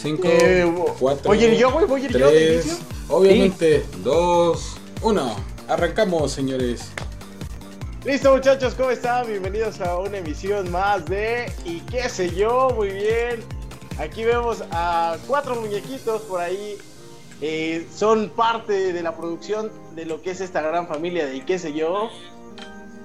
[0.00, 1.86] 5, Eh, 4, ¿Voy a ir yo, güey?
[1.86, 2.84] ¿Voy a ir yo de 3, inicio?
[3.08, 5.36] obviamente, 2, 1.
[5.68, 6.90] Arrancamos, señores.
[8.04, 9.26] Listo muchachos, ¿cómo están?
[9.26, 13.40] Bienvenidos a una emisión más de Y qué sé yo, muy bien.
[13.98, 16.78] Aquí vemos a cuatro muñequitos por ahí.
[17.42, 21.40] Eh, son parte de la producción de lo que es esta gran familia de Y
[21.42, 22.08] qué sé yo.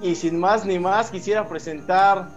[0.00, 2.30] Y sin más ni más quisiera presentar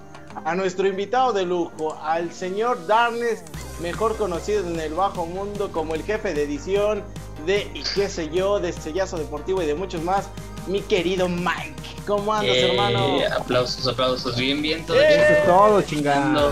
[0.45, 3.43] a nuestro invitado de lujo, al señor Darnes,
[3.81, 7.03] mejor conocido en el bajo mundo como el jefe de edición
[7.45, 10.27] de Y qué sé yo, de Sellazo Deportivo y de muchos más,
[10.67, 11.73] mi querido Mike.
[12.05, 13.17] ¿Cómo andas, Eh, hermano?
[13.39, 14.35] Aplausos, aplausos.
[14.35, 15.19] Bien, bien, todo Eh, bien.
[15.21, 16.51] Eso es todo, Ando chingada.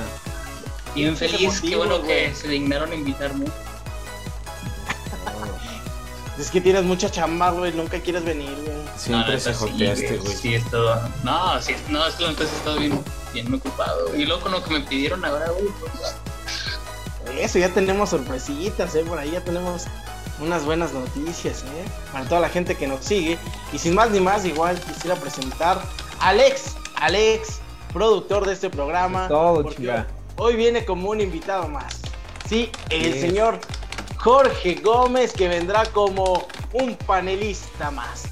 [0.96, 3.46] Bien feliz, qué bueno que se dignaron a invitarme.
[6.40, 8.78] Es que tienes mucha chamba, güey, nunca quieres venir, güey.
[8.96, 10.36] Siempre No, se joteaste, güey.
[10.36, 11.02] Sí, esto.
[11.24, 14.16] No, sí, no, es que la neta sí he estado bien, bien ocupado.
[14.16, 15.66] Y luego con lo que me pidieron ahora, güey.
[15.80, 19.04] pues, Eso, ya tenemos sorpresitas, ¿eh?
[19.04, 19.86] Por ahí ya tenemos
[20.40, 21.86] unas buenas noticias, ¿eh?
[22.12, 23.40] Para toda la gente que nos sigue.
[23.74, 25.82] Y sin más ni más, igual quisiera presentar
[26.20, 27.60] a Alex, Alex,
[27.92, 29.28] productor de este programa.
[29.28, 30.04] Todo, porque.
[30.40, 31.98] Hoy viene como un invitado más.
[32.48, 33.60] Sí, el señor
[34.32, 38.26] Jorge Gómez, que vendrá como un panelista más.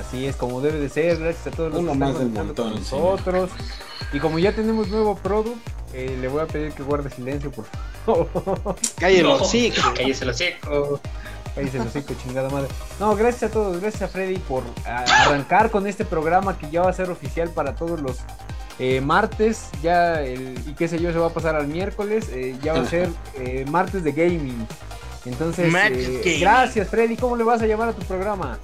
[0.00, 2.46] Así es como debe de ser, gracias a todos los Uno que más están con
[2.46, 3.04] montón, señor.
[3.10, 3.50] nosotros.
[4.14, 5.58] Y como ya tenemos nuevo product,
[5.92, 7.66] eh, le voy a pedir que guarde silencio, por
[8.06, 8.74] favor.
[8.98, 9.70] Cállelo, no, sí.
[9.96, 10.98] Cállese lo seco.
[11.54, 12.68] Cállese el hocico, chingada madre.
[12.98, 16.80] No, gracias a todos, gracias a Freddy por a- arrancar con este programa que ya
[16.80, 18.16] va a ser oficial para todos los
[18.78, 19.68] eh, martes.
[19.82, 22.30] Ya el, y qué sé yo, se va a pasar al miércoles.
[22.32, 24.66] eh, ya va a ser eh, martes de gaming.
[25.24, 27.16] Entonces, eh, gracias Freddy.
[27.16, 28.58] ¿Cómo le vas a llamar a tu programa?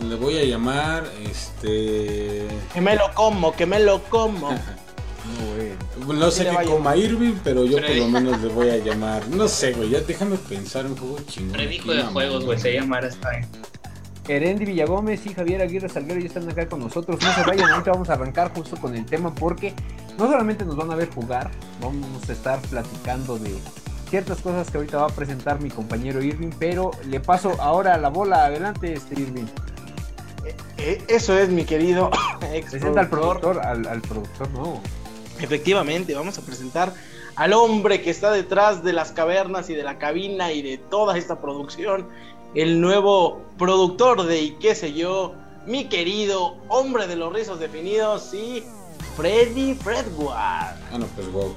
[0.00, 2.46] Le voy a llamar, este...
[2.72, 4.50] Que me lo como, que me lo como.
[5.28, 6.18] No, güey.
[6.18, 8.00] No sé qué coma Irving, pero yo por Freddy.
[8.00, 9.28] lo menos le voy a llamar.
[9.28, 11.52] No sé, güey, ya déjame pensar un juego chingón.
[11.52, 12.12] Predijo aquí, de mamá.
[12.12, 12.58] juegos, güey.
[12.58, 13.38] Se llama esta.
[13.38, 13.46] eh.
[14.26, 17.18] Erendi Villagómez y Javier Aguirre Salguero ya están acá con nosotros.
[17.20, 19.74] No se vayan, ahorita vamos a arrancar justo con el tema porque
[20.18, 21.50] no solamente nos van a ver jugar,
[21.82, 23.54] vamos a estar platicando de
[24.08, 28.08] ciertas cosas que ahorita va a presentar mi compañero Irving, pero le paso ahora la
[28.08, 28.46] bola.
[28.46, 29.46] Adelante, este Irving.
[30.78, 32.10] Eh, Eso es, mi querido
[32.52, 33.60] ex Presenta al productor.
[33.64, 34.80] al, al productor, no.
[35.40, 36.92] Efectivamente, vamos a presentar
[37.36, 41.16] al hombre que está detrás de las cavernas y de la cabina y de toda
[41.16, 42.08] esta producción,
[42.54, 45.34] el nuevo productor de y qué sé yo,
[45.66, 48.64] mi querido hombre de los rizos definidos y
[49.16, 50.34] Freddy Fredward.
[50.34, 51.54] Ah, no, pues wow.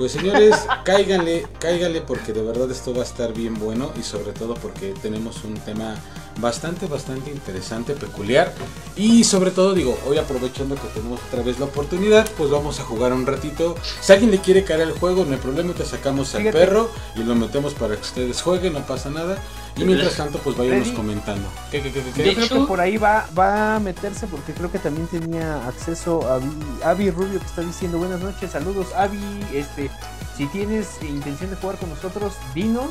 [0.00, 4.32] Pues señores, cáiganle, cáiganle porque de verdad esto va a estar bien bueno y sobre
[4.32, 5.94] todo porque tenemos un tema
[6.38, 8.52] bastante, bastante interesante, peculiar
[8.96, 12.84] y sobre todo digo, hoy aprovechando que tenemos otra vez la oportunidad, pues vamos a
[12.84, 13.74] jugar un ratito.
[14.00, 16.58] Si alguien le quiere caer al juego, no hay problema, te sacamos al Fíjate.
[16.58, 19.38] perro y lo metemos para que ustedes jueguen, no pasa nada.
[19.76, 20.96] Y mientras tanto, pues vayamos Freddy.
[20.96, 21.48] comentando.
[21.70, 22.34] ¿Qué, qué, qué, qué, qué?
[22.34, 26.28] Yo creo que por ahí va, va a meterse porque creo que también tenía acceso
[26.28, 29.18] a Vi- Avi Rubio que está diciendo buenas noches, saludos Avi,
[29.54, 29.90] este,
[30.36, 32.90] si tienes intención de jugar con nosotros, dinos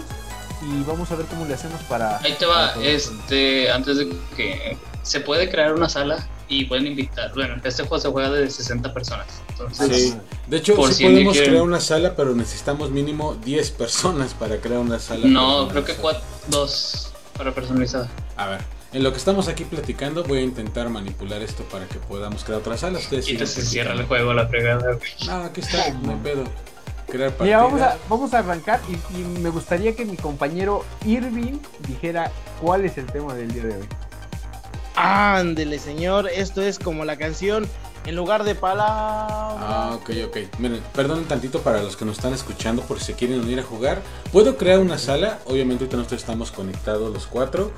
[0.62, 2.18] y vamos a ver cómo le hacemos para...
[2.20, 7.32] Ahí te va, este, antes de que se puede crear una sala y pueden invitar.
[7.34, 9.28] Bueno, este juego se juega de 60 personas.
[9.50, 10.16] Entonces, Sí.
[10.48, 14.80] De hecho, Por sí podemos crear una sala, pero necesitamos mínimo 10 personas para crear
[14.80, 15.28] una sala.
[15.28, 16.02] no, creo que personalizada.
[16.02, 18.10] cuatro, dos para personalizada.
[18.36, 18.62] A ver,
[18.92, 22.60] en lo que estamos aquí platicando, voy a intentar manipular esto para que podamos crear
[22.60, 22.98] otra sala.
[22.98, 24.98] Ustedes Y entonces se cierra el juego, la fregada.
[25.28, 26.44] No, aquí está, no hay pedo.
[27.10, 27.34] Crear.
[27.40, 32.32] Mira, vamos a, vamos a arrancar y, y me gustaría que mi compañero Irving dijera
[32.62, 33.88] cuál es el tema del día de hoy.
[34.96, 37.68] Ándele, señor, esto es como la canción
[38.06, 39.58] en lugar de palabras.
[39.60, 40.38] Ah, ok, ok.
[40.60, 43.64] Miren, perdonen tantito para los que nos están escuchando por si se quieren unir a
[43.64, 44.02] jugar.
[44.32, 47.72] Puedo crear una sala, obviamente ahorita nosotros estamos conectados los cuatro.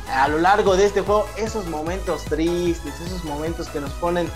[0.08, 4.28] a lo largo de este juego esos momentos tristes, esos momentos que nos ponen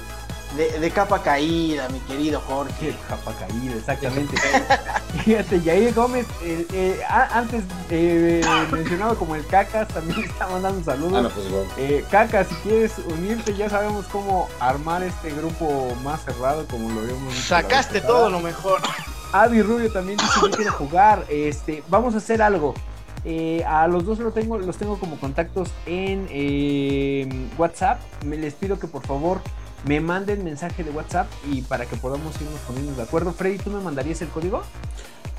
[0.57, 2.97] de, de capa caída, mi querido Jorge.
[3.09, 4.37] Capa caída, exactamente.
[5.25, 8.41] Fíjate, Yair Gómez, eh, eh, antes eh,
[8.73, 11.19] mencionado como el Cacas, también está mandando un saludo.
[11.19, 11.47] Ah, no, pues.
[11.77, 17.01] Eh, Caca, si quieres unirte, ya sabemos cómo armar este grupo más cerrado, como lo
[17.01, 18.81] habíamos dicho la vez Sacaste todo lo mejor.
[19.33, 21.25] Avi Rubio también dice que quiere jugar.
[21.29, 22.75] Este, vamos a hacer algo.
[23.25, 27.29] Eh, a los dos los tengo como contactos en eh,
[27.59, 28.01] WhatsApp.
[28.25, 29.41] Me les pido que por favor
[29.85, 33.33] me manden mensaje de WhatsApp y para que podamos irnos poniendo de acuerdo.
[33.33, 34.63] Freddy, ¿tú me mandarías el código?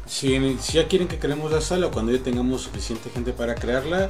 [0.05, 3.55] Si, si ya quieren que creemos la sala o cuando ya tengamos suficiente gente para
[3.55, 4.09] crearla,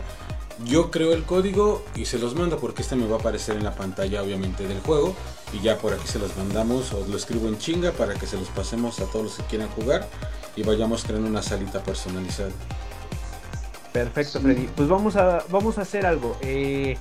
[0.66, 3.64] yo creo el código y se los mando porque este me va a aparecer en
[3.64, 5.16] la pantalla obviamente del juego
[5.54, 8.38] y ya por aquí se los mandamos o lo escribo en chinga para que se
[8.38, 10.08] los pasemos a todos los que quieran jugar
[10.56, 12.52] y vayamos creando una salita personalizada.
[13.94, 14.68] Perfecto, Freddy.
[14.76, 16.38] Pues vamos a, vamos a hacer algo.
[16.42, 16.98] Eh,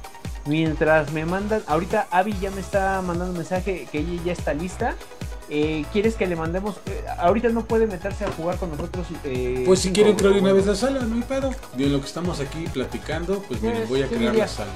[0.47, 4.55] mientras me mandan, ahorita Avi ya me está mandando un mensaje que ella ya está
[4.55, 4.95] lista.
[5.53, 6.77] Eh, ¿Quieres que le mandemos?
[6.87, 9.07] eh, ahorita no puede meterse a jugar con nosotros.
[9.25, 11.51] eh, Pues si crear de una vez la sala, no hay pedo.
[11.77, 14.45] Y en lo que estamos aquí platicando, pues miren, Pues, voy a ¿qué crear diría?
[14.47, 14.71] la sala.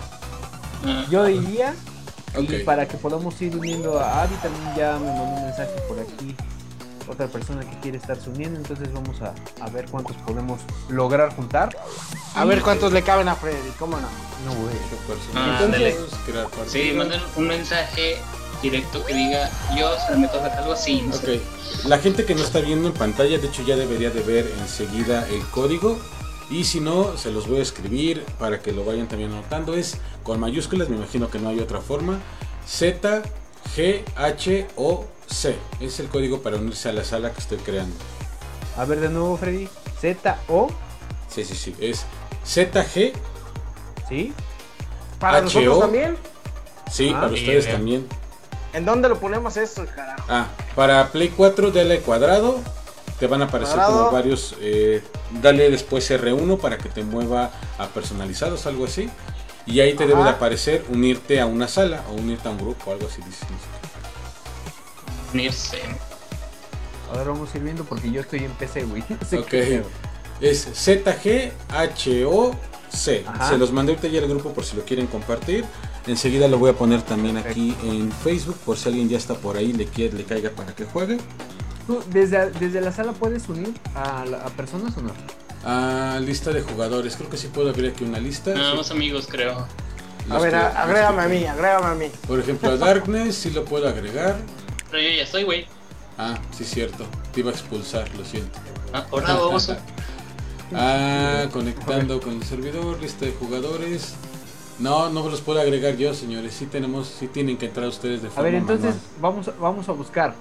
[0.85, 1.75] Ah, Yo diría,
[2.39, 5.99] y para que podamos ir uniendo a Avi, también ya me mandó un mensaje por
[6.01, 6.35] aquí.
[7.09, 11.77] Otra persona que quiere estarse uniendo, entonces vamos a, a ver cuántos podemos lograr juntar.
[12.35, 14.09] A ver cuántos le caben a Freddy, ¿cómo no?
[14.47, 14.75] No, güey.
[15.35, 15.97] Ah, Entonces-.
[16.67, 18.19] Sí, manden un mensaje
[18.63, 21.03] directo que diga yo se me toca algo así.
[21.03, 21.41] No sé.
[21.85, 25.29] La gente que no está viendo en pantalla, de hecho ya debería de ver enseguida
[25.29, 25.99] el código.
[26.51, 29.75] Y si no, se los voy a escribir para que lo vayan también anotando.
[29.75, 32.19] Es con mayúsculas, me imagino que no hay otra forma.
[32.67, 33.23] Z,
[33.77, 35.57] G, H, O, C.
[35.81, 37.95] Es el código para unirse a la sala que estoy creando.
[38.77, 39.69] A ver de nuevo, Freddy.
[40.01, 40.69] Z, O,
[41.29, 41.75] Sí, sí, sí.
[41.81, 42.05] Es
[42.47, 43.13] ZG,
[44.09, 44.33] ¿sí?
[45.19, 45.81] Para H, nosotros O.
[45.81, 46.17] también.
[46.91, 47.77] sí, Ah, para bien, ustedes bien.
[47.77, 48.09] también.
[48.73, 50.23] ¿En dónde lo ponemos eso, carajo?
[50.29, 52.59] Ah, para Play 4 dale cuadrado.
[53.19, 53.99] Te van a aparecer Cuadrado.
[54.07, 54.57] como varios.
[54.61, 55.03] eh,
[55.41, 59.09] dale después R1 para que te mueva a personalizados, algo así.
[59.67, 62.91] Y ahí te debe de aparecer unirte a una sala o unirte a un grupo,
[62.93, 63.23] algo así.
[63.23, 63.47] dice.
[65.35, 65.79] Unirse.
[67.13, 69.05] A ver, vamos a ir viendo porque yo estoy en PC, güey.
[69.09, 69.47] No sé Ok.
[69.49, 69.85] qué pedo.
[70.41, 72.55] Es ZGHOC.
[73.27, 73.49] Ajá.
[73.51, 75.65] Se los mandé ahorita ya al grupo por si lo quieren compartir.
[76.07, 79.57] Enseguida lo voy a poner también aquí en Facebook por si alguien ya está por
[79.57, 81.19] ahí le quiere, le caiga para que juegue.
[81.87, 85.11] ¿Tú desde, desde la sala puedes unir a, la- a personas o no?
[85.65, 87.17] Ah, lista de jugadores.
[87.17, 88.53] Creo que sí puedo abrir aquí una lista.
[88.55, 89.67] Nada más amigos, creo.
[90.31, 92.11] A ver, que- a- agrégame a mí, agrégame a mí.
[92.29, 94.37] Por ejemplo, a Darkness sí lo puedo agregar.
[94.95, 95.67] Pero yo ya estoy, güey.
[96.17, 97.05] Ah, sí, cierto.
[97.33, 98.61] Te iba a expulsar, lo siento.
[98.93, 99.79] Ah, ahora vamos a...
[100.73, 104.15] Ah, conectando con el servidor, lista de jugadores.
[104.79, 106.55] No, no los puedo agregar yo, señores.
[106.55, 109.01] Sí tenemos, sí tienen que entrar ustedes de A forma ver, entonces manual.
[109.21, 110.37] vamos, a- vamos a buscar.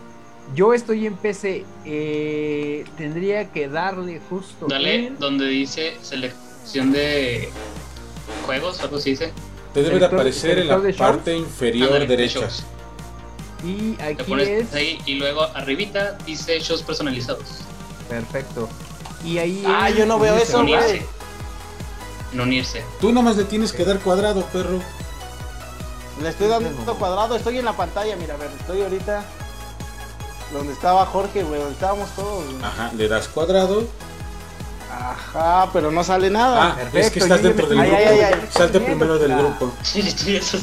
[0.54, 1.66] Yo estoy en PC.
[1.86, 4.68] eh, tendría que darle justo.
[4.70, 7.50] Dale en- donde dice selección de
[8.46, 9.32] juegos, algo así dice.
[9.74, 12.48] Te debe de aparecer en la de parte inferior Ándale, derecha.
[13.64, 14.74] Y Te aquí pones es.
[14.74, 17.62] ahí y luego arribita dice shows personalizados.
[18.10, 18.68] Perfecto.
[19.24, 19.64] Y ahí.
[19.66, 21.02] Ah, es- yo no veo eso, güey.
[22.34, 22.84] En unirse.
[23.00, 24.80] Tú nomás le tienes que dar cuadrado, perro.
[26.22, 29.24] Le estoy dando cuadrado, estoy en la pantalla, mira, a ver, estoy ahorita
[30.52, 32.46] donde estaba Jorge, güey, donde estábamos todos.
[32.46, 32.64] güey.
[32.64, 33.88] Ajá, le das cuadrado.
[34.92, 36.72] Ajá, pero no sale nada.
[36.72, 38.04] Ah, perfecto, es que estás dentro me- del Ay, grupo.
[38.04, 38.50] ay, ay, ay.
[38.52, 39.38] Salte primero del Ah.
[39.38, 39.74] grupo.
[39.84, 40.60] Sí, eso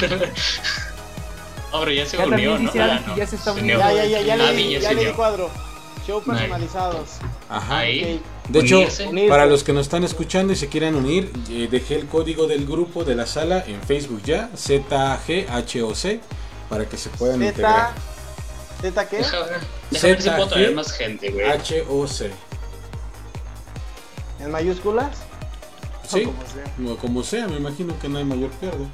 [1.70, 1.78] se ve.
[1.78, 2.70] Ahora ya se Ya unió, ¿no?
[2.80, 5.12] Ah, no, ya se está ya, ya, ya, ya, Ah, le, ya ya le di
[5.12, 5.50] cuadro.
[6.06, 7.08] Show personalizados.
[7.48, 7.78] Ajá.
[7.78, 8.20] Ahí.
[8.24, 8.50] Ok.
[8.50, 9.28] De hecho, Unirse.
[9.28, 12.66] Para los que nos están escuchando y se quieran unir, eh, dejé el código del
[12.66, 16.20] grupo de la sala en Facebook ya, ZGHOC,
[16.68, 17.92] para que se puedan Z, integrar.
[18.80, 19.16] ¿Z qué?
[19.18, 19.60] Deja ver,
[19.90, 21.46] deja ver si puedo traer más gente, güey.
[21.88, 22.30] HOC.
[24.40, 25.16] ¿En mayúsculas?
[26.08, 26.96] Sí, O como sea.
[27.00, 28.86] como sea, me imagino que no hay mayor pierde.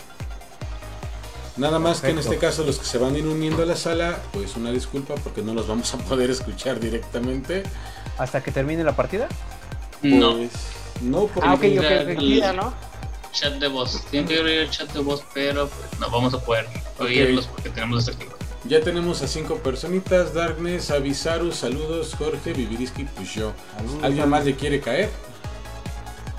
[1.57, 3.77] Nada más que en este caso los que se van a ir uniendo a la
[3.77, 7.63] sala, pues una disculpa porque no los vamos a poder escuchar directamente.
[8.19, 9.29] Hasta que termine la partida.
[10.03, 10.51] No, Pues,
[11.01, 12.19] no, porque Ah, ok, ok, Ya, ok.
[12.21, 12.75] Vida, ¿no?
[13.33, 14.03] chat de voz.
[14.11, 16.67] Tienen que abrir el chat de voz, pero pues, no vamos a poder
[16.99, 18.39] oírlos porque tenemos desactivado.
[18.65, 23.53] ya tenemos a cinco personitas, Darkness, Avisaru, saludos, Jorge, Viviriski, pues yo.
[24.03, 25.11] ¿Alguien más le quiere caer?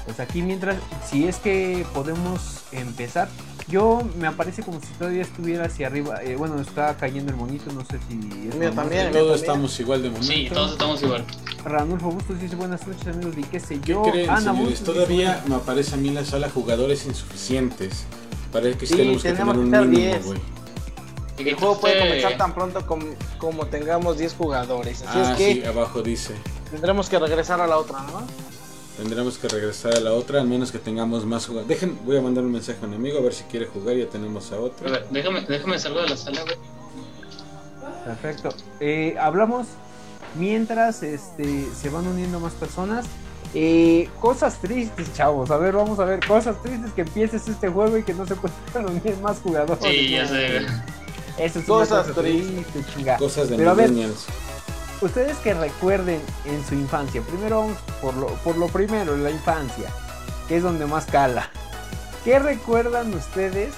[0.06, 3.28] Pues aquí mientras, si es que podemos empezar,
[3.70, 6.24] Yo me aparece como si todavía estuviera hacia arriba.
[6.24, 8.14] eh, bueno, está cayendo el monito, no sé si.
[8.48, 9.12] es mío también.
[9.12, 10.32] Todos estamos igual de momento.
[10.34, 11.26] Sí, todos estamos igual.
[11.66, 14.04] Ranulfo Bustos dice buenas noches amigos de qué sé ¿Qué yo.
[14.04, 14.80] creen, Ana señores?
[14.84, 18.06] Todavía dice, me aparece a mí en la sala jugadores insuficientes.
[18.54, 20.26] Parece que sí Sí, tenemos que tenemos tener que un estar mínimo, 10.
[20.26, 20.40] güey.
[21.40, 23.06] Y El juego puede comenzar tan pronto como,
[23.38, 25.02] como tengamos 10 jugadores.
[25.04, 26.34] Así Ah, es que sí, abajo dice.
[26.72, 28.24] tendremos que regresar a la otra, ¿no?
[28.98, 31.70] Tendremos que regresar a la otra, al menos que tengamos más jugadores.
[31.70, 33.96] Dejen, voy a mandar un mensaje a un amigo a ver si quiere jugar.
[33.96, 34.90] Ya tenemos a A otro.
[34.90, 36.56] ver, déjame, déjame salgo de la sala, güey.
[38.06, 38.50] Perfecto.
[38.80, 39.68] Eh, hablamos
[40.38, 43.06] mientras este, se van uniendo más personas.
[43.54, 45.52] Eh, cosas tristes, chavos.
[45.52, 46.26] A ver, vamos a ver.
[46.26, 49.84] Cosas tristes que empieces este juego y que no se puedan unir más jugadores.
[49.84, 50.58] Sí, ya sé.
[51.38, 53.18] Eso es Cosas una cosa triste, chinga.
[53.18, 54.26] Cosas de Pero a ver, millennials.
[55.00, 57.68] Ustedes que recuerden en su infancia, primero
[58.02, 59.90] por lo, por lo primero, la infancia,
[60.48, 61.50] que es donde más cala.
[62.24, 63.74] ¿Qué recuerdan ustedes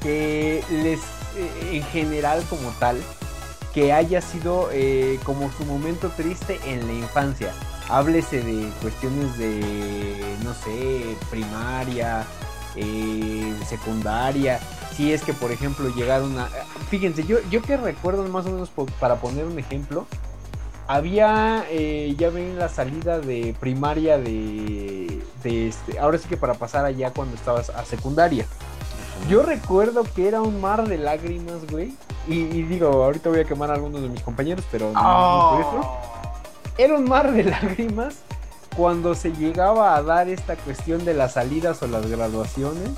[0.00, 1.00] que les,
[1.36, 3.00] eh, en general como tal,
[3.72, 7.52] que haya sido eh, como su momento triste en la infancia?
[7.88, 12.26] Háblese de cuestiones de, no sé, primaria,
[12.74, 14.58] eh, secundaria.
[14.96, 16.48] Si es que, por ejemplo, llegaron a...
[16.90, 20.06] Fíjense, yo, yo que recuerdo más o menos para poner un ejemplo,
[20.88, 26.54] había, eh, ya ven la salida de primaria de, de este, ahora sí que para
[26.54, 28.46] pasar allá cuando estabas a secundaria.
[29.28, 31.94] Yo recuerdo que era un mar de lágrimas, güey.
[32.28, 35.50] Y, y digo, ahorita voy a quemar a algunos de mis compañeros, pero no- no
[35.50, 35.92] por eso.
[36.78, 38.16] Era un mar de lágrimas
[38.76, 42.90] cuando se llegaba a dar esta cuestión de las salidas o las graduaciones.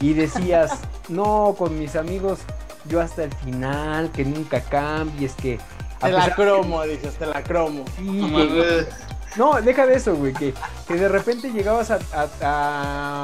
[0.00, 2.40] Y decías, no, con mis amigos,
[2.88, 5.58] yo hasta el final, que nunca cambies, que...
[6.00, 7.84] Te la cromo, dices, te la cromo.
[7.96, 8.02] Sí,
[9.36, 10.54] No que- deja de eso, güey, que,
[10.86, 12.28] que de repente llegabas a, a-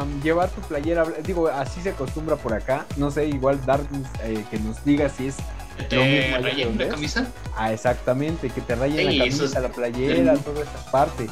[0.00, 3.80] a llevar tu playera, digo, así se acostumbra por acá, no sé, igual dar
[4.22, 5.36] eh, que nos diga si es
[5.88, 5.96] ¿Te
[6.40, 6.90] rayen la es.
[6.90, 7.26] camisa?
[7.56, 11.26] Ah, exactamente, que te rayen Sí, la camisa, es- la playera, toda esa parte.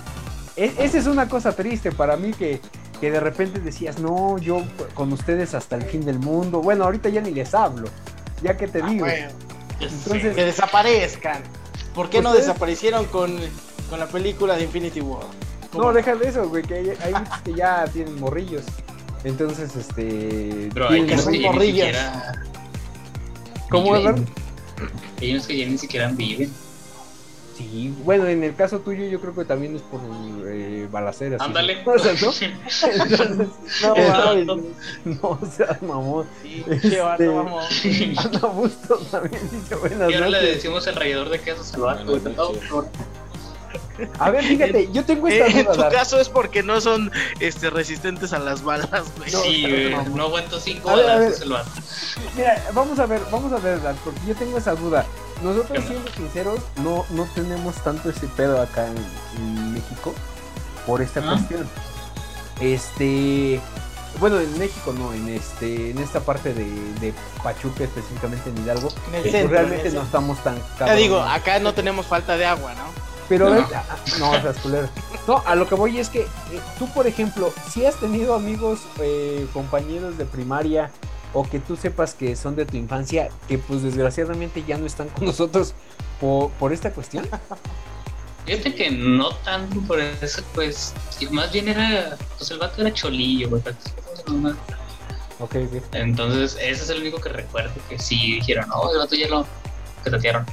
[0.56, 2.60] E- esa es una cosa triste para mí que,
[3.00, 4.62] que de repente decías, no, yo
[4.94, 6.60] con ustedes hasta el fin del mundo.
[6.60, 7.88] Bueno, ahorita ya ni les hablo,
[8.42, 9.04] ya que te Ah, digo.
[9.04, 9.28] bueno,
[9.90, 11.42] Entonces, que desaparezcan.
[11.94, 13.36] ¿Por qué no desaparecieron con,
[13.90, 15.24] con la película de Infinity War?
[15.74, 18.64] no, deja de eso, güey, que hay, hay muchos que ya tienen morrillos.
[19.24, 20.68] Entonces, este.
[20.74, 21.96] Pero hay que son morrillas.
[21.96, 22.32] siquiera.
[23.70, 23.94] ¿Cómo?
[23.94, 26.52] Hay unos que ya ni siquiera viven.
[27.70, 30.00] Sí, bueno, en el caso tuyo yo creo que también es por
[30.46, 31.40] eh, balaceras.
[31.40, 31.46] ¿sí?
[31.46, 31.82] Ándale.
[31.86, 32.32] O sea, ¿no?
[33.02, 33.50] Entonces,
[33.82, 34.46] No, mames.
[35.22, 36.26] no seas mamón.
[36.42, 37.64] Sí, Este- qué vato, vamos.
[38.18, 40.54] Ana Bustos también dice buenas Y ahora le noches.
[40.56, 42.04] decimos el rallador de queso salvaje.
[42.04, 42.12] No,
[44.18, 45.72] A ver, fíjate, yo tengo esta Eh, en duda.
[45.74, 45.92] tu Dar.
[45.92, 49.30] caso es porque no son este, resistentes a las balas, güey.
[49.32, 49.90] No, Sí, güey.
[49.90, 50.16] mamón.
[50.16, 51.32] No aguanto cinco A ver, a ver.
[52.36, 55.06] Mira, vamos a ver, vamos a ver, Dar, porque yo tengo esa duda.
[55.42, 58.96] Nosotros ¿Qué siendo sinceros, no, no tenemos tanto ese pedo acá en,
[59.38, 60.14] en México
[60.86, 61.34] por esta Ah.
[61.36, 61.68] cuestión.
[62.60, 63.60] Este,
[64.20, 66.64] bueno, en México no, en este, en esta parte de,
[67.00, 70.56] de Pachuca específicamente en Hidalgo, En el pues, centro, realmente en el no estamos tan
[70.78, 72.84] Ya digo, acá no tenemos falta de agua, ¿no?
[73.28, 73.60] Pero No.
[73.74, 74.88] ah, ah, no, o sea, es culero.
[75.26, 76.28] No, a lo que voy es que eh,
[76.78, 80.90] tú, por ejemplo, si has tenido amigos, eh, compañeros de primaria
[81.32, 85.08] o que tú sepas que son de tu infancia, que pues desgraciadamente ya no están
[85.08, 85.74] con nosotros
[86.20, 87.28] por, por esta cuestión.
[88.46, 90.94] Fíjate que no tanto por eso, pues.
[91.30, 92.16] Más bien era.
[92.38, 93.62] Pues el vato era cholillo, güey.
[94.26, 94.50] no,
[95.38, 95.82] Ok, ok.
[95.92, 99.46] Entonces, ese es el único que recuerdo que sí dijeron, no, el vato ya lo
[100.04, 100.44] catatearon.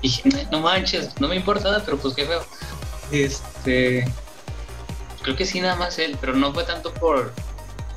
[0.00, 2.42] Y dije, no manches, no me importa nada, pero pues qué feo.
[3.10, 4.10] Este.
[5.22, 7.32] Creo que sí, nada más él, pero no fue tanto por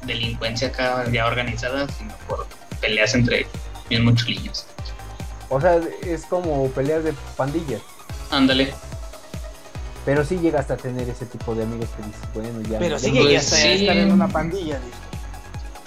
[0.04, 2.48] delincuencia acá ya organizada, sino por
[2.82, 3.48] peleas entre
[3.90, 4.66] mismos chulillos.
[5.50, 7.82] O sea, es como peleas de pandillas.
[8.32, 8.74] Ándale.
[10.06, 12.80] Pero sí llegas a tener ese tipo de amigos que dices, bueno, ya.
[12.80, 13.68] Pero ya sí Pues sí.
[13.82, 14.98] estar en una pandilla, dice.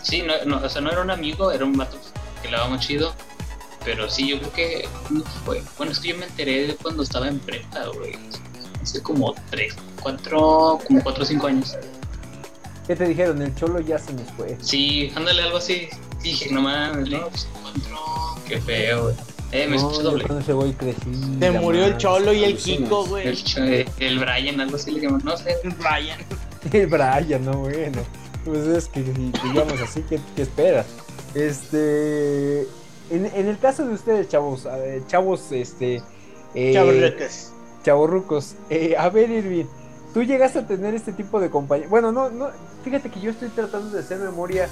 [0.02, 1.98] Sí, no, no, o sea, no era un amigo, era un vato
[2.42, 3.14] que le daba muy chido.
[3.84, 5.62] Pero sí, yo creo que ¿cuándo fue.
[5.78, 8.14] Bueno, es que yo me enteré de cuando estaba en prepa, güey.
[8.82, 11.76] Hace como tres, cuatro, como cuatro o cinco años.
[12.86, 13.40] ¿Qué te dijeron?
[13.42, 14.56] El cholo ya se nos fue.
[14.60, 15.88] Sí, ándale, algo así.
[16.22, 17.46] Dije, no mames, no, pues.
[18.48, 19.14] Qué feo, güey.
[19.52, 20.24] Eh, me No, escuché doble.
[20.26, 21.00] con ese güey crecí.
[21.40, 22.56] Te murió el cholo y el.
[22.56, 23.28] Kiko, güey.
[23.28, 25.20] El, eh, el Brian, algo así le llaman.
[25.24, 25.56] No sé.
[25.78, 26.18] Brian.
[26.72, 27.98] El Brian, no, bueno.
[28.44, 29.02] Pues es que
[29.54, 30.86] llamas así, ¿qué, qué esperas?
[31.34, 32.60] Este.
[33.10, 34.66] En, en el caso de ustedes, chavos,
[35.08, 36.02] chavos, este.
[36.54, 37.52] Eh, Chavorrucos.
[37.84, 38.54] chavorrucos.
[38.70, 39.64] eh, a ver, Irving,
[40.14, 41.88] tú llegaste a tener este tipo de compañía.
[41.88, 42.50] Bueno, no, no.
[42.84, 44.68] Fíjate que yo estoy tratando de hacer memoria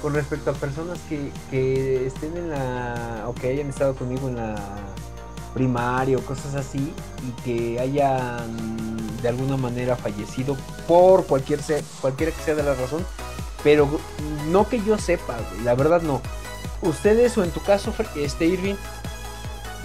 [0.00, 4.36] con respecto a personas que, que estén en la, o que hayan estado conmigo en
[4.36, 4.56] la
[5.54, 6.92] primaria o cosas así,
[7.26, 10.56] y que hayan de alguna manera fallecido
[10.88, 13.04] por cualquier sea, cualquiera que sea de la razón,
[13.62, 13.88] pero
[14.48, 16.20] no que yo sepa, güey, la verdad no.
[16.80, 18.74] Ustedes o en tu caso, este Irving,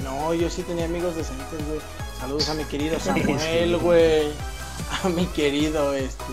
[0.03, 1.79] No, yo sí tenía amigos decentes, güey.
[2.19, 4.31] Saludos a mi querido Samuel, güey.
[5.03, 6.23] A mi querido, este.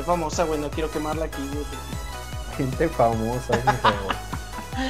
[0.00, 0.60] Gente famosa, güey.
[0.60, 1.64] No quiero quemarla aquí, güey.
[2.56, 3.58] gente famosa.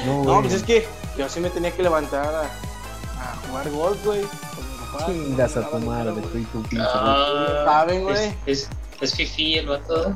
[0.05, 0.87] No, No, pues es que
[1.17, 4.21] yo sí me tenía que levantar a, a jugar golf, güey.
[4.21, 5.05] Con mi papá.
[5.07, 6.85] Chingas a tu de madre, tú y tu pinche.
[6.87, 8.15] Ah, saben, güey.
[8.45, 8.69] Es, es,
[9.01, 10.13] es fifi el vato.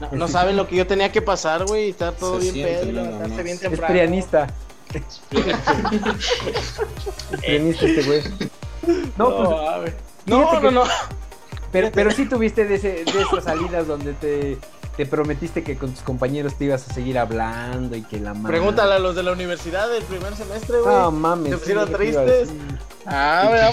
[0.00, 1.86] No, no saben lo que yo tenía que pasar, güey.
[1.86, 3.92] Y estar todo Se bien pedo, levantarse bien Es temprano.
[3.94, 4.46] prianista,
[4.94, 5.20] es
[7.40, 8.22] prianista este güey.
[9.16, 9.96] No, No, pues, a ver.
[10.26, 10.82] no, no, que- no.
[11.72, 14.58] Pero, pero sí tuviste de, ese, de esas salidas donde te,
[14.96, 18.56] te prometiste que con tus compañeros te ibas a seguir hablando y que la madre.
[18.56, 20.94] Pregúntale a los de la universidad del primer semestre, güey.
[20.94, 21.50] No mames.
[21.50, 22.54] ¿Te pusieron sí, ¿qué te iba a tristes?
[23.04, 23.70] Ah.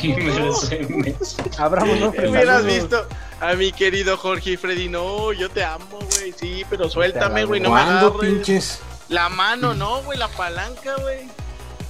[1.57, 3.07] Abramos no Hubieras visto
[3.39, 4.89] a mi querido Jorge y Freddy.
[4.89, 6.33] No, yo te amo, güey.
[6.37, 7.61] Sí, pero suéltame, güey.
[7.61, 8.31] No me ¿Cuándo, agarres.
[8.31, 8.79] pinches?
[9.07, 10.19] La mano, no, güey.
[10.19, 11.29] La palanca, güey.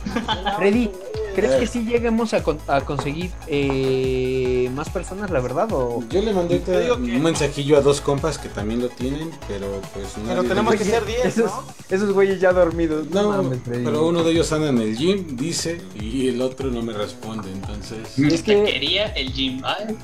[0.58, 0.90] Freddy,
[1.36, 5.68] ¿crees que sí lleguemos a, con- a conseguir eh, más personas, la verdad?
[5.72, 6.04] O...
[6.10, 7.20] Yo le mandé que un no.
[7.20, 11.06] mensajillo a dos compas que también lo tienen, pero pues Pero nadie tenemos que ser
[11.06, 11.64] 10, esos, ¿no?
[11.90, 13.08] esos güeyes ya dormidos.
[13.10, 13.84] No, No, mames, Freddy.
[13.86, 17.52] pero uno de ellos anda en el gym, dice, y el otro no me responde,
[17.52, 18.18] entonces...
[18.20, 19.62] Es que- quería el gym.
[19.64, 19.96] Ay,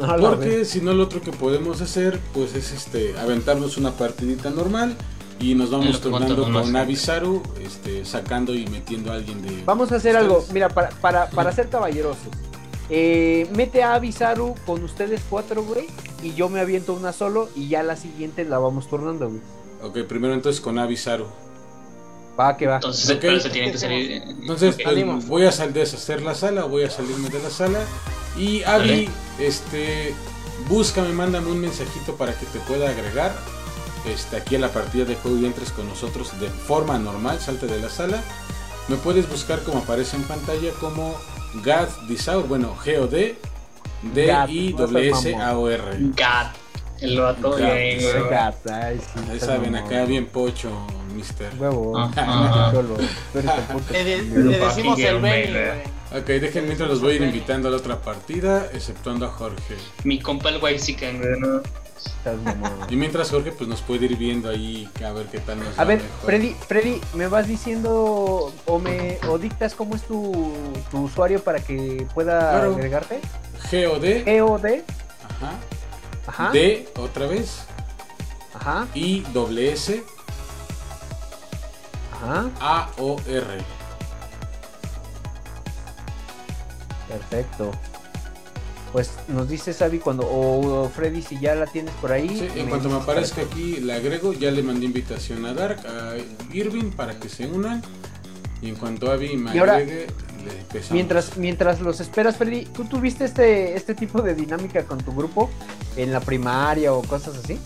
[0.00, 0.30] No, verdad.
[0.30, 4.96] Porque si no, lo otro que podemos hacer, pues es este aventarnos una partidita normal
[5.42, 6.74] y nos vamos turnando con más.
[6.74, 9.62] Avisaru, este, sacando y metiendo a alguien de.
[9.64, 10.54] Vamos a hacer algo, ustedes.
[10.54, 12.22] mira, para, para, para ser caballerosos.
[12.90, 15.86] Eh, mete a Avisaru con ustedes cuatro, güey,
[16.22, 19.40] y yo me aviento una solo y ya la siguiente la vamos turnando, güey.
[19.82, 21.26] Ok, primero entonces con Avisaru.
[22.38, 22.76] Va, que va.
[22.76, 23.18] entonces Ok.
[23.20, 24.12] pero se tienen que salir.
[24.12, 24.82] eh, Entonces, ok.
[24.82, 25.26] pues, Salimos.
[25.26, 27.80] voy a sal deshacer la sala, voy a salirme de la sala.
[28.38, 29.08] Y Avi, Vale.
[29.38, 30.14] este,
[30.68, 33.32] búscame, mándame un mensajito para que te pueda agregar.
[34.06, 37.66] Este, aquí a la partida de juego y entres con nosotros de forma normal, salte
[37.66, 38.22] de la sala.
[38.88, 41.14] Me puedes buscar como aparece en pantalla como
[41.62, 43.36] Gad Disaur, bueno, G-O-D,
[44.14, 45.82] D-I-S-A-O-R.
[46.00, 46.62] God.
[47.00, 49.00] El vato bien, ay, Ahí
[49.32, 50.70] estás saben, acá bien pocho,
[51.14, 51.52] mister.
[51.58, 52.10] Huevo.
[53.92, 55.82] Le, decimos el Benny.
[56.16, 59.76] Ok, déjenme mientras los voy a ir invitando a la otra partida, exceptuando a Jorge.
[60.04, 60.60] Mi compa el.
[60.62, 61.62] Estás mamón.
[62.88, 65.84] Y mientras Jorge pues nos puede ir viendo ahí a ver qué tal nos A
[65.84, 66.20] ver, mejor.
[66.26, 70.52] Freddy, Freddy, ¿me vas diciendo o me o dictas cómo es tu,
[70.90, 72.74] tu usuario para que pueda Claro.
[72.74, 73.20] agregarte?
[73.70, 74.64] G-O-D, EOD,
[75.24, 75.52] ajá,
[76.26, 77.64] ajá, D otra vez,
[78.54, 80.02] ajá, I doble S,
[82.12, 83.58] ajá, A-O-R.
[87.08, 87.70] perfecto.
[88.92, 92.28] Pues nos dice Sabi cuando, o Freddy si ya la tienes por ahí.
[92.28, 95.80] Sí, en cuanto me aparezca para- aquí, le agrego, ya le mandé invitación a Dark,
[95.86, 96.16] a
[96.54, 97.82] Irving para que se unan.
[98.60, 100.06] Y en cuanto Avi me Y ahora, agregue,
[100.44, 100.90] le empezamos.
[100.92, 105.50] Mientras, mientras los esperas, Freddy, ¿tú tuviste este, este tipo de dinámica con tu grupo
[105.96, 107.58] en la primaria o cosas así?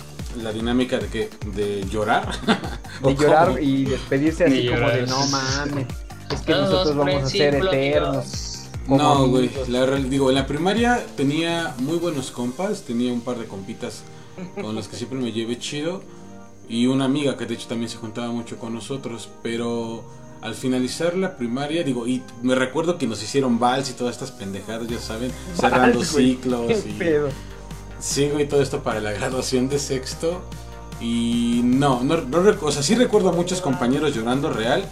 [0.43, 2.29] La dinámica de que de llorar.
[3.03, 3.59] ¿O De llorar cómo?
[3.59, 5.87] y despedirse así como de no mames,
[6.33, 8.56] es que Todos nosotros vamos a ser eternos.
[8.87, 9.51] Como No, güey.
[9.69, 14.03] La digo, en la primaria tenía muy buenos compas, tenía un par de compitas
[14.61, 16.03] con los que siempre me llevé chido
[16.69, 20.05] y una amiga que de hecho también se juntaba mucho con nosotros, pero
[20.41, 24.33] al finalizar la primaria, digo, y me recuerdo que nos hicieron vals y todas estas
[24.33, 27.35] pendejadas, ya saben, cerrando Vals, ciclos Qué y pedo.
[27.99, 30.43] sí, güey, todo esto para la graduación de sexto.
[30.99, 34.89] Y no, no, no o sea, sí recuerdo a muchos compañeros llorando real,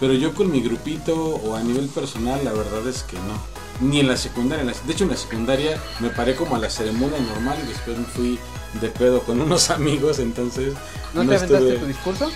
[0.00, 3.58] pero yo con mi grupito o a nivel personal, la verdad es que no.
[3.80, 4.64] Ni en la secundaria.
[4.64, 8.04] de hecho, en la secundaria me paré como a la ceremonia normal y después me
[8.04, 8.38] fui
[8.80, 10.74] de pedo con unos amigos, entonces.
[11.14, 12.30] ¿No, te aventaste estuve- tu discurso?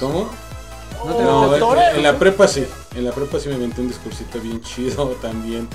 [0.00, 0.30] ¿Cómo?
[1.04, 2.64] ¿No te No, en, en la prepa sí.
[2.94, 5.68] En la prepa sí me inventé un discursito bien chido también.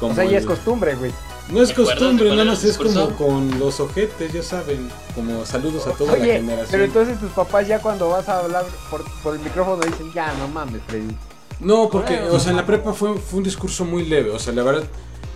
[0.00, 1.12] Como O sea, ya es costumbre, güey.
[1.50, 4.88] No es ¿Te acuerdas costumbre, más el es como con los ojetes, ya saben.
[5.14, 6.68] Como saludos a toda la generación.
[6.70, 10.32] pero entonces tus papás ya cuando vas a hablar por, por el micrófono dicen, ya,
[10.34, 11.14] no mames, Freddy.
[11.60, 14.30] No, porque, o sea, en la prepa fue, fue un discurso muy leve.
[14.30, 14.84] O sea, la verdad,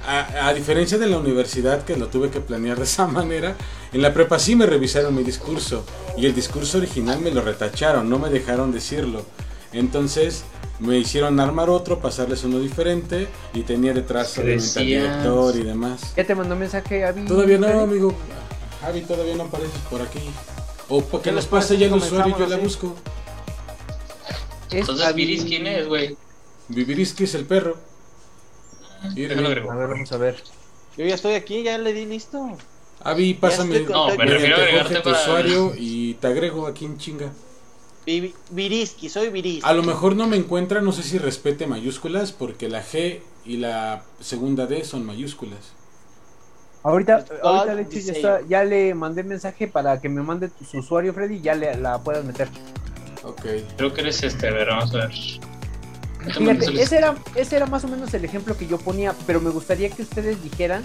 [0.06, 3.56] a, a diferencia de la universidad, que lo tuve que planear de esa manera,
[3.92, 5.84] en la prepa sí me revisaron mi discurso.
[6.16, 9.22] Y el discurso original me lo retacharon, no me dejaron decirlo.
[9.72, 10.44] Entonces
[10.78, 13.28] me hicieron armar otro, pasarles uno diferente.
[13.54, 16.12] Y tenía detrás ¿Qué obviamente al director y demás.
[16.16, 17.24] ¿Ya te mandó mensaje, Avi?
[17.24, 18.14] Todavía no, amigo.
[18.80, 20.20] Javi, todavía no apareces por aquí.
[20.88, 22.94] O para que ¿Qué nos les pase ya el usuario y yo la busco.
[24.70, 26.16] Es Entonces, Viris, ¿quién es, güey?
[26.68, 27.76] Viviriski es el perro.
[29.02, 30.42] A ver, vamos a ver.
[30.96, 32.56] Yo ya estoy aquí, ya le di listo.
[33.02, 35.20] Avi, pásame No, me refiero a agregarte tu para.
[35.20, 37.30] usuario y te agrego aquí en chinga.
[38.06, 39.68] Vi- Viriski, soy Viriski.
[39.68, 43.56] A lo mejor no me encuentra, no sé si respete mayúsculas, porque la G y
[43.56, 45.58] la segunda D son mayúsculas.
[46.84, 48.16] Ahorita, Dog ahorita de hecho, ya, diseño.
[48.16, 51.54] está- ya le mandé mensaje para que me mande tu- su usuario, Freddy, y ya
[51.56, 52.48] le, la puedas meter.
[53.24, 53.44] Ok.
[53.76, 55.12] Creo que eres este, a ver, vamos a ver.
[56.32, 59.50] Fíjate, ese era, ese era más o menos el ejemplo que yo ponía, pero me
[59.50, 60.82] gustaría que ustedes dijeran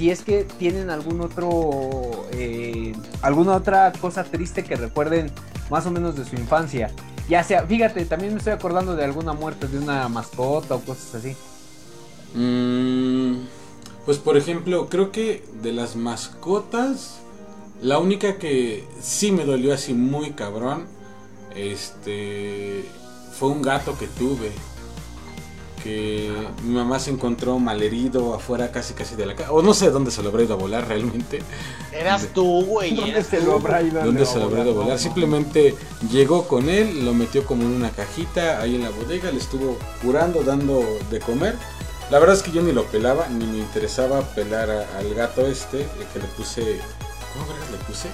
[0.00, 5.30] si es que tienen algún otro, eh, alguna otra cosa triste que recuerden
[5.68, 6.90] más o menos de su infancia.
[7.28, 11.16] Ya sea, fíjate, también me estoy acordando de alguna muerte de una mascota o cosas
[11.16, 11.36] así.
[12.34, 13.42] Mm,
[14.06, 17.18] pues por ejemplo, creo que de las mascotas,
[17.82, 20.86] la única que sí me dolió así muy cabrón,
[21.54, 22.86] este,
[23.38, 24.50] fue un gato que tuve.
[25.82, 26.30] Que
[26.62, 29.50] mi mamá se encontró malherido afuera casi casi de la casa.
[29.52, 31.40] O no sé dónde se lo habrá ido a volar realmente.
[31.92, 32.94] Eras tú, güey.
[32.94, 34.98] ¿Dónde se lo habrá ido a ¿Dónde se lo habrá ido a volar?
[34.98, 35.74] Simplemente
[36.12, 39.78] llegó con él, lo metió como en una cajita ahí en la bodega, le estuvo
[40.02, 41.56] curando, dando de comer.
[42.10, 45.46] La verdad es que yo ni lo pelaba, ni me interesaba pelar a- al gato
[45.46, 46.80] este, el que le puse.
[47.32, 48.08] ¿Cómo vergas le puse?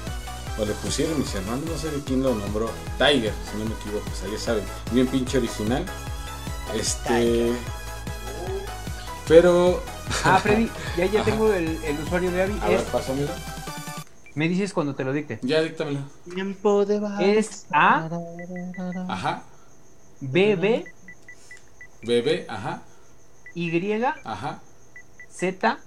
[0.58, 2.70] O le pusieron mis hermanos, no sé de quién lo nombró.
[2.98, 5.84] Tiger, si no me equivoco, o sea, ya saben, bien pinche original.
[6.74, 7.52] Este.
[9.28, 9.82] Pero.
[10.24, 12.58] Ah, Freddy, ya, ya tengo el, el usuario de Abby.
[12.62, 13.28] A ver, Es- pásamelo.
[14.34, 15.38] me dices cuando te lo dicte.
[15.42, 16.00] Ya, díctamelo.
[16.32, 17.20] Tiempo de vals.
[17.22, 18.08] Es A,
[19.08, 19.42] Ajá.
[20.20, 20.84] B, B,
[22.02, 22.82] Bebé, ajá.
[23.54, 24.60] Y, Ajá.
[25.30, 25.78] Z,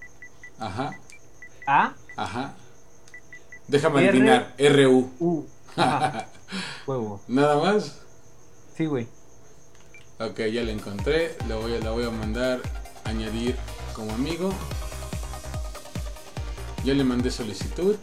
[0.59, 0.91] Ajá.
[1.65, 2.53] A, Ajá.
[3.67, 4.09] Déjame R.
[4.09, 4.55] adivinar.
[4.59, 5.11] RU.
[5.19, 5.45] U.
[5.75, 6.27] Ajá.
[6.87, 7.21] Huevo.
[7.27, 7.99] Nada más.
[8.75, 9.07] Sí, güey.
[10.19, 11.35] Ok, ya la encontré.
[11.47, 12.61] La voy, a- la voy a mandar
[13.05, 13.55] añadir
[13.93, 14.53] como amigo.
[16.83, 17.95] Ya le mandé solicitud.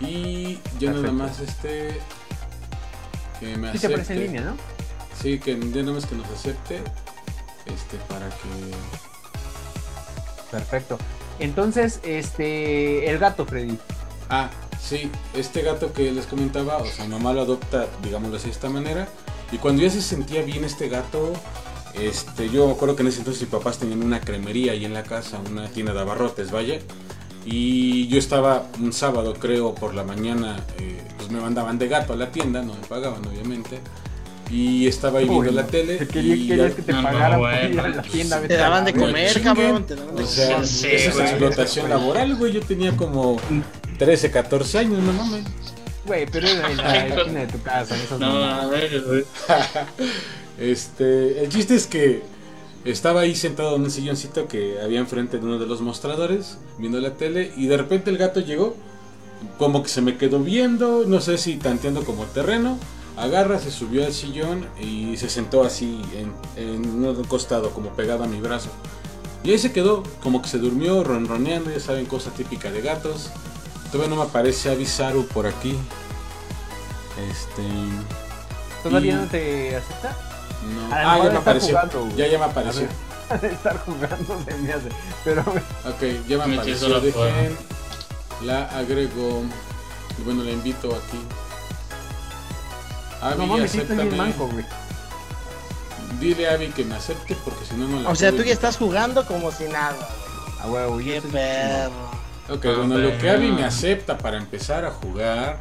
[0.00, 1.98] Y ya nada más este.
[3.40, 3.86] Que me Sí te acepte.
[3.94, 4.56] aparece en línea, ¿no?
[5.20, 6.76] Sí, que ya nada más que nos acepte.
[7.66, 8.74] Este, para que.
[10.50, 10.98] Perfecto.
[11.40, 13.78] Entonces, este, el gato, Freddy.
[14.30, 18.46] Ah, sí, este gato que les comentaba, o sea, mi mamá lo adopta, digámoslo así,
[18.46, 19.08] de esta manera.
[19.52, 21.32] Y cuando ya se sentía bien este gato,
[21.94, 24.92] este, yo me acuerdo que en ese entonces mis papás tenían una cremería ahí en
[24.94, 26.78] la casa, una tienda de abarrotes, vaya.
[27.46, 32.12] Y yo estaba un sábado, creo, por la mañana, eh, pues me mandaban de gato
[32.12, 33.78] a la tienda, no me pagaban, obviamente.
[34.50, 35.68] Y estaba ahí viendo Uy, la no.
[35.68, 35.96] tele.
[35.96, 37.68] Te quería- y querías ya- que te No, no, pagaran por bueno.
[37.74, 38.40] ir a la tienda.
[38.42, 39.86] Te daban la de No, comer, cabrón.
[39.86, 40.28] Te daban de O comer.
[40.28, 41.26] sea, sé, esa es güey.
[41.28, 42.52] explotación laboral, güey.
[42.52, 43.38] Yo tenía como
[43.98, 45.44] 13, 14 años, no mames.
[46.08, 47.94] Güey, pero en la esquina de tu casa.
[47.94, 48.64] en esas No, mamadas.
[48.64, 49.24] a ver, güey.
[50.58, 52.22] Este, el chiste es que
[52.84, 56.98] estaba ahí sentado en un silloncito que había enfrente de uno de los mostradores, viendo
[57.00, 58.74] la tele, y de repente el gato llegó,
[59.56, 62.76] como que se me quedó viendo, no sé si tanteando como terreno,
[63.16, 68.24] agarra, se subió al sillón y se sentó así en, en un costado, como pegado
[68.24, 68.70] a mi brazo.
[69.44, 73.30] Y ahí se quedó, como que se durmió, ronroneando, ya saben, cosa típica de gatos.
[73.92, 75.78] Todavía no me aparece Avisaru por aquí.
[77.30, 77.62] Este.
[78.82, 80.16] ¿Todavía y- no te acepta?
[80.74, 80.88] No.
[80.94, 81.68] Ah, ya me apareció.
[81.68, 82.88] jugando, ya, ya me apareció.
[83.40, 84.88] de estar jugando se me hace.
[85.24, 86.88] Pero Ok, ya me Me apareció.
[86.88, 87.56] la Dejen,
[88.42, 89.42] la agrego.
[90.18, 91.18] y Bueno, la invito aquí.
[93.20, 94.04] Abby, no acéptame.
[94.16, 94.64] manco, güey.
[96.20, 98.52] Dile a Abby que me acepte porque si no, no la O sea, tú ya
[98.52, 99.96] estás jugando como si nada.
[100.60, 102.07] A huevo, Qué perro.
[102.50, 103.30] Ok, Ah, bueno, lo que.
[103.30, 105.58] Abby me acepta para empezar a jugar,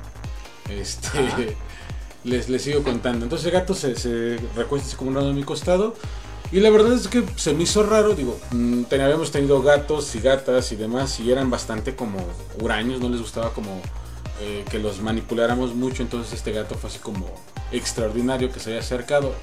[0.69, 1.56] este,
[2.23, 3.26] les, les sigo contando.
[3.26, 5.95] Entonces el gato se, se recuesta como un lado a mi costado.
[6.52, 10.15] Y la verdad es que se me hizo raro, digo, mm, ten- habíamos tenido gatos
[10.15, 12.19] y gatas y demás y eran bastante como
[12.62, 13.82] huraños, no les gustaba como
[14.39, 17.26] eh, que los manipuláramos mucho, entonces este gato fue así como
[17.73, 19.34] extraordinario que se había acercado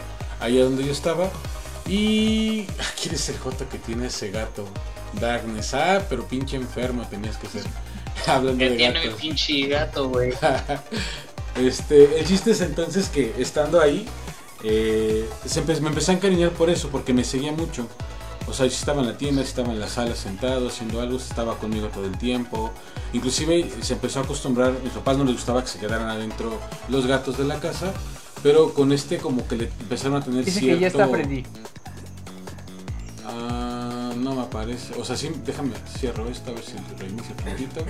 [0.40, 1.28] ahí a donde yo estaba.
[1.86, 2.64] Y
[3.02, 4.64] ¿quién es el joto que tiene ese gato?
[5.20, 7.62] Darkness, ah, pero pinche enfermo tenías que ser.
[8.26, 9.20] Hablando ¿Qué de tiene gatos.
[9.20, 10.32] pinche gato, güey?
[11.60, 14.06] Este, el chiste es entonces que estando ahí,
[14.64, 17.86] eh, se empe- me empecé a encariñar por eso, porque me seguía mucho.
[18.48, 21.16] O sea, si estaba en la tienda, si estaba en la sala sentado haciendo algo,
[21.16, 22.72] estaba conmigo todo el tiempo.
[23.12, 26.58] Inclusive se empezó a acostumbrar, a mis papás no les gustaba que se quedaran adentro
[26.88, 27.92] los gatos de la casa,
[28.42, 30.74] pero con este como que le empezaron a tener Dice cierto...
[30.76, 31.44] que ya está Freddy.
[33.24, 33.63] Ah,
[34.16, 34.94] no me aparece.
[34.98, 37.84] O sea, sí, déjame, cierro esto a ver si reinicio tantito.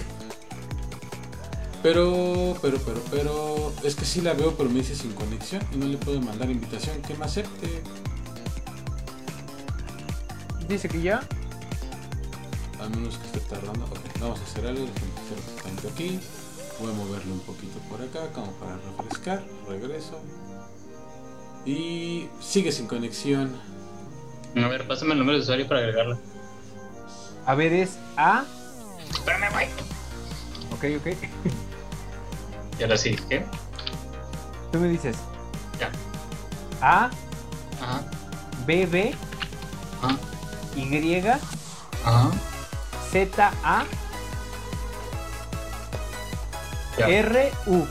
[1.83, 5.77] Pero, pero, pero, pero, es que sí la veo, pero me dice sin conexión y
[5.77, 7.83] no le puedo mandar invitación que me acepte.
[10.67, 11.21] Dice que ya.
[12.81, 13.85] A menos que esté tardando.
[13.85, 14.87] Ok, vamos a hacer algo.
[15.63, 16.19] tanto aquí.
[16.81, 19.45] Voy a moverlo un poquito por acá, como para refrescar.
[19.69, 20.19] Regreso.
[21.67, 23.61] Y sigue sin conexión.
[24.57, 26.19] A ver, pásame el número de usuario para agregarlo.
[27.47, 28.45] A ver, es A.
[29.11, 29.67] Espérame, güey.
[30.73, 31.17] Ok, ok.
[32.79, 33.45] Y ahora sí, ¿qué?
[34.73, 35.17] Tú me dices
[35.79, 35.91] Ya.
[36.81, 37.11] A,
[37.81, 38.03] Ajá.
[38.67, 39.15] B, B,
[40.03, 40.17] Ajá.
[40.75, 41.17] Y,
[42.05, 42.31] Ajá.
[43.11, 43.85] Z, A,
[46.99, 47.09] Ya.
[47.09, 47.85] R, U.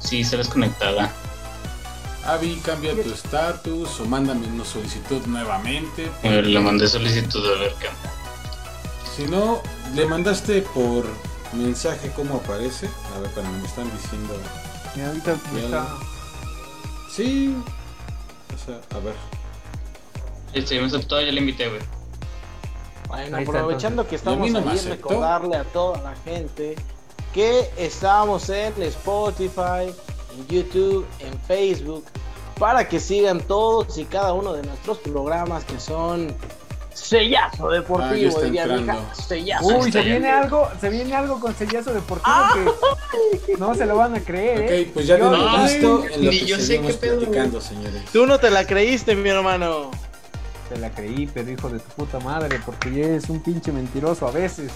[0.00, 1.12] Sí, se desconectada.
[2.26, 6.10] Avi, cambia tu estatus o mándame una solicitud nuevamente.
[6.24, 7.88] A ver, le mandé solicitud a ver qué.
[9.16, 9.62] Si no,
[9.94, 11.04] le mandaste por
[11.52, 12.88] mensaje cómo aparece.
[13.14, 14.34] A ver, para me están diciendo.
[15.06, 15.86] Ahorita Ya está.
[17.10, 17.56] Sí.
[18.54, 19.14] O sea, a ver.
[20.52, 21.80] Este, ya me aceptó, ya le invité, güey.
[23.08, 26.76] Bueno, aprovechando que Y estamos no ahí, recordarle a toda la gente
[27.32, 29.92] que estamos en Spotify,
[30.34, 32.04] en YouTube, en Facebook,
[32.58, 36.34] para que sigan todos y cada uno de nuestros programas que son
[36.94, 39.04] Sellazo Ah, Deportivo, diría entrando.
[39.14, 39.66] Sellazo.
[39.66, 42.74] Uy, se viene algo, se viene algo con sellazo deportivo
[43.46, 44.86] que no se lo van a creer, ¿eh?
[44.88, 48.02] Ok, pues ya Ay, listo en lo ni que yo sé qué pedo, platicando, señores.
[48.12, 49.90] Tú no te la creíste, mi hermano.
[50.70, 54.26] Te la creí, pero hijo de tu puta madre, porque ya eres un pinche mentiroso
[54.26, 54.72] a veces.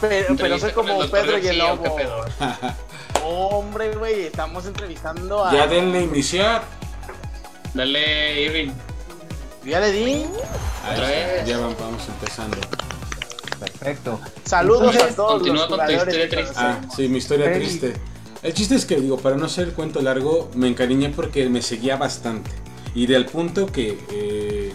[0.00, 1.96] Pero, pero soy como Pedro y el García, ¿o qué Lobo.
[1.96, 2.24] pedo?
[3.24, 5.52] Hombre, güey, estamos entrevistando a.
[5.52, 6.62] Ya denle iniciar.
[7.74, 8.70] Dale, Irving.
[9.64, 10.24] Ya le di.
[10.92, 11.46] Otra vez.
[11.46, 12.56] Ya vamos, vamos empezando.
[13.58, 14.20] Perfecto.
[14.44, 16.54] Saludos Entonces, a todos continúa los con tu historia triste.
[16.56, 17.94] Ah, sí, mi historia triste.
[18.42, 21.62] El chiste es que, digo, para no hacer el cuento largo, me encariñé porque me
[21.62, 22.50] seguía bastante.
[22.94, 24.72] Y de al punto que eh,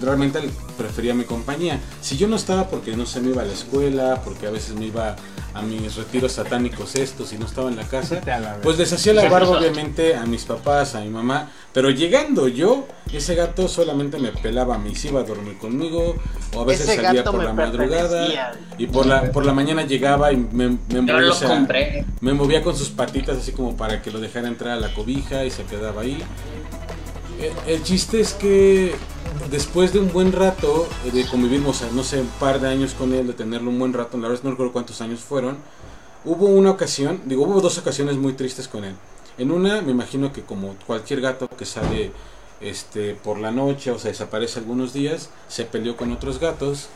[0.00, 0.40] realmente
[0.76, 1.78] prefería mi compañía.
[2.00, 4.74] Si yo no estaba porque no se me iba a la escuela, porque a veces
[4.74, 5.14] me iba
[5.54, 9.12] a mis retiros satánicos estos y no estaba en la casa, a pues les hacía
[9.12, 11.50] la barba obviamente a mis papás, a mi mamá.
[11.72, 16.16] Pero llegando yo, ese gato solamente me pelaba, me iba a dormir conmigo,
[16.54, 18.54] o a veces Ese salía por la madrugada.
[18.78, 22.04] Y por la, por la mañana llegaba y me, me movía, lo compré.
[22.20, 25.44] me movía con sus patitas así como para que lo dejara entrar a la cobija
[25.44, 26.22] y se quedaba ahí.
[27.40, 28.94] El, el chiste es que
[29.50, 32.94] después de un buen rato de convivir, o sea, no sé, un par de años
[32.94, 35.58] con él, de tenerlo un buen rato, la verdad no recuerdo cuántos años fueron,
[36.24, 38.94] hubo una ocasión, digo, hubo dos ocasiones muy tristes con él.
[39.38, 42.12] En una, me imagino que como cualquier gato que sale
[42.60, 46.88] este por la noche o se desaparece algunos días, se peleó con otros gatos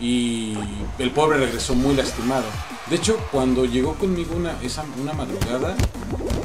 [0.00, 0.56] y
[0.98, 2.44] el pobre regresó muy lastimado.
[2.88, 5.74] De hecho, cuando llegó conmigo una, esa, una madrugada,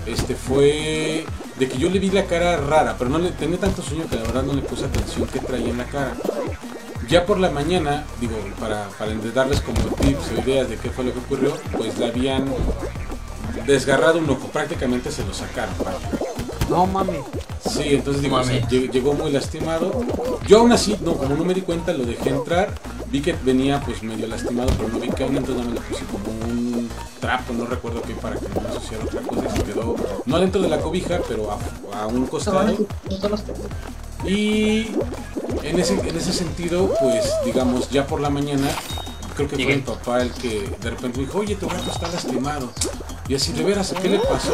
[0.05, 1.25] este fue
[1.57, 4.15] de que yo le vi la cara rara, pero no le tenía tanto sueño que
[4.15, 6.13] la verdad no le puse atención que traía en la cara.
[7.07, 11.05] Ya por la mañana, digo, para, para darles como tips o ideas de qué fue
[11.05, 12.45] lo que ocurrió, pues le habían
[13.67, 15.75] desgarrado un ojo, prácticamente se lo sacaron.
[15.83, 15.99] vaya.
[16.69, 17.21] No mames.
[17.69, 18.87] Sí, entonces digo, o sea, Mami.
[18.89, 20.01] llegó muy lastimado.
[20.47, 22.73] Yo aún así, no, como no me di cuenta, lo dejé entrar.
[23.13, 25.81] Vi que venía pues medio lastimado, pero no vi que aún entonces no me le
[25.81, 29.41] puse como un trapo, no recuerdo qué, para que no me asociara otra cosa.
[29.53, 29.95] Y se quedó,
[30.25, 31.59] no dentro de la cobija, pero a,
[32.01, 32.75] a un costado.
[34.25, 34.87] Y
[35.61, 38.67] en ese, en ese sentido, pues digamos, ya por la mañana,
[39.35, 42.07] creo que fue mi papá el que de repente me dijo, oye, tu gato está
[42.07, 42.71] lastimado.
[43.27, 44.53] Y así, de veras, ¿qué le pasó?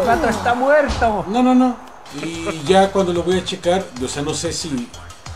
[0.00, 1.26] Tu gato está muerto.
[1.28, 1.76] No, no, no.
[2.22, 4.88] Y ya cuando lo voy a checar, o sea, no sé si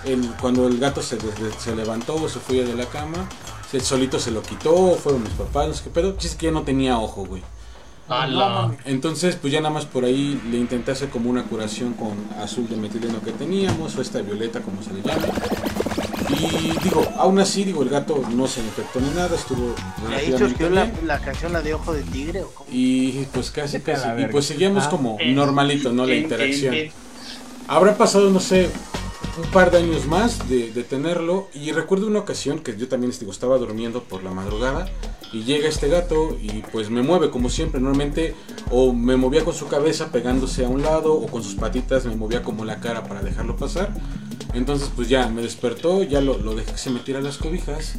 [0.09, 1.19] el, cuando el gato se,
[1.59, 3.29] se levantó o se fue de la cama,
[3.71, 6.17] si el solito se lo quitó, fueron mis papás, no sé qué pedo.
[6.17, 7.43] Chiste que ya no tenía ojo, güey.
[8.09, 8.75] ¡Hala!
[8.87, 12.67] Entonces, pues ya nada más por ahí le intenté hacer como una curación con azul
[12.69, 15.27] de metileno que teníamos, o esta violeta, como se le llama.
[16.31, 19.75] Y digo, aún así, digo, el gato no se infectó ni nada, estuvo
[20.11, 22.69] ¿Y ahí relativamente la, la canción la de Ojo de Tigre o cómo?
[22.73, 24.07] Y pues casi, casi.
[24.23, 24.91] Y pues seguíamos Ah.
[24.91, 26.05] como Eh, normalito, ¿no?
[26.07, 26.75] La tin, interacción.
[26.75, 26.93] tin, tin.
[27.67, 28.71] Habrá pasado, no sé,
[29.39, 31.49] un par de años más de, tenerlo.
[31.55, 34.91] Y recuerdo una ocasión que yo también digo, estaba durmiendo por la madrugada.
[35.33, 37.81] Y llega este gato y pues me mueve como siempre.
[37.81, 38.35] Normalmente
[38.71, 42.17] o me movía con su cabeza pegándose a un lado o con sus patitas me
[42.17, 43.93] movía como la cara para dejarlo pasar.
[44.55, 47.95] Entonces pues ya me despertó, ya lo, dejé que se metiera las cobijas.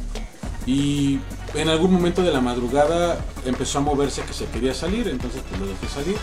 [0.66, 1.20] Y
[1.54, 5.08] en algún momento de la madrugada empezó a moverse que se quería salir.
[5.08, 6.16] Entonces pues lo dejé salir.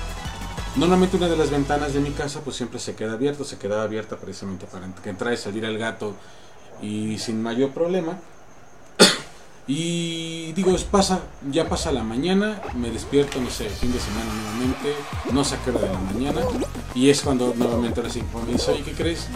[0.77, 3.81] Normalmente una de las ventanas de mi casa pues siempre se queda abierta, se quedaba
[3.81, 6.13] abierta precisamente para que entrara y saliera el gato
[6.83, 8.19] y sin mayor problema.
[9.69, 11.19] Y digo, pasa,
[11.51, 14.95] ya pasa la mañana, me despierto, no sé, fin de semana nuevamente,
[15.33, 16.41] no sé qué hora de la mañana,
[16.95, 19.27] y es cuando nuevamente ahora sí me dice, oye, ¿qué crees?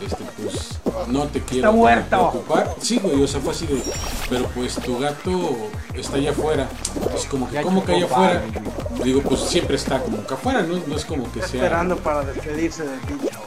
[0.00, 2.08] Este, pues, no te quiero Está muerto.
[2.30, 2.74] preocupar.
[2.80, 3.82] Sí, güey, o sea, fue así de,
[4.28, 5.56] pero pues tu gato
[5.94, 6.68] está allá afuera.
[7.14, 8.42] Es como que, Ya ¿cómo que allá afuera?
[9.04, 10.80] Digo, pues siempre está como que afuera, ¿no?
[10.86, 11.46] No es como que sea...
[11.62, 13.38] Esperando para despedirse del bicho.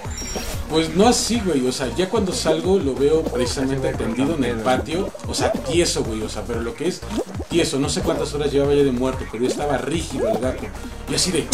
[0.69, 1.67] Pues no así, güey.
[1.67, 5.09] O sea, ya cuando salgo lo veo precisamente tendido en el patio.
[5.27, 6.21] O sea, tieso, güey.
[6.23, 7.01] O sea, pero lo que es
[7.49, 7.77] tieso.
[7.77, 10.63] No sé cuántas horas llevaba ya de muerto, pero ya estaba rígido el gato.
[11.11, 11.45] Y así de.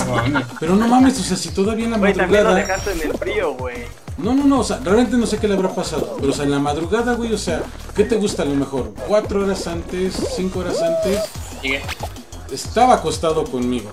[0.62, 2.78] Pero no mames, o sea, si todavía en la Güey, también lo madrugada.
[2.78, 3.86] dejaste en el frío, güey.
[4.20, 4.60] No, no, no.
[4.60, 6.18] O sea, realmente no sé qué le habrá pasado.
[6.20, 7.34] Pero, o sea, en la madrugada, güey.
[7.34, 7.64] O sea,
[7.96, 8.94] ¿qué te gusta a lo mejor?
[9.08, 10.16] ¿Cuatro horas antes?
[10.36, 11.22] ¿Cinco horas antes?
[11.62, 11.82] Llegué.
[12.52, 13.90] estaba acostado conmigo.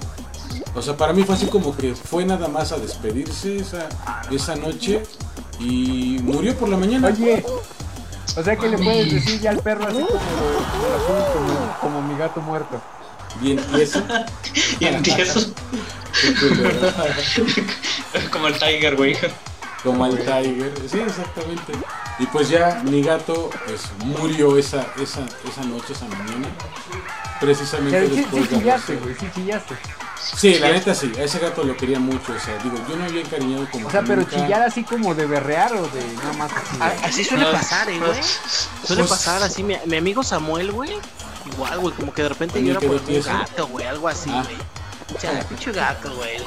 [0.74, 3.88] O sea, para mí fue así como que fue nada más a despedirse esa,
[4.30, 5.02] esa noche
[5.58, 7.08] y murió por la mañana.
[7.08, 7.42] Oye,
[8.36, 10.08] o sea que le puedes decir ya al perro así como,
[11.32, 12.80] como, como, mi gato muerto.
[13.40, 14.02] Bien tieso.
[14.80, 15.40] Y empiezo
[18.30, 19.16] como el Tiger, güey.
[19.86, 20.72] Como al Tiger.
[20.90, 21.72] Sí, exactamente.
[22.18, 26.48] Y pues ya mi gato pues murió esa, esa, esa noche, esa mañana.
[27.40, 29.74] Precisamente Pero sí, sí después de chillaste, güey, sí chillaste.
[30.36, 33.04] Sí, la neta sí, a ese gato lo quería mucho, o sea, digo, yo no
[33.04, 36.32] había encariñado como O sea, pero nunca- chillar así como de berrear o de nada
[36.32, 36.76] más así.
[36.80, 38.20] A- de- Así suele pasar, eh, güey.
[38.84, 39.62] Suele Pues- pasar así.
[39.62, 40.90] Mi, mi amigo Samuel, güey.
[41.52, 41.94] Igual, güey.
[41.94, 43.86] Como que de repente También llora por un gato, güey.
[43.86, 44.42] Algo así, Ah.
[44.42, 44.56] güey.
[45.16, 46.38] O sea, pinche gato, güey.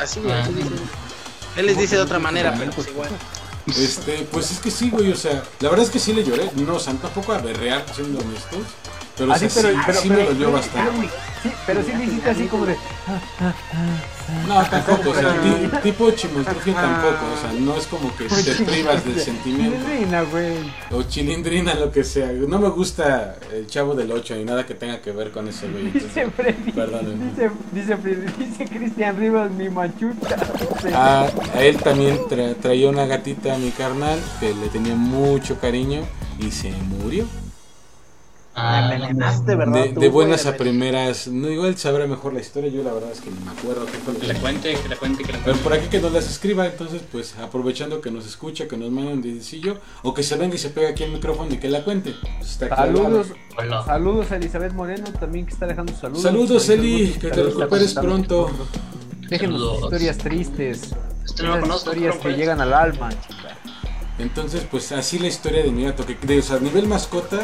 [0.00, 0.32] Así, güey.
[0.32, 0.42] Ah.
[0.42, 0.80] así dicen.
[1.56, 3.10] Él les dice de otra manera, pero pues igual.
[3.66, 6.50] Este, pues es que sí, güey, o sea, la verdad es que sí le lloré,
[6.56, 8.66] no, o sea, tampoco a berrear, siendo honestos,
[9.20, 10.90] pero, Así, sea, pero, sí, pero, me dolió bastante.
[10.98, 11.10] pero-
[11.42, 12.76] sí, pero sí hiciste así como de.
[14.46, 18.64] No, tampoco, o sea, ti- tipo chimoltrufia tampoco, o sea, no es como que te
[18.64, 20.52] privas del sentimiento, Chilindrina, güey.
[20.92, 24.74] o chilindrina, lo que sea, no me gusta el chavo del 8 ni nada que
[24.74, 26.70] tenga que ver con ese güey, Dice Freddy.
[26.72, 27.24] perdónenme.
[27.30, 30.36] Dice, dice, Freddy- dice Cristian Rivas, mi machucha.
[30.94, 35.58] A, a él también tra- traía una gatita a mi carnal que le tenía mucho
[35.58, 36.02] cariño
[36.38, 37.24] y se murió.
[38.62, 39.88] Ah, envenenaste, ¿verdad?
[39.88, 43.30] De, buenas a primeras, no igual sabrá mejor la historia, yo la verdad es que
[43.30, 45.62] no me acuerdo que que le cuente, que le cuente, que le Pero cuente.
[45.62, 49.12] por aquí que nos las escriba, entonces pues aprovechando que nos escucha, que nos manda
[49.12, 51.82] un dedicillo, o que se venga y se pegue aquí al micrófono y que la
[51.84, 52.14] cuente.
[52.38, 52.58] Pues.
[52.68, 53.84] Saludos, Hola.
[53.84, 56.22] saludos a Elizabeth Moreno también que está dejando saludos.
[56.22, 58.50] Saludos, Eli, que te recuperes pronto.
[59.28, 59.82] Déjenos Saludos.
[59.84, 60.94] historias tristes.
[61.24, 63.56] Este no conozco, historias pero que llegan al alma, chica.
[64.18, 67.40] Entonces pues así la historia de mi gato, que de, o sea, a nivel mascota,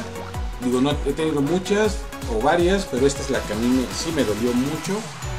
[0.62, 1.97] digo, no he tenido muchas
[2.35, 4.95] o varias, pero esta es la que a mí me- sí me dolió mucho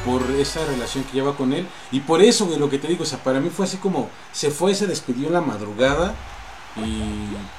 [0.06, 1.68] por esa relación que lleva con él.
[1.92, 4.10] Y por eso, güey, lo que te digo, o sea, para mí fue así como,
[4.32, 6.14] se fue, se despidió en la madrugada.
[6.76, 7.02] Y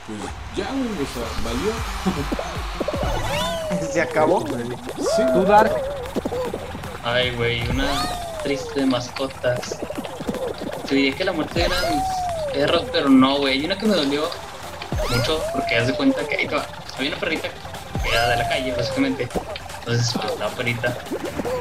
[0.07, 0.19] pues
[0.57, 1.73] ya, güey, o sea, valió.
[3.93, 4.47] ¿Se acabó?
[4.47, 5.73] Sí, Tú, Dark,
[7.05, 7.87] Ay, güey, una
[8.43, 9.79] triste de mascotas.
[10.89, 13.55] Te diría que la muerte eran mis perros, pero no, güey.
[13.59, 14.29] Hay una que me dolió
[15.11, 16.67] mucho porque haz de cuenta que ahí va.
[16.99, 17.49] Había una perrita
[18.03, 19.29] que era de la calle, básicamente.
[19.79, 20.99] Entonces, pues, la perrita.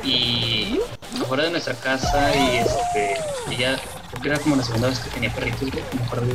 [0.03, 0.79] Y
[1.21, 3.17] afuera de nuestra casa, y este,
[3.51, 5.83] ella, creo que era como la segunda vez que tenía perritos, güey.
[5.93, 6.25] me acuerdo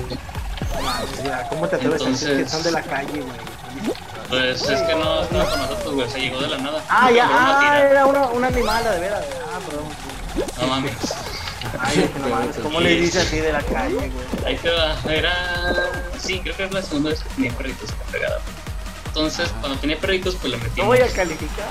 [1.24, 3.96] ya, ¿Cómo te atreves a decir que son de la calle, güey?
[4.28, 6.06] Pues es que no estaba con nosotros, güey.
[6.06, 6.82] O sea, llegó de la nada.
[6.88, 7.90] Ah, ya, una ah, tira.
[7.90, 9.24] era una, un animal, de veras.
[9.52, 9.84] Ah, perdón.
[10.60, 10.94] No mames.
[11.78, 14.46] Ay, no mames, ¿cómo le dices así de la calle, güey?
[14.46, 15.32] Ahí te va, era.
[16.18, 18.40] Sí, creo que es la segunda vez que tenía perritos la fregada.
[19.14, 20.86] Entonces, cuando tenía perritos, pues le No metimos.
[20.86, 21.66] voy a calificar.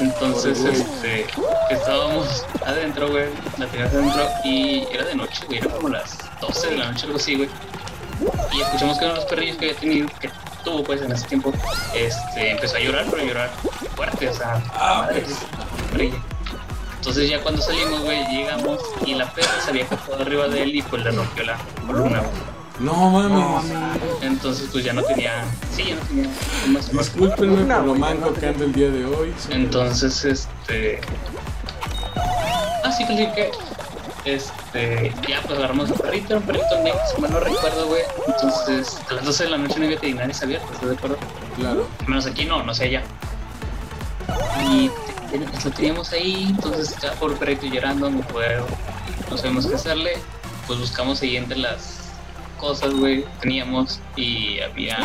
[0.00, 1.26] Entonces, este.
[1.70, 3.24] Estábamos adentro, güey.
[3.56, 5.58] La tenías adentro y era de noche, güey.
[5.60, 7.48] Era como las 12 de la noche, algo así, güey.
[8.52, 10.30] Y escuchamos que uno de los perrillos que había tenido, que
[10.62, 11.52] tuvo, pues, en ese tiempo,
[11.94, 12.50] este.
[12.50, 13.50] Empezó a llorar, pero a llorar
[13.96, 15.24] fuerte, o sea, madre,
[15.90, 16.20] perrillo.
[16.98, 20.76] Entonces ya cuando salimos, güey, llegamos y la perra se había cajado arriba de él
[20.76, 22.30] y pues le rompió la columna, güey.
[22.82, 23.72] No mames.
[24.22, 26.28] Entonces pues ya no tenía, sí, ya no tenía
[26.68, 29.32] más Discúlpenme por lo manco que ando el día de hoy.
[29.50, 31.00] Entonces, este...
[32.84, 33.50] Ah, sí, que que...
[34.24, 35.12] Este...
[35.28, 38.02] Ya pues agarramos un perrito, un perrito negro, si mal no recuerdo, güey.
[38.26, 41.16] Entonces, a las 12 de la noche no hay veterinarias abiertas, ¿estás de acuerdo?
[41.56, 41.86] Claro.
[42.00, 43.02] Al menos aquí no, no sé allá.
[44.70, 44.90] Y
[45.30, 48.66] te- lo teníamos ahí, entonces estaba por perrito llorando, no puedo,
[49.30, 50.12] no sabemos qué hacerle.
[50.66, 52.01] Pues buscamos ahí entre las
[52.62, 54.96] cosas, güey, teníamos y había,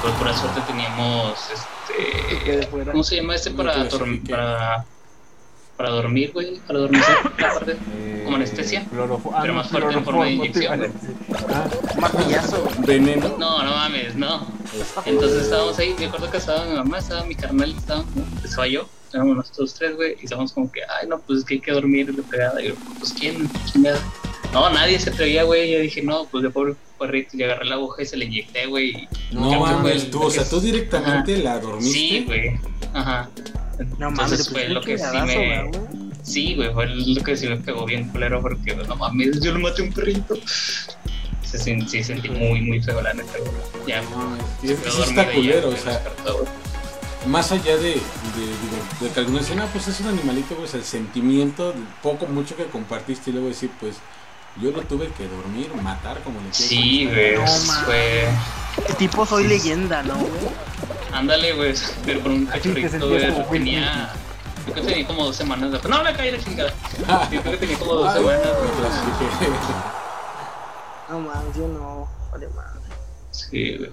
[0.00, 2.68] por pura suerte teníamos, este.
[2.92, 4.30] ¿cómo se llama este para, clasifique.
[4.30, 4.84] para,
[5.76, 7.02] para dormir, güey, para dormir,
[7.32, 7.76] aparte.
[7.96, 8.86] Eh, ¿Como anestesia?
[8.92, 10.92] clorofo- Pero no, más fuerte en forma de inyección.
[11.52, 11.64] Ah,
[11.98, 12.74] Martillazo, güey.
[12.86, 13.34] Veneno.
[13.36, 14.46] No, no mames, no.
[14.72, 18.04] Este, Entonces estábamos ahí, me acuerdo que estaba mi mamá, estaba mi carnal, estaba,
[18.44, 21.54] estaba yo, éramos nosotros tres, güey, y estábamos como que, ay, no, pues es que
[21.54, 22.62] hay que dormir de pegada.
[22.62, 23.98] Y yo, pues quién, chingada.
[24.52, 25.70] No, nadie se atrevía, güey.
[25.72, 28.66] Yo dije, no, pues de pobre perrito, y agarré la aguja y se le inyecté,
[28.66, 29.08] güey.
[29.30, 31.42] No fue mames, tú, o sea, tú directamente Ajá.
[31.42, 31.92] la dormiste.
[31.98, 32.58] Sí, güey.
[32.92, 33.30] Ajá.
[33.98, 35.64] No mames, Entonces te fue pusiste lo que sí me.
[35.64, 35.80] güey.
[36.22, 39.60] Sí, güey, fue lo que sí me pegó bien culero porque no mames, yo lo
[39.60, 40.34] maté a un perrito.
[41.42, 43.52] Se, sí, sentí muy, muy feo la neta, güey.
[43.86, 46.34] Ya, No mames, y es que quedó sí está ya culero, me o sea, despertó,
[46.38, 46.48] güey.
[47.26, 50.74] más allá de, de, digo, de que algunos dicen, ah, pues es un animalito, pues
[50.74, 53.96] el sentimiento, de poco, mucho que compartiste y luego decir, pues
[54.56, 57.84] yo lo tuve que dormir, matar, como le Sí, güey, No, man.
[57.84, 58.28] fue.
[58.98, 60.30] Tipo soy leyenda, ¿no, güey?
[61.12, 61.74] Ándale, güey,
[62.04, 64.12] pero con un te cachorrito, güey, tenía.
[64.66, 65.72] Yo creo que tenía como dos semanas.
[65.72, 66.72] de- No, me caí la chingada.
[67.08, 68.42] Ah, Yo creo que tenía como dos semanas.
[71.08, 72.08] No mames, yo no.
[72.30, 72.80] Vale, madre.
[73.32, 73.90] Sí, güey.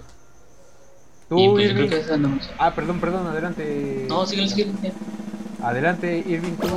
[1.28, 2.38] Tú, Y pues yo creo que esa no.
[2.58, 4.06] Ah, perdón, perdón, adelante.
[4.08, 4.66] No, sigue, sigue.
[5.62, 6.68] Adelante, Irving, tú.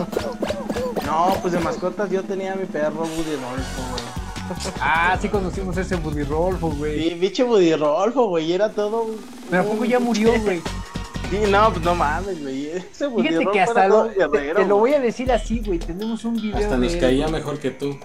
[1.06, 4.04] No, pues de mascotas yo tenía a mi perro Buddy Rolfo, güey.
[4.82, 7.10] Ah, sí conocimos ese Buddy Rolfo, güey.
[7.10, 9.04] Sí, biche Buddy Rolfo, güey, era todo.
[9.04, 9.18] un-
[9.50, 10.62] Pero ¿a poco ya murió, güey?
[11.30, 12.68] Sí, no, pues no mames, güey.
[12.72, 15.80] Ese Buddy Fíjate Rolfo que hasta lo, te, te lo voy a decir así, güey.
[15.80, 17.98] Tenemos un video Hasta nos de caía mejor que tú.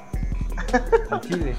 [1.10, 1.56] al chile.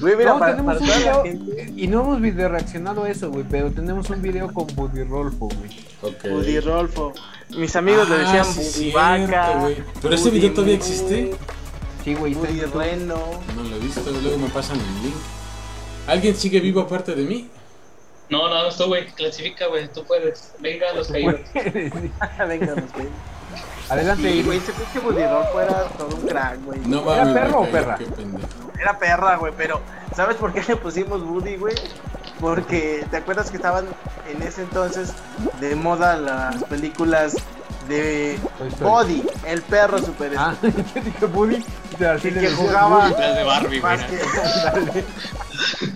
[0.00, 3.10] Güey, mira, No, para, tenemos para un video gente, y no hemos video reaccionado a
[3.10, 5.78] eso, güey, pero tenemos un video con Buddy Rolfo, güey.
[6.02, 6.24] Ok.
[6.30, 7.12] Buddy Rolfo.
[7.50, 9.58] Mis amigos le Ah, decían sí, Buddy cierto, Vaca.
[9.60, 9.76] güey.
[10.02, 11.34] Pero ese video todavía existe.
[12.04, 12.60] Sí, güey, Buddy.
[12.62, 13.18] Reno.
[13.56, 15.14] No lo he visto, luego me pasan el link.
[16.06, 17.48] ¿Alguien sigue vivo aparte de mí?
[18.30, 19.06] No, no, esto, güey.
[19.08, 19.88] Clasifica, güey.
[19.92, 20.52] Tú puedes.
[20.60, 21.40] Venga, los caídos.
[21.54, 23.08] Venga, nos güey.
[23.88, 26.78] Adelante, güey, ese pinche Buddy Rolfo era todo un crack, güey.
[26.86, 27.96] No ¿Era perro o perra?
[27.96, 28.46] Qué pendejo.
[28.80, 29.80] Era perra, güey, pero
[30.16, 31.74] ¿sabes por qué le pusimos Woody, güey?
[32.40, 33.86] Porque te acuerdas que estaban
[34.32, 35.12] en ese entonces
[35.60, 37.36] de moda las películas
[37.88, 38.38] de.
[38.80, 40.70] Body, el perro super Ah, yo
[41.02, 41.64] dije Buddy.
[41.98, 43.08] y al fin Y le que decías jugaba-.
[43.10, 43.98] Las de Barbie, güey.
[43.98, 45.04] que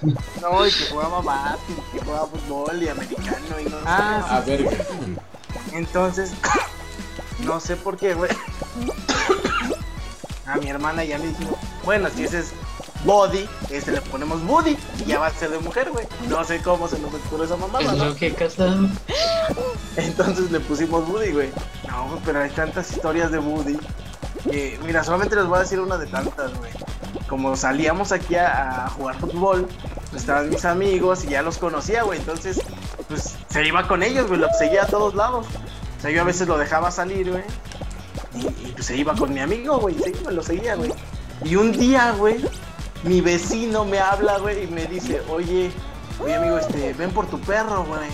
[0.42, 4.40] no, y que jugaba básquet, que jugaba fútbol y americano y no sé Ah, A
[4.40, 4.76] ver, qué.
[5.72, 6.32] Entonces,
[7.40, 8.30] no sé por qué, güey.
[10.46, 11.54] A mi hermana ya le dijimos,
[11.84, 12.52] bueno, si ese es
[13.04, 16.06] Body, este le ponemos Woody y ya va a ser de mujer, güey.
[16.28, 18.04] No sé cómo se nos ocurrió esa mamada, Es ¿no?
[18.06, 18.90] lo que casamos.
[19.96, 21.50] Entonces le pusimos Woody, güey.
[21.88, 23.78] No, pero hay tantas historias de Woody.
[24.50, 26.72] Que, mira, solamente les voy a decir una de tantas, güey.
[27.28, 29.68] Como salíamos aquí a, a jugar fútbol,
[30.10, 32.18] pues estaban mis amigos y ya los conocía, güey.
[32.18, 32.60] Entonces,
[33.08, 34.40] pues se iba con ellos, güey.
[34.40, 35.46] Lo seguía a todos lados.
[35.98, 37.44] O sea, yo a veces lo dejaba salir, güey.
[38.34, 39.94] Y, y, pues se iba con mi amigo, güey.
[40.02, 40.92] Sí, me lo seguía, güey.
[41.44, 42.44] Y un día, güey,
[43.04, 45.70] mi vecino me habla, güey, y me dice, oye,
[46.18, 48.10] oye, amigo, este, ven por tu perro, güey.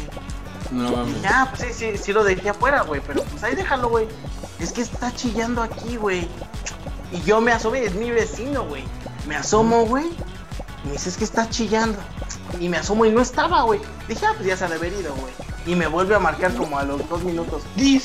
[0.70, 1.22] no Y mames.
[1.22, 4.06] ya, pues sí, sí, sí lo dejé afuera, güey, pero pues ahí déjalo, güey.
[4.58, 6.28] Es que está chillando aquí, güey.
[7.12, 8.84] Y yo me asomé, es mi vecino, güey.
[9.26, 10.06] Me asomo, güey.
[10.84, 11.98] Y me dice, es que está chillando.
[12.58, 13.80] Y me asomo y no estaba, güey.
[14.08, 15.32] Dije, ah, pues ya se ha de haber ido, güey.
[15.66, 17.62] Y me vuelve a marcar como a los dos minutos.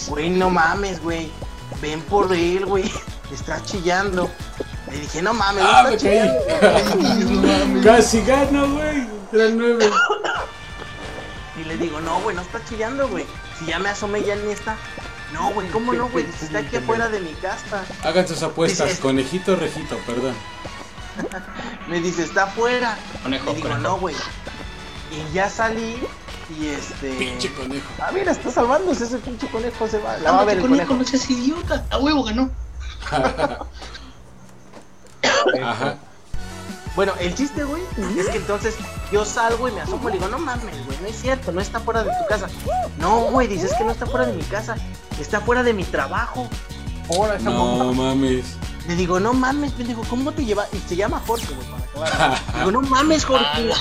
[0.09, 1.31] Güey, no mames, güey.
[1.81, 2.91] Ven por él, güey.
[3.31, 4.29] Está chillando.
[4.96, 7.82] Le dije, no mames, no Ah, está chillando.
[7.84, 9.08] Casi gano, güey.
[9.34, 9.89] Era el 9.
[11.60, 13.26] Y le digo, no, güey, no está chillando, güey.
[13.60, 14.76] Si ya me asomé, ya ni está.
[15.34, 16.26] No, güey, ¿cómo no, güey?
[16.26, 17.84] Dice, está aquí afuera de mi casa.
[18.04, 18.88] Hagan sus apuestas.
[18.89, 20.34] Dice- Conejito o rejito, perdón.
[21.89, 22.98] Me dice, está afuera.
[23.24, 23.82] Conejo, Le digo, conejo.
[23.82, 24.16] no, güey.
[25.12, 25.98] Y ya salí
[26.58, 27.10] y este.
[27.16, 27.88] Pinche conejo.
[28.00, 30.18] Ah, mira, está salvándose ese pinche conejo, se va.
[30.18, 31.04] La va a ver el conejo, conejo.
[31.04, 31.86] no seas idiota.
[31.89, 32.50] A huevo ganó.
[35.63, 35.95] Ajá.
[36.95, 37.84] Bueno, el chiste, güey,
[38.17, 38.76] es que entonces
[39.11, 41.59] yo salgo y me asomo y le digo, no mames, güey, no es cierto, no
[41.59, 42.47] está fuera de tu casa.
[42.99, 44.78] No, güey, dices que no está fuera de mi casa,
[45.19, 46.47] está fuera de mi trabajo.
[47.09, 47.91] Ahora esa No mamá.
[47.91, 48.45] mames.
[48.88, 50.67] Le digo, no mames, pendejo, ¿cómo te lleva?
[50.71, 52.41] Y se llama Jorge, güey, para acabar.
[52.53, 53.71] Le digo, no mames, Jorge.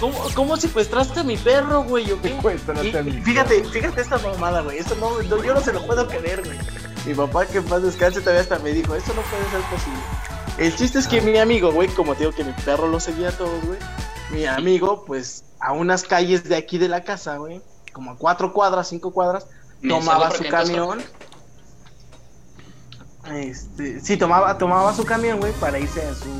[0.00, 2.10] ¿Cómo, ¿Cómo secuestraste a mi perro, güey?
[2.10, 2.30] ¿O qué?
[2.30, 4.78] Secuéstrate Y- a mi fíjate, fíjate esta mamada, güey.
[4.78, 6.58] Eso no, no, yo no se lo puedo creer, güey.
[7.06, 10.00] Mi papá, que en paz descanse, todavía hasta me dijo, eso no puede ser posible.
[10.58, 13.28] El chiste es que mi amigo, güey, como te digo que mi perro lo seguía
[13.28, 13.78] a todos, güey.
[14.30, 17.60] Mi amigo, pues, a unas calles de aquí de la casa, güey,
[17.92, 19.46] como a cuatro cuadras, cinco cuadras,
[19.86, 21.02] tomaba su camión.
[23.32, 26.30] Este, sí, tomaba, tomaba su camión, güey, para irse a su,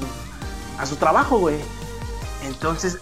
[0.78, 1.56] a su trabajo, güey.
[2.44, 2.98] Entonces,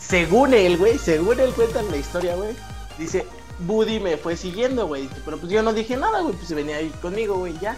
[0.00, 2.56] según él, güey, según él cuenta la historia, güey,
[2.98, 3.26] dice,
[3.60, 5.08] Buddy me fue siguiendo, güey.
[5.24, 7.76] Pero pues yo no dije nada, güey, pues se venía ahí conmigo, güey, ya.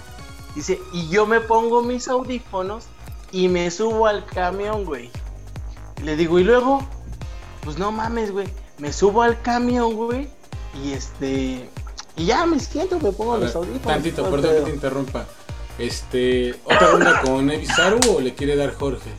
[0.57, 2.85] Dice, y yo me pongo mis audífonos
[3.31, 5.11] y me subo al camión, güey.
[6.03, 6.81] Le digo, y luego,
[7.63, 8.49] pues no mames, güey.
[8.79, 10.29] Me subo al camión, güey.
[10.83, 11.71] Y este.
[12.17, 13.83] Y ya me siento, me pongo A ver, los audífonos.
[13.87, 15.27] tantito, perdón que te interrumpa.
[15.79, 19.11] Este, ¿otra ronda con Evisaru o le quiere dar Jorge?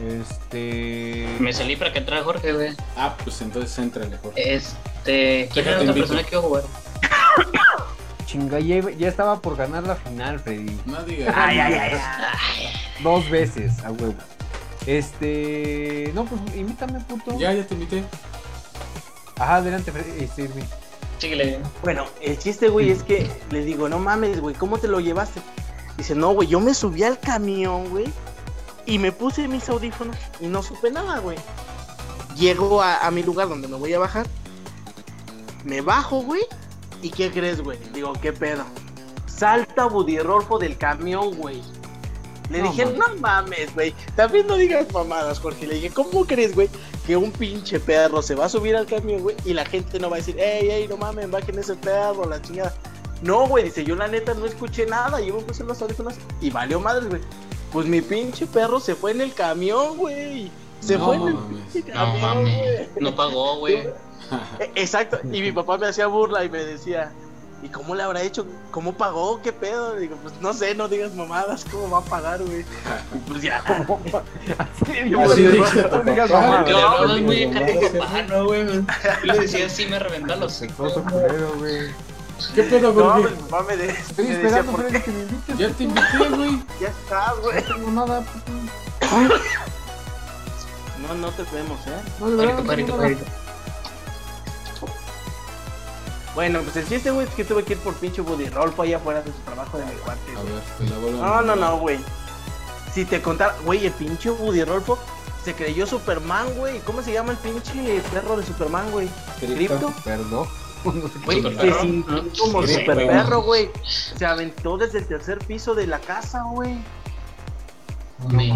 [0.00, 1.36] Este.
[1.40, 2.76] Me salí para que entrara Jorge, güey.
[2.96, 4.54] Ah, pues entonces éntrale, Jorge.
[4.54, 5.48] Este.
[5.52, 6.06] ¿Quién Déjate era otra invito.
[6.06, 6.64] persona que iba a jugar?
[8.28, 10.78] Chinga, ya, ya estaba por ganar la final, Freddy.
[10.84, 11.34] No digas.
[11.34, 12.66] Ay, ay, ay, ay.
[13.02, 14.12] Dos veces, a huevo.
[14.86, 16.12] Este.
[16.14, 17.38] No, pues invítame, puto.
[17.38, 18.04] Ya, ya te invité.
[19.38, 20.22] Ajá, adelante, Freddy.
[20.22, 20.46] Este.
[21.16, 21.60] Síguele.
[21.82, 25.40] Bueno, el chiste, güey, es que le digo, no mames, güey, ¿cómo te lo llevaste?
[25.96, 28.12] Dice, no, güey, yo me subí al camión, güey,
[28.84, 31.38] y me puse mis audífonos y no supe nada, güey.
[32.36, 34.26] Llego a, a mi lugar donde me voy a bajar,
[35.64, 36.42] me bajo, güey,
[37.02, 37.78] ¿y qué crees, güey?
[37.94, 38.64] Digo, ¿qué pedo?
[39.26, 41.62] Salta Buddy Rolfo del camión, güey.
[42.50, 42.98] Le No dije, mames.
[42.98, 43.94] no mames, güey.
[44.16, 45.66] También no digas mamadas, Jorge.
[45.66, 46.68] Le dije, ¿cómo crees, güey?
[47.06, 49.36] Que un pinche perro se va a subir al camión, güey.
[49.44, 52.40] Y la gente no va a decir, ey, ey, no mames, bajen ese perro, la
[52.40, 52.74] chingada.
[53.22, 55.20] No, güey, dice, yo la neta no escuché nada.
[55.20, 57.20] Yo me puse los audífonos y valió madres, güey.
[57.72, 60.50] Pues mi pinche perro se fue en el camión, güey.
[60.80, 61.62] Se No fue en el mames.
[61.72, 62.88] pinche No camión, mames.
[62.94, 63.04] güey.
[63.04, 63.88] No pagó, güey.
[64.60, 67.10] Eh, Exacto, y mi papá me hacía burla y me decía,
[67.62, 68.46] ¿y cómo le habrá hecho?
[68.70, 69.40] ¿Cómo pagó?
[69.42, 69.96] ¿Qué pedo?
[69.96, 72.64] Digo, pues no sé, no digas mamadas, ¿cómo va a pagar, güey?
[73.14, 73.62] Y pues ya.
[75.06, 76.70] Yo Así tu no digas mamadas.
[76.70, 77.46] No, muy
[78.28, 78.66] no, güey.
[78.66, 80.62] Yo le decía así, me reventaba los
[81.10, 81.88] culero, güey.
[82.54, 83.30] ¿Qué pedo, No, Jorge?
[83.34, 85.02] mi papá me, de- Estoy me decía, esperando, ¿por qué?
[85.02, 85.58] que me invites.
[85.58, 86.62] Ya te invité, güey.
[86.80, 87.56] Ya estás, güey.
[87.56, 88.52] No tengo nada, puto.
[91.02, 91.90] No, no te vemos, ¿eh?
[92.20, 93.02] No, de verdad, Parito, no
[96.38, 98.98] Bueno, pues el chiste, güey, es que tuve que ir por pinche Buddy Rolfo allá
[98.98, 100.22] afuera de su trabajo de mi cuarto.
[100.38, 101.98] A ver, te la vuelvo a No, no, no, güey.
[102.94, 105.00] Si te contara, güey, el pinche Buddy Rolfo
[105.44, 106.78] se creyó Superman, güey.
[106.82, 109.08] ¿Cómo se llama el pinche perro de Superman, güey?
[109.40, 109.92] ¿Cripto?
[110.04, 110.46] Perdón.
[111.24, 113.08] Güey, se sintió como Sí, super güey.
[113.08, 113.68] perro, güey.
[114.16, 116.78] Se aventó desde el tercer piso de la casa, güey.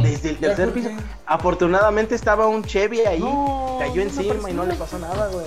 [0.04, 0.90] Desde el tercer piso.
[1.26, 3.18] Afortunadamente estaba un Chevy ahí.
[3.18, 5.46] No, Cayó no encima y no le pasó nada, güey.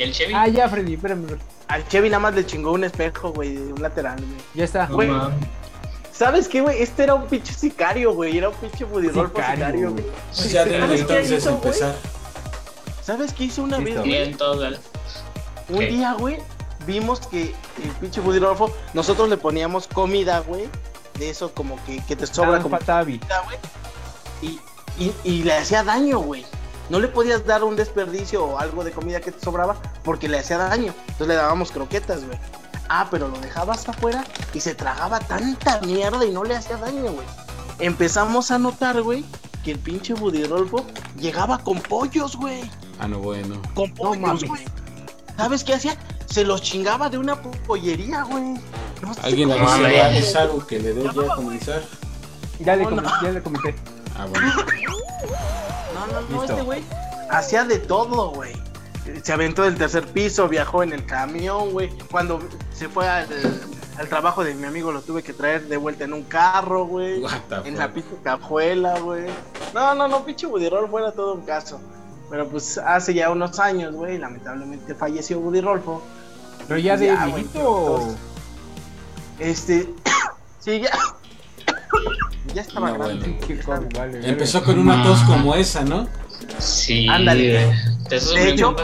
[0.00, 0.32] ¿Y el Chevy?
[0.34, 1.26] Ah, ya, Freddy, espérame.
[1.68, 4.40] Al Chevy nada más le chingó un espejo, güey, de un lateral, güey.
[4.54, 4.86] Ya está.
[4.86, 5.10] No güey.
[6.10, 6.80] ¿Sabes qué, güey?
[6.82, 8.38] Este era un pinche sicario, güey.
[8.38, 10.04] Era un pinche Buddy Rolfo Sicario, güey.
[10.50, 11.64] ya deben ¿Sabes qué entonces hizo, güey?
[11.66, 11.94] empezar.
[13.02, 14.08] ¿Sabes qué hizo una vez, güey?
[14.08, 14.78] Bien, todo, dale.
[15.68, 15.86] Un ¿Qué?
[15.88, 16.38] día, güey,
[16.86, 20.64] vimos que el pinche Buddy Rolfo, nosotros le poníamos comida, güey.
[21.18, 23.20] De eso como que, que te sobra Ah, como comida, güey.
[24.40, 24.58] Y,
[24.98, 26.46] y, y le hacía daño, güey.
[26.90, 30.38] No le podías dar un desperdicio o algo de comida que te sobraba porque le
[30.40, 30.92] hacía daño.
[31.02, 32.38] Entonces le dábamos croquetas, güey.
[32.88, 37.12] Ah, pero lo dejabas afuera y se tragaba tanta mierda y no le hacía daño,
[37.12, 37.26] güey.
[37.78, 39.24] Empezamos a notar, güey,
[39.64, 40.84] que el pinche Buddy Rolfo
[41.16, 42.68] llegaba con pollos, güey.
[42.98, 43.62] Ah, no, bueno.
[43.74, 44.44] Con pollos, mames.
[44.48, 44.64] güey.
[45.36, 45.96] ¿Sabes qué hacía?
[46.26, 48.54] Se los chingaba de una po- pollería, güey.
[49.02, 49.78] No ¿Alguien cómo Mames.
[49.80, 50.08] se avisó llama.
[50.08, 51.82] a Evisaru que le dé ya a comenzar?
[52.58, 53.22] Ya le, com- no.
[53.22, 53.74] ya le comenté.
[54.16, 54.46] Ah, bueno.
[55.94, 56.44] No, no, no, Listo.
[56.44, 56.82] este güey
[57.30, 58.52] hacía de todo, güey.
[59.22, 61.90] Se aventó del tercer piso, viajó en el camión, güey.
[62.10, 62.40] Cuando
[62.72, 63.26] se fue al,
[63.98, 67.22] al trabajo de mi amigo lo tuve que traer de vuelta en un carro, güey.
[67.64, 69.26] En la pinche cajuela, güey.
[69.74, 71.80] No, no, no, pinche Buddy Rolfo era todo un caso.
[72.30, 76.02] Pero pues hace ya unos años, güey, lamentablemente falleció Buddy Rolfo.
[76.68, 78.14] Pero ya de Ya, viejito.
[79.38, 79.92] Este,
[80.60, 80.90] sí, ya.
[82.54, 83.28] Ya estaba No, grande.
[83.46, 83.62] bueno.
[83.66, 84.28] Vale, vale.
[84.28, 86.08] Empezó con una tos como esa, ¿no?
[86.58, 87.06] Sí.
[87.08, 87.72] Ándale.
[88.08, 88.74] ¿Te De hecho-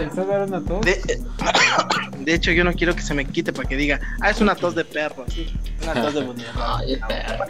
[0.46, 0.80] una tos?
[0.82, 1.20] De,
[2.20, 4.54] de hecho, yo no quiero que se me quite para que diga, ah, es una
[4.54, 5.52] tos de perro, sí.
[5.82, 6.20] Una tos de.
[6.56, 7.44] Ay, perro.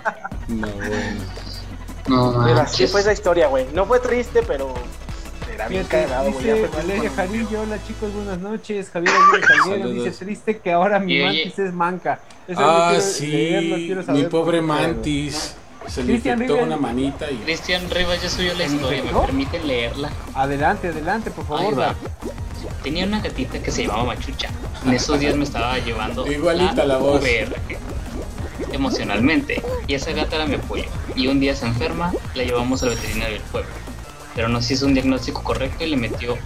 [0.48, 1.20] No, bueno.
[2.08, 2.92] No Pero así manches.
[2.92, 3.66] fue esa historia, güey.
[3.74, 4.72] No fue triste, pero
[5.52, 8.90] era bien Fíjate, cagado, dice Valeria Jarillo, hola chicos, buenas noches.
[8.90, 9.12] Javier
[9.64, 12.20] Aguirre dice triste que ahora mi mantis es manca.
[12.46, 13.26] Eso Ah, quiero sí.
[13.26, 15.56] leerlo, quiero Mi pobre mantis.
[15.88, 16.66] Se le Cristian infectó Rivera.
[16.66, 17.36] una manita y.
[17.38, 20.10] Cristian Rivas ya subió la ¿En historia, me permiten leerla.
[20.34, 21.80] Adelante, adelante, por Ahí favor.
[21.80, 21.94] va.
[22.82, 24.48] Tenía una gatita que se llamaba Machucha.
[24.84, 27.20] En esos días me estaba llevando Igualita la voz.
[28.72, 29.62] Emocionalmente.
[29.86, 30.84] Y esa gata era mi apoyo.
[31.14, 33.70] Y un día se enferma, la llevamos al veterinario del pueblo.
[34.34, 36.36] Pero nos hizo un diagnóstico correcto y le metió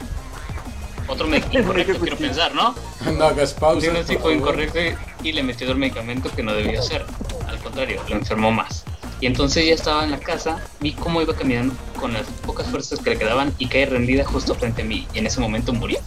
[1.09, 2.75] otro medicamento incorrecto, quiero pensar, ¿no?
[3.13, 3.81] No hagas Un pausa.
[3.81, 7.05] diagnóstico incorrecto y- y le metió otro medicamento que no debió ser.
[7.49, 8.85] Al contrario, lo enfermó más.
[9.21, 12.99] Y entonces ya estaba en la casa, vi cómo iba caminando con las pocas fuerzas
[13.01, 15.07] que le quedaban y cae rendida justo frente a mí.
[15.13, 15.99] Y en ese momento murió.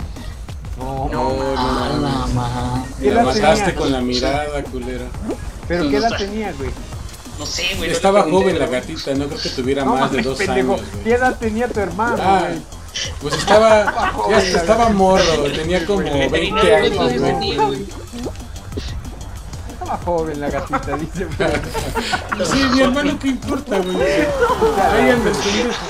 [0.79, 5.05] No, No, no, no, la ma- ¿Qué La mataste con la mirada, culera.
[5.67, 6.25] pero No ¿qué edad sé.
[6.25, 6.71] tenía, güey?
[7.37, 7.89] No sé, güey.
[7.89, 10.73] no Estaba joven la gatita, no creo que tuviera No más de dos pendejo.
[10.73, 12.61] años, ¿Qué edad tenía tu hermano, Ah, güey?
[13.21, 15.23] pues estaba, ya la estaba morro,
[15.55, 17.85] tenía como El 20 veterinario, años, ¿cuántos güey.
[20.05, 21.25] joven la gatita, dice.
[21.25, 21.51] güey.
[22.45, 23.97] Sí, mi hermano, ¿qué importa, güey?
[23.97, 25.85] Ahí anda el pendejo.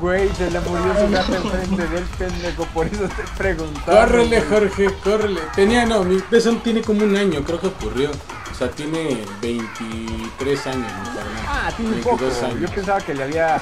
[0.00, 4.00] Güey, se le murió su gata enfrente del pendejo, por eso te preguntaba.
[4.06, 5.40] Córrele, Jorge, córrele.
[5.54, 8.10] Tenía, no, mi eso tiene como un año, creo que ocurrió.
[8.10, 11.44] O sea, tiene 23 años, mi carnal.
[11.46, 12.16] Ah, tiene poco.
[12.18, 12.60] 22 años.
[12.60, 13.60] Yo pensaba que le había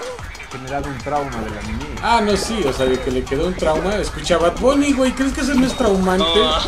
[0.50, 2.00] generado un trauma de la niñez.
[2.02, 3.94] Ah, no, sí, o sea, de que le quedó un trauma.
[3.96, 6.24] Escucha Bad Bunny, güey, ¿crees que eso no es traumante?
[6.24, 6.58] No,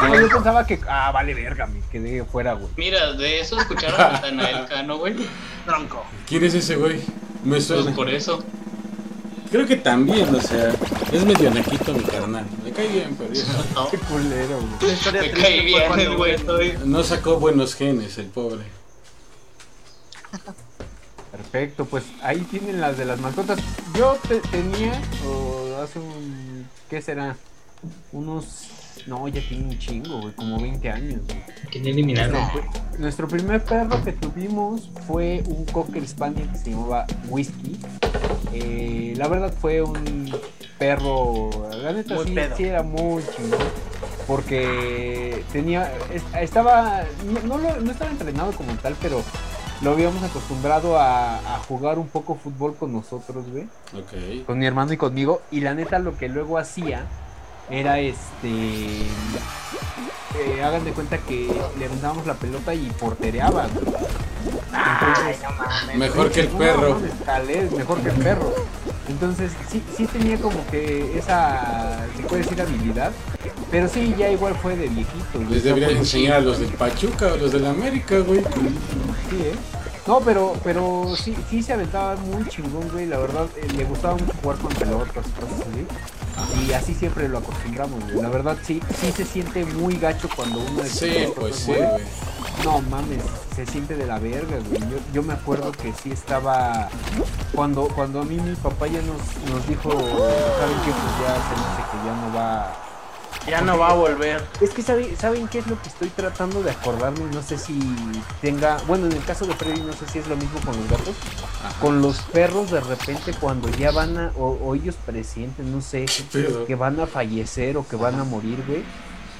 [0.00, 0.80] Ah, yo pensaba que.
[0.88, 2.68] Ah, vale, verga, me quedé fuera, güey.
[2.76, 5.14] mira, de eso escucharon a Natanael Cano, güey.
[5.66, 6.04] Tronco.
[6.26, 7.00] ¿Quién es ese güey?
[7.44, 7.94] Me Pues suena.
[7.94, 8.42] por eso.
[9.50, 10.74] Creo que también, o sea,
[11.10, 12.44] es medio naquito mi carnal.
[12.64, 13.30] Me cae bien, pero.
[13.74, 14.92] No, Qué culero, güey.
[14.92, 16.34] Historia me cae bien güey.
[16.34, 18.64] estoy- No sacó buenos genes, el pobre.
[21.32, 23.58] Perfecto, pues ahí tienen las de las mascotas.
[23.96, 26.66] Yo te- tenía, o hace un.
[26.90, 27.36] ¿Qué será?
[28.12, 28.66] Unos.
[29.08, 31.42] No, ya tiene un chingo, güey, como 20 años, güey.
[31.70, 32.36] ¿Quién eliminaron?
[32.98, 37.78] Nuestro primer perro que tuvimos fue un Cocker Spaniel que se llamaba Whisky.
[38.52, 40.30] Eh, la verdad fue un
[40.78, 41.50] perro,
[41.82, 42.56] la neta Muy sí, pedo.
[42.56, 43.58] sí era muy chingón.
[44.26, 49.22] Porque tenía, es- estaba, no, no lo- no estaba entrenado como tal, pero
[49.80, 54.44] lo habíamos acostumbrado a, a jugar un poco fútbol con nosotros, güey Ok.
[54.46, 55.40] con mi hermano y conmigo.
[55.50, 57.06] Y la neta, lo que luego hacía
[57.70, 58.48] era este.
[58.48, 59.06] eh,
[60.64, 61.48] hagan de cuenta que
[61.78, 63.66] le aventábamos la pelota y portereaba.
[63.66, 65.38] Entonces,
[65.96, 66.94] Mejor que el no, perro.
[66.94, 68.54] mames, tal es, mejor que el perro.
[69.08, 73.12] Entonces, sí, sí tenía como que esa, se puede decir, habilidad.
[73.70, 75.38] Pero sí, ya igual fue de viejito.
[75.50, 78.40] Les deberían enseñar a los del Pachuca o los del América, güey.
[78.40, 79.54] Sí, ¿eh?
[80.06, 83.06] No, pero, pero sí, sí se aventaba muy chingón, güey.
[83.06, 85.86] La verdad, eh, le gustaba mucho jugar con pelotas y cosas así.
[86.66, 88.22] Y así siempre lo acostumbramos, güey.
[88.22, 91.80] La verdad, sí, sí se siente muy gacho cuando uno es Sí, pues sí, güey.
[91.80, 92.02] güey.
[92.64, 93.22] No mames,
[93.54, 94.80] se siente de la verga, güey.
[94.80, 96.88] Yo, yo me acuerdo que sí estaba.
[97.54, 100.90] Cuando, cuando a mí mi papá ya nos, nos dijo, ¿saben qué?
[100.90, 102.76] Pues ya se hace que ya no va.
[103.48, 104.42] Ya no va a volver.
[104.60, 107.20] Es que sabe- ¿saben qué es lo que estoy tratando de acordarme?
[107.32, 107.78] No sé si
[108.40, 108.76] tenga.
[108.86, 111.14] Bueno, en el caso de Freddy, no sé si es lo mismo con los gatos.
[111.64, 111.80] Ajá.
[111.80, 114.32] Con los perros, de repente, cuando ya van a.
[114.36, 116.06] O, o ellos presienten, no sé,
[116.66, 118.82] que van a fallecer o que van a morir, güey.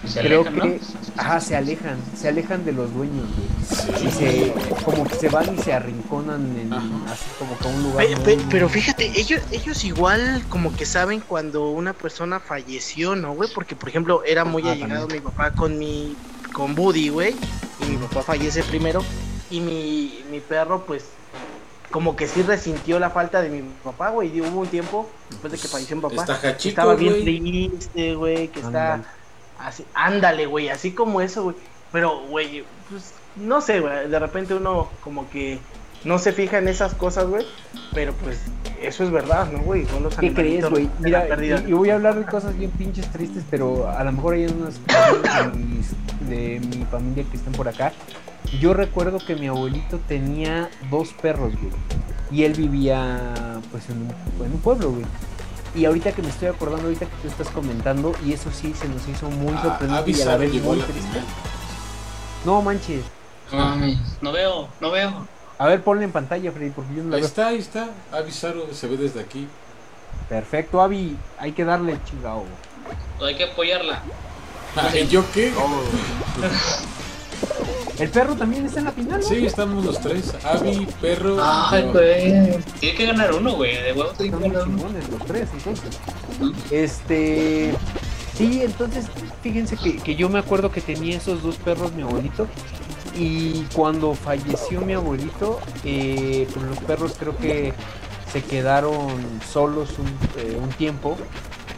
[0.07, 0.77] Se Creo alejan, que.
[0.77, 1.23] ¿no?
[1.23, 1.97] Ajá, se alejan.
[2.17, 3.99] Se alejan de los dueños, güey.
[3.99, 4.07] Sí.
[4.07, 4.55] Y se.
[4.85, 6.73] Como que se van y se arrinconan en.
[6.73, 6.87] Ajá.
[7.13, 8.07] Así como que a un lugar.
[8.07, 13.17] Pe- muy- pe- pero fíjate, ellos, ellos igual como que saben cuando una persona falleció,
[13.17, 13.51] ¿no, güey?
[13.53, 16.15] Porque, por ejemplo, era muy Ah, allegado mi papá con mi,
[16.53, 17.35] con Buddy, güey.
[17.81, 19.03] Y mi papá fallece primero.
[19.51, 21.05] Y mi, mi perro, pues,
[21.91, 24.37] como que sí resintió la falta de mi papá, güey.
[24.37, 28.49] Y hubo un tiempo, después de que falleció mi papá, Está estaba bien triste, güey,
[28.49, 29.03] que está.
[29.59, 31.57] Así, ándale, güey, así como eso, güey.
[31.93, 35.59] Pero, güey, pues, no sé, güey, de repente uno como que
[36.05, 37.45] no se fija en esas cosas, güey,
[37.93, 38.39] pero pues
[38.81, 39.85] eso es verdad, ¿no, güey?
[39.87, 40.89] Son los ¿Qué crees, güey?
[41.01, 41.63] Mira, pérdida.
[41.67, 44.47] y, y voy a hablar de cosas bien pinches tristes, pero a lo mejor hay
[44.47, 47.93] unas personas de, mis- de mi familia que están por acá.
[48.61, 51.73] Yo recuerdo que mi abuelito tenía dos perros, güey.
[52.31, 55.05] Y él vivía, pues, en un, en un pueblo, güey.
[55.75, 58.89] Y ahorita que me estoy acordando, ahorita que tú estás comentando, y eso sí se
[58.89, 61.03] nos hizo muy Ah, sorprendente y a la vez muy la triste.
[61.09, 61.25] final.
[62.45, 63.05] No manches.
[64.21, 65.27] No veo, no veo.
[65.59, 67.29] A ver, ponle en pantalla, Freddy, porque yo no la Ahí veo.
[67.29, 67.89] está, ahí está.
[68.13, 69.49] Avisaro se ve desde aquí.
[70.29, 71.17] Perfecto, Avi.
[71.39, 72.45] Hay que darle chingado.
[73.25, 74.03] Hay que apoyarla.
[74.95, 75.53] ¿Y yo qué?
[77.99, 79.27] El perro también está en la final, ¿no?
[79.27, 80.33] Sí, estamos los tres.
[80.45, 81.37] Avi, perro.
[81.43, 82.59] Ay, güey.
[82.79, 83.75] Tiene que ganar uno, güey.
[83.83, 84.77] De huevo tiene Están que muy ganar uno.
[84.79, 85.99] chingones los tres, entonces.
[86.71, 87.75] Este.
[88.37, 89.07] Sí, entonces,
[89.43, 92.47] fíjense que, que yo me acuerdo que tenía esos dos perros mi abuelito.
[93.17, 97.73] Y cuando falleció mi abuelito, eh, pues los perros creo que
[98.33, 99.09] se quedaron
[99.51, 100.07] solos un,
[100.41, 101.17] eh, un tiempo.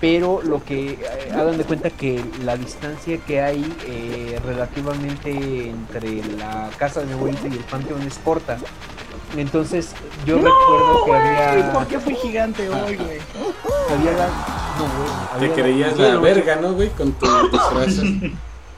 [0.01, 6.25] Pero lo que eh, hagan de cuenta que la distancia que hay eh, relativamente entre
[6.39, 8.57] la casa de mi abuelito y el panteón es corta.
[9.37, 9.93] Entonces
[10.27, 13.19] yo recuerdo que había, ¿Por qué fui gigante hoy, güey?
[13.91, 14.27] había la,
[14.79, 16.89] no, güey, Te creías la verga, ¿no, güey?
[16.91, 17.97] Con tu disfraz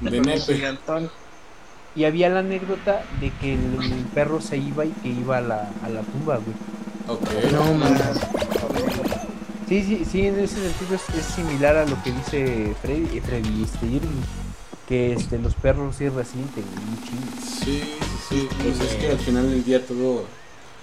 [0.01, 0.79] de nepe.
[1.95, 5.41] Y había la anécdota de que el, el perro se iba y que iba a
[5.41, 6.57] la, a la tumba, güey.
[7.07, 7.53] Ok.
[7.53, 7.99] No, man.
[9.73, 13.23] Sí, Sí, sí, en ese sentido es, es similar a lo que dice Freddy, eh,
[13.25, 14.21] Freddy este, Irving,
[14.87, 16.65] que este, los perros sí resienten,
[17.05, 17.61] chidos.
[17.65, 17.83] Sí,
[18.29, 18.49] sí, sí.
[18.63, 20.25] Pues es que al final del día todo.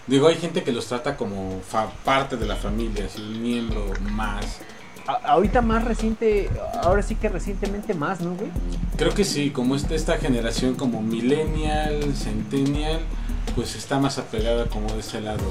[0.08, 3.86] Digo, hay gente que los trata como fa- parte de la familia, así un miembro
[4.12, 4.58] más.
[5.06, 6.50] A- ahorita más reciente,
[6.82, 8.50] ahora sí que recientemente más, ¿no, güey?
[8.98, 13.02] Creo que sí, como esta, esta generación como millennial, centennial,
[13.56, 15.44] pues está más apegada como de ese lado.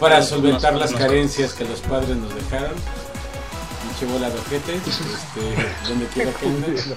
[0.00, 2.72] Para solventar las carencias que los padres nos dejaron.
[3.82, 6.88] Pinche bola de ojetes, este, donde quiera que andes.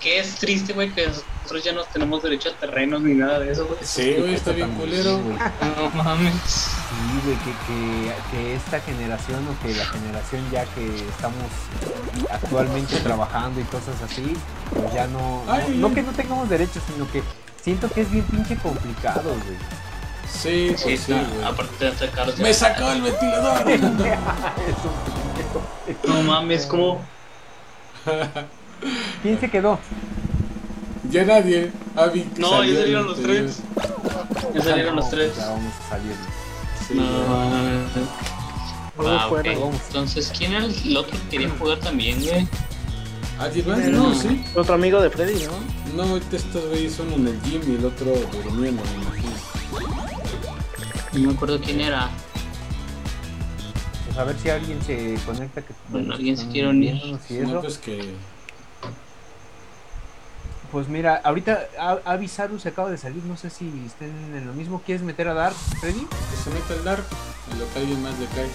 [0.00, 3.52] Que es triste, güey, que nosotros ya no tenemos derecho a terrenos ni nada de
[3.52, 3.78] eso, güey.
[3.82, 5.18] Sí, güey, está bien culero.
[5.18, 6.34] No mames.
[6.34, 11.44] Sí, güey, que, que, que esta generación o que la generación ya que estamos
[12.30, 14.34] actualmente trabajando y cosas así,
[14.74, 17.22] pues ya no, no, Ay, no que no tengamos derechos, sino que
[17.62, 19.58] siento que es bien pinche complicado, güey.
[20.30, 21.44] Sí, Sí, pues sí, güey.
[21.44, 22.38] aparte de estar caros.
[22.38, 23.64] Me sacó el ventilador.
[26.06, 27.00] No mames, como.
[29.22, 29.78] ¿Quién se quedó?
[31.10, 31.70] ya nadie.
[31.96, 33.58] Avi No, salió ya salieron los tres.
[34.54, 35.36] Ya salieron los No, tres.
[35.36, 36.14] Ya vamos a salir.
[36.88, 37.28] Sí, No, güey.
[37.28, 37.90] mames.
[38.96, 39.28] Luego Ah, ok.
[39.30, 39.52] fuera.
[39.52, 42.48] Entonces, ¿quién era el otro que quería jugar también, güey?
[43.42, 43.78] ¿Alguien más?
[43.88, 44.44] No, sí.
[44.54, 45.52] Otro amigo de Freddy, ¿no?
[46.04, 48.06] No, ahorita estos güeyes son en el gym y el otro
[48.44, 49.32] durmiendo, me imagino.
[51.12, 52.08] No me acuerdo quién era.
[54.06, 55.60] Pues a ver si alguien se conecta.
[55.62, 56.94] Que, Bueno, alguien se quiere unir.
[57.28, 58.14] y No, pues que.
[60.70, 61.68] Pues mira, ahorita
[62.06, 64.80] Avisaru se acaba de salir, no sé si estén en lo mismo.
[64.86, 66.00] ¿Quieres meter a Dark, Freddy?
[66.00, 67.04] que se meta el Dark,
[67.52, 68.48] en lo que alguien más le cae.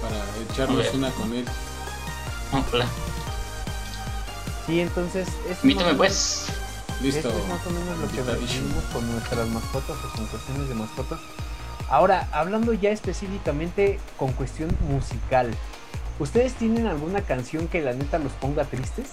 [0.00, 0.16] Para
[0.52, 1.44] echarnos una con él.
[2.72, 2.86] Hola.
[4.70, 5.28] Sí, entonces...
[5.64, 6.46] más o pues.
[7.02, 7.28] Listo.
[7.28, 10.74] Esto es más o menos lo que recibimos con nuestras mascotas o con cuestiones de
[10.74, 11.18] mascotas.
[11.88, 15.50] Ahora, hablando ya específicamente con cuestión musical,
[16.20, 19.08] ¿ustedes tienen alguna canción que la neta los ponga tristes?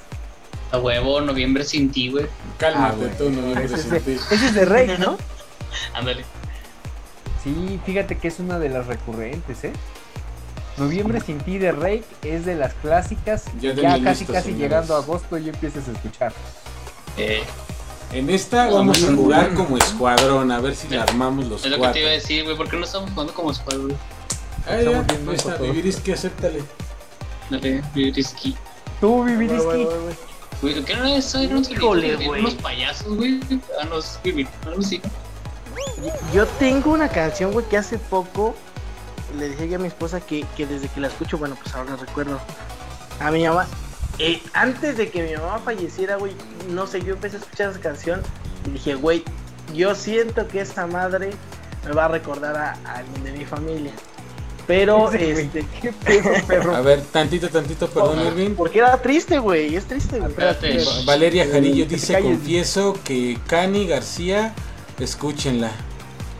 [0.71, 2.27] A huevo, noviembre sin ti, güey.
[2.59, 4.11] Cálmate Ah, tú, no me Ese es, sin de, ti.
[4.11, 5.17] ese es de Rey, ¿no?
[5.95, 6.23] Ándale.
[7.43, 9.73] Sí, fíjate que es una de las recurrentes, ¿eh?
[10.77, 13.45] Noviembre sin ti de Rey es de las clásicas.
[13.59, 14.59] Ya Ya, casi listo, casi señores.
[14.61, 16.33] llegando a agosto y empiezas a escuchar.
[17.17, 17.43] Eh,
[18.13, 21.81] En esta vamos a jugar como escuadrón, a ver si la armamos los es lo
[21.81, 22.55] que te iba a decir, güey.
[22.55, 23.95] ¿Por qué no estamos jugando como güey?
[24.65, 25.61] Ah, ya, ahí está, nosotros.
[25.61, 26.63] vivir es que acéptale.
[27.49, 28.55] Dale, risky.
[29.01, 29.87] Tú, Viviriski.
[30.61, 31.39] Güey, ¿qué no es eso?
[31.39, 33.39] Eran unos, Híjole, unos payasos, güey.
[33.81, 35.01] A los vivir, algo así.
[36.33, 38.55] Yo tengo una canción, güey, que hace poco
[39.37, 42.39] le dije a mi esposa que, que desde que la escucho, bueno, pues ahora recuerdo
[43.19, 43.65] a mi mamá.
[44.19, 46.33] Eh, antes de que mi mamá falleciera, güey,
[46.69, 48.21] no sé, yo empecé a escuchar esa canción
[48.65, 49.23] y dije, güey,
[49.73, 51.31] yo siento que esta madre
[51.85, 53.91] me va a recordar a, a alguien de mi familia.
[54.65, 56.75] Pero, este, ¿Qué pedo, perro?
[56.75, 58.55] A ver, tantito, tantito, perdón, Irving.
[58.55, 60.31] porque era triste, güey, es triste, güey.
[60.31, 60.83] Espérate.
[60.83, 62.31] Va- Valeria Jarillo dice, calles.
[62.37, 64.53] confieso que Cani García,
[64.99, 65.71] escúchenla.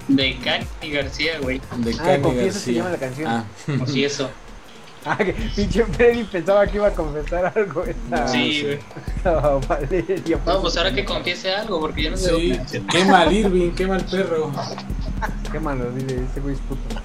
[0.07, 1.61] De Cani García, güey.
[1.77, 3.25] De Ah, Cani confieso se llama García.
[3.25, 3.79] la canción.
[3.79, 4.29] Ah, Así eso.
[5.05, 7.83] Ah, que pinche Freddy pensaba que iba a confesar algo.
[7.85, 8.79] Esta, sí, güey.
[9.67, 10.39] Valeria.
[10.45, 12.59] No, pues ahora que confiese algo, porque yo no sé.
[12.67, 14.51] sí, qué mal Irving, qué mal perro.
[15.51, 17.01] Qué malo, dile, ese güey es puto.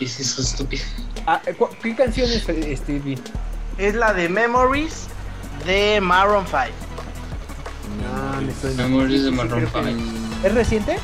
[0.00, 0.82] Dices eso estúpido.
[1.26, 3.18] Ah, ¿cu- ¿Qué canción es eh, Stevie?
[3.78, 5.06] Es la de Memories
[5.64, 6.58] de Maroon 5.
[8.12, 8.82] Ah, me suena.
[8.88, 10.02] Memories de Maroon creo que- 5.
[10.44, 10.98] ¿Es reciente?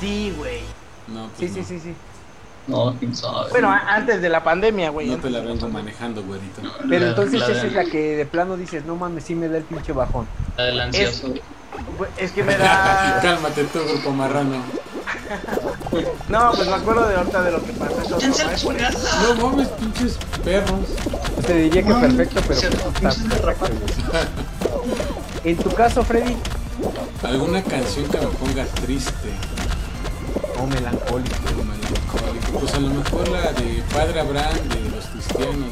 [0.00, 0.60] Sí, güey.
[1.08, 1.66] No, Sí, pues sí, no.
[1.66, 1.94] sí, sí.
[2.66, 3.50] No, quién sabe.
[3.50, 5.08] Bueno, a- antes de la pandemia, güey.
[5.08, 6.62] No te la vengo manejando, güerito.
[6.88, 9.34] Pero La- entonces la esa de- es la que de plano dices, no mames, sí
[9.34, 10.26] me da el pinche bajón.
[10.56, 12.10] La del ansioso, güey.
[12.16, 13.18] Es que me da.
[13.22, 14.62] Cálmate tú, grupo marrano.
[16.28, 19.34] No, pues me acuerdo de ahorita de lo que pasó en Sosomar, por eso.
[19.36, 20.80] No mames, pinches perros.
[21.46, 24.94] Te diría que perfecto, pero Se- pues, no está pinches perfecto, güey.
[25.44, 26.36] En tu caso, Freddy,
[27.22, 29.30] Alguna canción que me ponga triste
[30.58, 31.36] o melancólico.
[31.60, 32.58] o melancólico.
[32.60, 35.70] Pues a lo mejor la de Padre Abraham de los cristianos.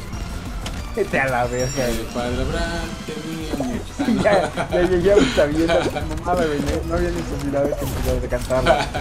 [0.95, 2.05] Vete a la verga, güey.
[2.13, 3.93] Padre Abraham tenía mucho.
[4.03, 4.23] No.
[4.23, 4.51] Ya,
[4.99, 6.59] ya, está viendo la mamada, güey.
[6.89, 7.71] No, había necesidad de
[8.15, 8.87] que de cantarla.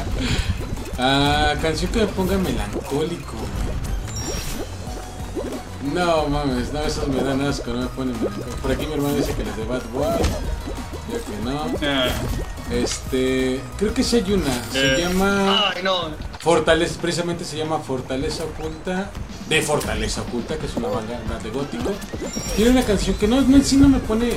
[1.03, 3.33] Ah, canción que me ponga melancólico.
[3.33, 3.71] güey.
[5.95, 8.57] No mames, no, esos me dan asco, no me ponen melancólico.
[8.61, 10.21] Por aquí mi hermano dice que les de Bad Bunny.
[11.11, 11.65] Yo que no.
[11.83, 12.07] Ah,
[12.71, 14.63] Este, creo que sí hay una.
[14.71, 16.09] Se eh, llama Ay, no.
[16.39, 19.11] Fortaleza, precisamente se llama Fortaleza Oculta.
[19.49, 21.91] De Fortaleza Oculta, que es una banda de gótico.
[22.55, 24.31] Tiene una canción que no, no en sí no me pone,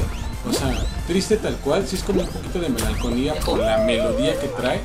[0.48, 0.74] o sea,
[1.06, 4.80] triste tal cual, sí es como un poquito de melancolía por la melodía que trae.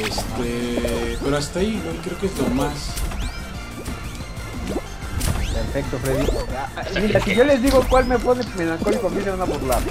[0.00, 2.74] Este, pero hasta ahí, güey, creo que es lo más.
[5.52, 6.26] Perfecto, Freddy.
[6.56, 9.40] Ah, ah, Mira, si yo les digo cuál me pone melancólico, a mí se van
[9.40, 9.82] a burlar.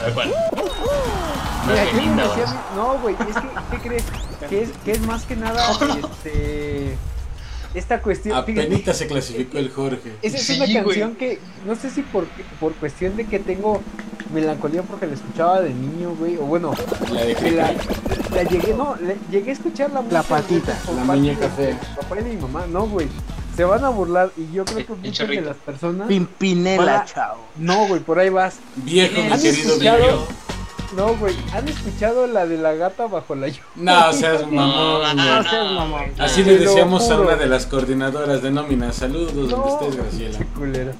[0.00, 0.34] A ver cuál.
[2.76, 4.04] No güey, es que, ¿qué crees?
[4.48, 6.96] Que es, que es más que nada, este...
[7.72, 8.36] Esta cuestión...
[8.36, 10.16] Apenita se clasificó el Jorge.
[10.22, 10.74] Esa es Sí, una güey.
[10.98, 12.26] canción que no sé si por,
[12.58, 13.80] por cuestión de que tengo
[14.34, 16.72] melancolía porque la escuchaba de niño, güey, o bueno,
[17.12, 17.72] La de que la,
[18.34, 21.80] la llegué, no, le- llegué a escucharla La patita, por la muñeca de- fea.
[21.94, 23.06] papá y de mi mamá, no, güey.
[23.56, 27.36] Se van a burlar y yo creo que El muchas de las personas Pimpinela, chao.
[27.56, 28.58] No, güey, por ahí vas.
[28.76, 29.98] Viejo, mi ¿Han querido escuchado?
[29.98, 30.28] Viejo.
[30.96, 33.62] No, güey, ¿han escuchado la de la gata bajo la lluvia?
[33.76, 35.16] No, seas No, mamón.
[35.16, 36.04] no, seas mamón.
[36.18, 38.92] Así le decíamos a una de las coordinadoras de nómina.
[38.92, 40.38] Saludos donde No, estés, Graciela.
[40.38, 40.92] qué culero.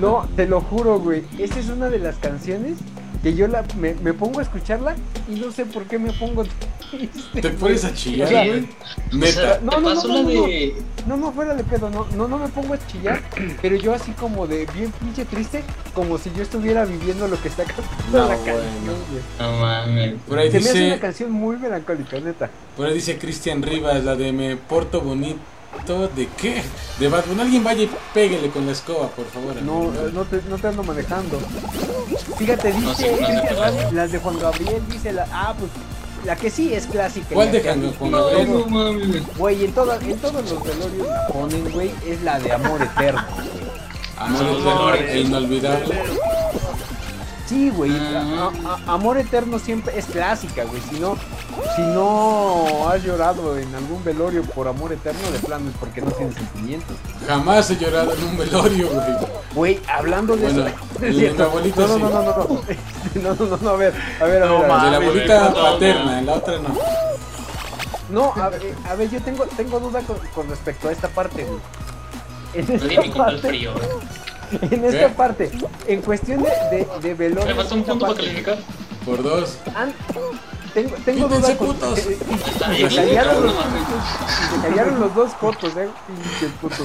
[0.00, 1.24] No, te lo juro, güey.
[1.38, 2.76] Esa es una de las canciones
[3.22, 4.94] que yo la, me, me pongo a escucharla
[5.28, 6.44] y no sé por qué me pongo
[6.90, 7.40] triste.
[7.42, 8.60] Te pones a chillar, güey.
[8.60, 9.60] O sea, Neta.
[9.62, 10.28] No, no, no, no, no.
[10.28, 10.74] de.
[11.06, 13.22] No, no, fuera de pedo, no, no, no me pongo a chillar,
[13.62, 15.64] pero yo así como de bien pinche triste,
[15.94, 18.44] como si yo estuviera viviendo lo que está cantando No, la bueno.
[18.44, 18.96] canción.
[19.38, 20.14] No mames.
[20.28, 22.50] Por ahí Se me hace una dice, canción muy melancólica, neta.
[22.76, 25.38] por ahí dice Cristian Rivas, la de Me Porto Bonito.
[25.86, 26.62] ¿De qué?
[26.98, 27.40] De Batman.
[27.40, 29.54] Alguien vaya y péguele con la escoba, por favor.
[29.62, 31.38] No, eh, no te, no te ando manejando.
[32.36, 33.92] Fíjate, dice No sé, no sé Cristian cuál Ramos, es.
[33.92, 35.26] las de Juan Gabriel, dice la.
[35.32, 35.70] Ah, pues
[36.26, 37.28] la que sí es clásica.
[37.34, 39.24] ¿Cuál de Juan- Gabriel?
[39.38, 43.24] Güey, en, toda- en todos los velorios la ponen, güey, es la de amor eterno.
[44.18, 46.02] Amor Son eterno inolvidable.
[47.48, 48.50] Sí, güey, Ah.
[48.86, 50.82] amor eterno siempre es clásica, güey.
[50.90, 51.16] Si no,
[51.76, 56.10] si no has llorado en algún velorio por amor eterno, de plano es porque no
[56.10, 56.94] tienes sentimientos.
[57.26, 59.06] Jamás he llorado en un velorio, güey.
[59.54, 61.34] Güey, hablando de Bueno, eso.
[61.38, 61.72] no, no, sí.
[61.76, 62.60] no, no, no, no.
[63.14, 64.70] No, no, no, no, a ver, a ver, a No, ver.
[64.70, 64.82] a ver.
[64.84, 66.76] De la abuelita paterna, en la otra no.
[68.10, 71.44] No, a ver, a ver, yo tengo, tengo duda con, con respecto a esta parte,
[71.44, 71.60] güey.
[72.54, 73.72] En esta parte, frío.
[74.70, 75.14] en esta ¿Qué?
[75.14, 75.50] parte,
[75.86, 77.46] en cuestión de, de, de velorio.
[77.46, 78.58] Me falta un punto para calificar.
[79.04, 79.58] Por dos.
[79.74, 79.94] Han-
[80.74, 81.98] tengo, tengo Quítense, duda con putos.
[82.00, 82.18] que-
[82.74, 83.82] y se callaron los, no mames.
[83.82, 85.88] y se callaron los dos cotos, eh.
[86.60, 86.78] putos.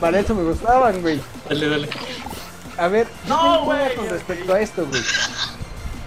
[0.00, 1.20] Para eso me gustaban, güey.
[1.48, 1.88] Dale, dale.
[2.78, 3.94] A ver, No, güey.
[3.96, 5.02] con respecto a esto, güey.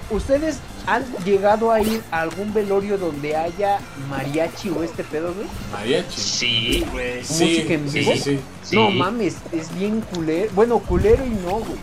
[0.10, 3.80] ¿Ustedes han llegado a ir a algún velorio donde haya
[4.10, 5.48] mariachi o este pedo, güey?
[5.72, 6.20] Mariachi.
[6.22, 7.24] Sí, güey.
[7.24, 8.12] Sí, música en vivo?
[8.14, 8.40] sí, sí.
[8.64, 8.76] Sí.
[8.76, 10.52] No mames, es bien culero.
[10.54, 11.80] Bueno, culero y no, güey.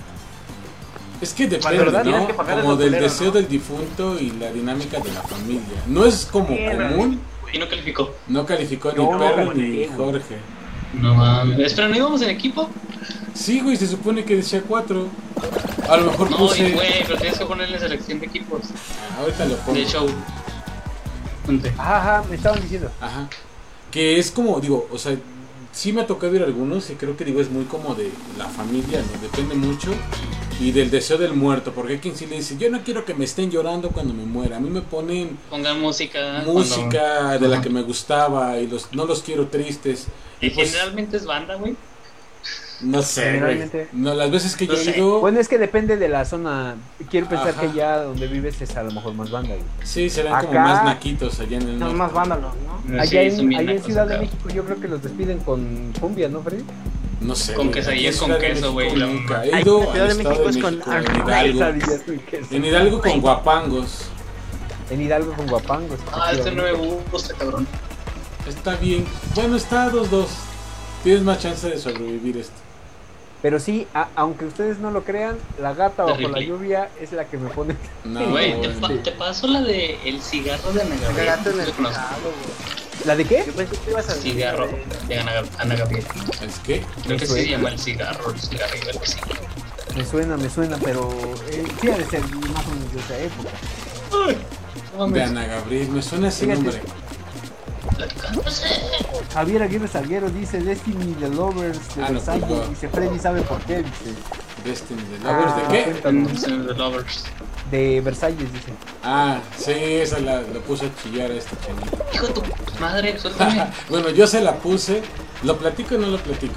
[1.20, 2.26] Es que depende, verdad, ¿no?
[2.28, 3.32] que Como del deseo ¿no?
[3.32, 5.82] del difunto y la dinámica de la familia.
[5.88, 7.20] No es como común.
[7.53, 8.14] Y no calificó.
[8.28, 9.86] No calificó ni No, Perro ni.
[9.86, 10.36] Jorge.
[10.94, 11.59] No mames.
[11.59, 12.70] Espera, ¿no íbamos en equipo?
[13.35, 15.07] Sí, güey, se supone que decía cuatro.
[15.89, 16.70] A lo mejor No, y puse.
[16.72, 18.61] güey, pero tienes que ponerle selección de equipos.
[19.16, 19.79] Ah, ahorita lo pongo.
[19.79, 20.07] De show.
[21.47, 21.72] Ponte.
[21.79, 22.91] Ajá, ajá, me estaban diciendo.
[23.01, 23.29] Ajá.
[23.91, 25.16] Que es como, digo, o sea,
[25.72, 28.11] sí me ha tocado ir a algunos y creo que digo es muy como de
[28.37, 29.20] la familia, ¿no?
[29.22, 29.91] Depende mucho.
[30.61, 33.14] Y del deseo del muerto, porque hay quien sí le dice, yo no quiero que
[33.14, 34.57] me estén llorando cuando me muera.
[34.57, 36.43] A mí me ponen Pongan música.
[36.45, 40.09] música de la que me gustaba y los no los quiero tristes.
[40.41, 41.76] Y pues- generalmente es banda, güey.
[42.80, 43.32] No sé, güey.
[43.32, 43.88] Generalmente.
[43.92, 44.99] No, las veces que No yo he sé.
[44.99, 46.76] ido, Bueno, es que depende de la zona.
[47.11, 47.61] Quiero pensar Ajá.
[47.62, 49.66] que ya donde vives es a lo mejor más banda, güey.
[49.82, 51.94] sí, se ven como Acá- más naquitos allá en el Son norte.
[51.96, 52.53] más vándalos,
[52.88, 53.01] ¿no?
[53.01, 54.22] Allá, Sí, en, allá en Ciudad de acá.
[54.22, 56.62] México yo creo que los despiden con cumbia, ¿no, Freddy?
[57.20, 57.55] No sé.
[57.55, 60.80] Con quesadillas con queso, güey, Nunca he ido en Ciudad de México es con.
[62.53, 64.03] En Hidalgo con guapangos.
[64.90, 65.99] En Hidalgo con guapangos.
[66.12, 66.72] Ah, este no me
[67.11, 67.66] gusta, cabrón.
[68.46, 69.05] Está bien.
[69.34, 70.26] Bueno, está 2-2.
[71.03, 72.53] Tienes más chance de sobrevivir esto.
[73.40, 77.24] Pero sí, a- aunque ustedes no lo crean, la gata bajo la lluvia es la
[77.24, 77.76] que me pone.
[78.05, 81.16] No, Güey, te, pa- te paso la de el cigarro de Ana Gabriel.
[81.26, 81.92] Cagaste en ¿Sí el güey.
[83.05, 83.44] ¿La de qué?
[83.46, 84.32] Yo pensé que ibas a decir.
[84.32, 84.68] Cigarro
[85.07, 86.05] de Ana, Gab- Ana Gabriel.
[86.44, 86.84] ¿Es qué?
[87.05, 89.18] Creo que sí se llama el cigarro, el cigarrillo, algo así.
[89.96, 91.09] Me suena, me suena, pero
[91.49, 93.51] eh, sí ha de ser más o menos de esa época.
[94.96, 95.30] No De mames.
[95.30, 95.88] Ana Gabriel.
[95.90, 96.61] Me suena ese Fíjate.
[96.62, 96.82] nombre.
[97.97, 98.66] Platicándose.
[99.32, 102.49] Javier Aguirre Salguero dice Destiny the Lovers de Ah, no, Versalles.
[102.49, 102.61] no.
[102.68, 104.14] Dice Freddy sabe por qué, dice.
[104.64, 105.53] Destiny de Lovers.
[105.53, 105.91] Ah, ¿De qué?
[106.01, 106.45] cuéntanos.
[106.45, 107.24] En The Lovers.
[107.70, 108.72] De Versalles, dice.
[109.05, 111.97] Ah, sí, esa la, la puse a chillar a esta chanita.
[112.14, 112.43] Hijo de tu
[112.80, 113.66] madre, suéltame.
[113.91, 115.03] bueno, yo se la puse.
[115.43, 116.55] ¿Lo platico o no lo platico?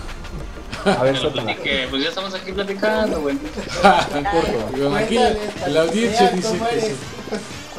[0.85, 1.55] A ver, suéltala.
[1.89, 3.37] Pues ya estamos aquí platicando, güey.
[4.71, 5.33] Bueno, aquí la,
[5.67, 6.95] la audiencia dice que sí.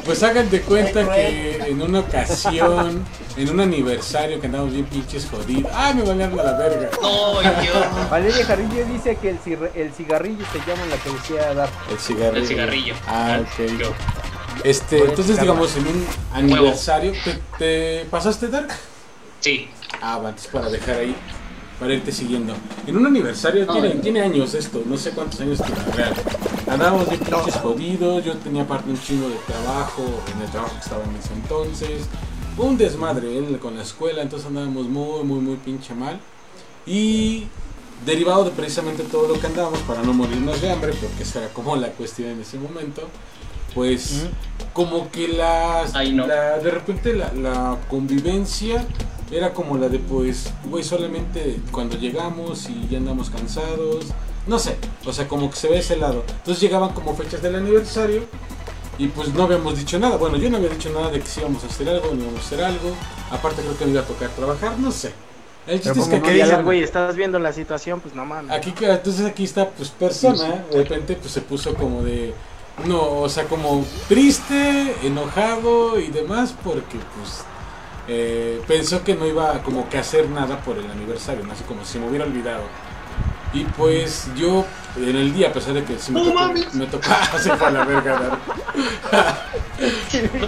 [0.05, 3.05] Pues hagan de cuenta que en una ocasión,
[3.37, 5.71] en un aniversario que andamos bien pinches jodidos.
[5.73, 6.89] ¡Ay, me van a la verga!
[7.01, 8.07] No, idiota.
[8.11, 11.69] Valeria Jarillo dice que el, cir- el cigarrillo se llama la que decía dar.
[11.89, 12.41] El cigarrillo.
[12.41, 12.95] El cigarrillo.
[13.07, 13.79] Ah, ok.
[13.79, 13.93] Yo.
[14.63, 18.69] Este, Bueno, entonces digamos en un aniversario, ¿te, te pasaste Dark?
[19.39, 19.69] Sí.
[20.01, 21.15] Ah, entonces para dejar ahí.
[21.79, 22.53] Para irte siguiendo.
[22.87, 26.13] En un aniversario, tiene, tiene años esto, no sé cuántos años tiene real.
[26.67, 30.03] Andábamos de pinches jodidos, yo tenía aparte un chingo de trabajo,
[30.35, 32.07] en el trabajo que estaba en ese entonces.
[32.57, 36.19] Un desmadre él con la escuela, entonces andábamos muy, muy, muy pinche mal.
[36.85, 37.47] Y
[38.05, 41.49] derivado de precisamente todo lo que andábamos para no morirnos de hambre, porque esa era
[41.53, 43.03] como la cuestión en ese momento,
[43.73, 44.27] pues
[44.73, 46.27] como que las, Ay, no.
[46.27, 48.85] la- de repente la, la convivencia
[49.33, 54.05] era como la de pues, güey, solamente cuando llegamos y ya andamos cansados,
[54.47, 56.23] no sé, o sea, como que se ve ese lado.
[56.27, 58.23] Entonces llegaban como fechas del aniversario
[58.97, 61.39] y pues no habíamos dicho nada, bueno, yo no había dicho nada de que si
[61.39, 62.95] íbamos a hacer algo, no íbamos a hacer algo,
[63.31, 65.13] aparte creo que me iba a tocar trabajar, no sé.
[65.65, 68.51] El chiste es Como que ya- güey, estás viendo la situación, pues no mames.
[68.51, 72.33] Aquí, entonces aquí está, pues, persona, de repente, pues, se puso como de,
[72.85, 77.45] no, o sea, como triste, enojado y demás, porque, pues,
[78.07, 81.53] eh, pensó que no iba como que a hacer nada por el aniversario, ¿no?
[81.53, 82.63] así como si me hubiera olvidado.
[83.53, 84.65] Y pues yo,
[84.97, 87.67] en el día, a pesar de que sí me ¡No tocó, me tocó, se fue
[87.67, 88.39] a la verga.
[90.39, 90.47] No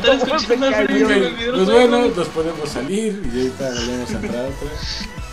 [1.53, 4.69] Pues bueno, nos podemos salir y ahorita volvemos a entrar otra.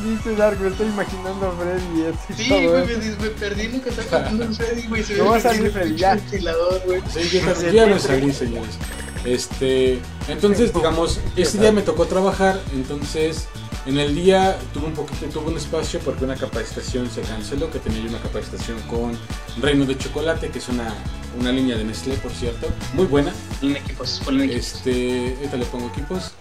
[0.01, 3.89] Dice Dark, me estoy imaginando a Freddy así Sí, todo güey, me, me perdí que
[3.89, 5.05] está contando Freddy, güey.
[5.17, 6.19] No va a salir, Freddy, ya.
[6.19, 8.77] Sí, yo, ya me salí, señores.
[9.25, 13.47] Este, entonces, digamos, este día me tocó trabajar, entonces
[13.87, 17.79] en el día tuve un poquito, tuve un espacio porque una capacitación se canceló, que
[17.79, 19.19] tenía yo una capacitación con
[19.61, 20.95] Reino de Chocolate, que es una,
[21.39, 23.33] una línea de Nestlé, por cierto, muy buena.
[23.61, 24.75] Ponle equipos, ponle equipos.
[24.75, 26.33] Este, ahorita le pongo equipos.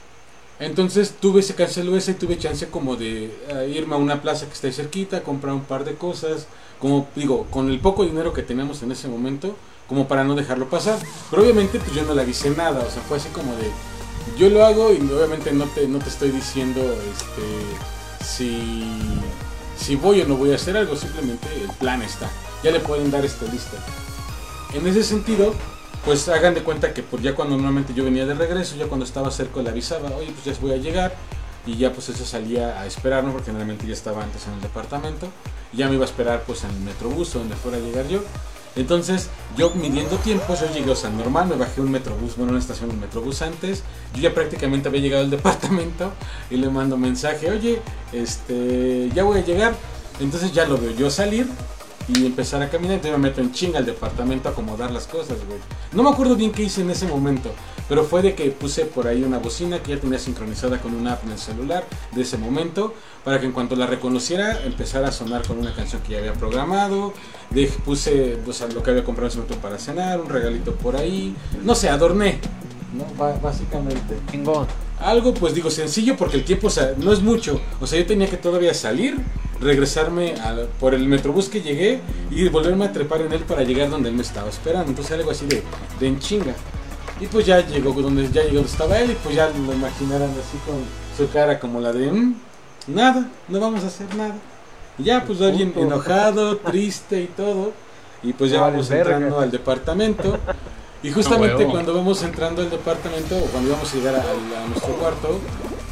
[0.59, 4.45] Entonces tuve, se canceló ese y tuve chance como de eh, irme a una plaza
[4.45, 6.45] que está ahí cerquita, comprar un par de cosas,
[6.81, 9.55] como digo, con el poco dinero que teníamos en ese momento,
[9.87, 10.97] como para no dejarlo pasar.
[11.29, 13.71] Pero obviamente pues yo no le avisé nada, o sea, fue así como de,
[14.37, 18.93] yo lo hago y obviamente no te, no te estoy diciendo este, si,
[19.77, 22.29] si voy o no voy a hacer algo, simplemente el plan está.
[22.63, 23.77] Ya le pueden dar esta lista.
[24.73, 25.53] En ese sentido,
[26.05, 29.05] pues hagan de cuenta que por ya cuando normalmente yo venía de regreso, ya cuando
[29.05, 31.13] estaba cerca le avisaba, oye, pues ya voy a llegar.
[31.65, 35.27] Y ya pues eso salía a esperarme porque generalmente ya estaba antes en el departamento.
[35.73, 38.21] Ya me iba a esperar pues en el metrobús donde fuera a llegar yo.
[38.75, 42.59] Entonces yo midiendo tiempos, yo llegué, o sea, normal, me bajé un metrobús, bueno, una
[42.59, 43.83] estación de metrobús antes.
[44.15, 46.11] Yo ya prácticamente había llegado al departamento
[46.49, 47.81] y le mando mensaje, oye,
[48.13, 49.75] este, ya voy a llegar.
[50.19, 51.47] Entonces ya lo veo yo salir
[52.15, 52.95] y empezar a caminar.
[52.95, 55.59] Entonces me meto en chinga al departamento a acomodar las cosas, güey.
[55.93, 57.51] No me acuerdo bien qué hice en ese momento,
[57.89, 61.13] pero fue de que puse por ahí una bocina que ya tenía sincronizada con una
[61.13, 62.93] app en el celular de ese momento,
[63.23, 66.33] para que en cuanto la reconociera empezara a sonar con una canción que ya había
[66.33, 67.13] programado.
[67.49, 70.73] De, puse o sea, lo que había comprado en ese momento para cenar, un regalito
[70.75, 71.35] por ahí.
[71.63, 72.39] No sé, adorné,
[72.97, 73.05] ¿no?
[73.17, 74.17] Ba- básicamente.
[74.31, 74.67] Chingón.
[74.99, 77.59] Algo, pues digo, sencillo porque el tiempo o sea, no es mucho.
[77.81, 79.17] O sea, yo tenía que todavía salir,
[79.61, 83.89] regresarme a- por el metrobús que llegué y volverme a trepar en él para llegar
[83.89, 84.89] donde él me estaba esperando.
[84.89, 85.63] Entonces algo así de,
[85.99, 86.53] de en chinga.
[87.19, 90.31] Y pues ya llegó donde ya llegó donde estaba él y pues ya lo imaginaran
[90.31, 90.77] así con
[91.15, 92.35] su cara como la de "Mm,
[92.87, 94.35] nada, no vamos a hacer nada.
[94.97, 97.71] Y ya pues alguien enojado, triste y todo.
[98.23, 100.37] Y pues ya vamos entrando al departamento.
[101.03, 101.71] Y justamente huevo.
[101.71, 105.39] cuando vamos entrando al departamento o cuando íbamos a llegar a, a nuestro cuarto,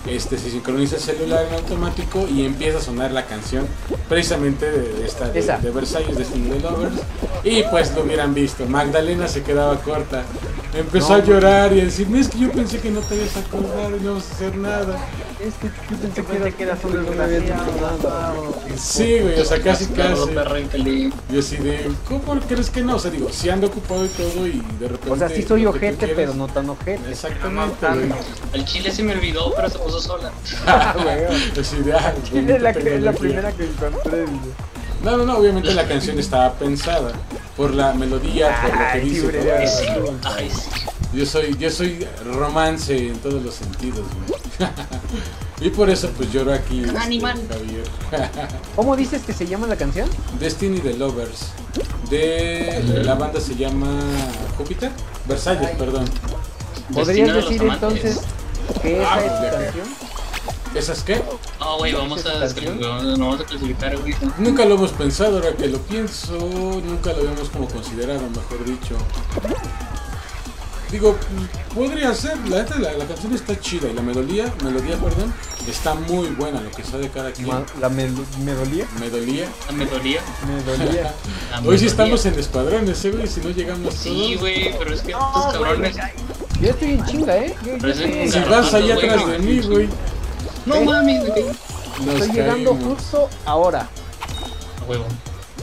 [0.05, 3.67] este se sincroniza el celular en automático y empieza a sonar la canción
[4.07, 6.95] precisamente de, esta de, de Versalles de Single Lovers.
[7.43, 8.65] Y pues lo hubieran visto.
[8.65, 10.23] Magdalena se quedaba corta.
[10.73, 13.35] Empezó No, a llorar y a decirme es que yo pensé que no te habías
[13.37, 14.97] acordado y no vas a hacer nada
[15.39, 18.55] Es que yo pensé que Pensé que eras un desgraciado.
[18.77, 20.33] sí güey o sea casi casi
[21.31, 22.95] yo así de ¿cómo crees que no?
[22.97, 25.65] o sea digo si ando ocupado y todo y de repente O sea, sí soy
[25.65, 27.09] ojete, pero no tan ojete.
[27.09, 28.11] exactamente güey.
[28.53, 30.31] Al chile se me olvidó, pero se puso sola.
[30.67, 30.93] Ah,
[32.23, 34.21] Chile es la, bonita que- la primera que encontré.
[34.21, 34.33] dice.
[35.03, 37.13] No, no, no, obviamente la canción estaba pensada
[37.55, 40.69] por la melodía, por lo que Ay, dice.
[41.13, 41.17] De.
[41.19, 44.69] Yo soy, yo soy romance en todos los sentidos, güey.
[45.61, 47.39] y por eso pues lloro aquí, este, Animal.
[47.49, 47.83] Javier.
[48.75, 50.09] ¿Cómo dices que se llama la canción?
[50.39, 51.47] Destiny the Lovers.
[52.09, 53.87] De la banda se llama
[54.57, 54.91] Júpiter,
[55.27, 56.05] Versalles, perdón.
[56.93, 57.83] ¿Podrías decir amantes.
[57.83, 58.19] entonces
[58.81, 59.87] que esa Ah, es tu canción?
[60.75, 61.21] ¿Esas qué?
[61.59, 64.15] No, güey, vamos a vamos clasificar, güey.
[64.37, 66.37] Nunca lo hemos pensado, ahora que lo pienso,
[66.85, 68.95] nunca lo habíamos como considerado, mejor dicho.
[70.91, 71.15] Digo,
[71.75, 75.31] podría ser, la la, la canción está chida y la melodía, melodía, perdón,
[75.69, 77.47] está muy buena lo que sea de cada quien.
[77.47, 78.87] Ma- ¿La mel- melodía?
[78.99, 79.47] Melodía.
[79.67, 80.19] La melodía.
[80.47, 81.03] Melodía.
[81.03, 81.87] la Hoy sí melodía.
[81.87, 83.27] estamos en escuadrones, ¿eh, güey?
[83.27, 84.39] Si no llegamos Sí, todos.
[84.41, 85.95] güey, pero es que estos cabrones.
[86.59, 87.55] Yo estoy en chinga, ¿eh?
[87.63, 89.31] Yo, yo estoy- Si vas allá güey, atrás no.
[89.31, 89.89] de mí, güey.
[90.65, 91.45] No mames, güey.
[92.15, 93.87] Estoy llegando justo ahora.
[94.81, 95.05] A huevo.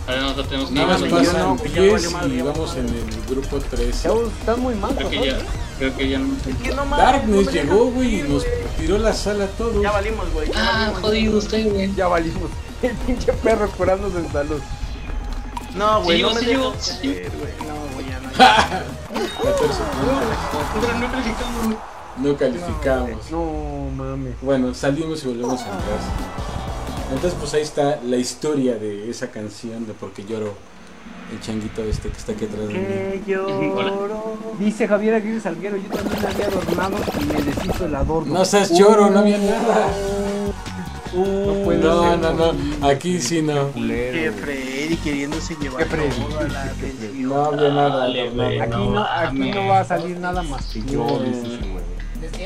[0.06, 2.88] Ahora nosotros tenemos que Nada más pasan no, ya 10 valió madre, y vamos en
[2.88, 4.02] el grupo 13.
[4.04, 4.98] Chavos, están muy mancos.
[4.98, 5.38] Creo que ya,
[5.78, 6.36] creo que ya no.
[6.46, 8.44] Es que no mames, no Darkness me llegó, güey, y nos
[8.78, 9.82] tiró la sala a todos.
[9.82, 10.48] Ya valimos, güey.
[10.54, 11.00] Ah, valimos.
[11.00, 11.94] jodido usted, güey.
[11.94, 12.50] Ya valimos.
[12.82, 14.60] El pinche perro curándose en salud.
[15.74, 16.40] No, güey, Sí, no me.
[16.42, 16.70] No,
[17.94, 18.30] güey, ya no.
[18.32, 18.62] 14
[19.42, 19.82] puntos.
[20.80, 21.76] Pero no calificamos, güey.
[22.18, 23.30] No calificamos.
[23.30, 24.40] No mames.
[24.40, 26.55] Bueno, salimos y volvemos a entrar.
[27.12, 30.54] Entonces, pues ahí está la historia de esa canción de Por qué lloro
[31.32, 32.80] el changuito este que está aquí atrás de mí.
[32.80, 34.36] Que lloro.
[34.58, 38.34] Dice Javier Aguirre Salguero, yo también había adornado y me deshizo el adorno.
[38.34, 39.88] No seas choro, no había nada.
[41.14, 42.18] No puede No, ser.
[42.18, 43.72] no, no, aquí sí no.
[43.72, 44.32] Que.
[44.38, 46.20] Freddy queriéndose llevar Qué Freddy.
[46.30, 47.22] toda la Qué atención.
[47.28, 47.98] No había nada.
[48.00, 48.60] Dale.
[48.62, 51.18] Aquí no, aquí no va a salir nada más que yo, No.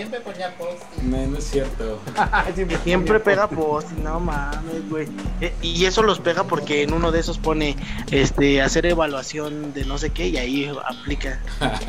[0.01, 0.83] Siempre ponía post.
[1.03, 1.99] No, no es cierto.
[2.85, 5.09] Siempre, pega post, no mames, güey.
[5.41, 7.77] Eh, Y eso los pega porque en uno de esos pone
[8.11, 11.41] este hacer evaluación de no sé qué y ahí aplica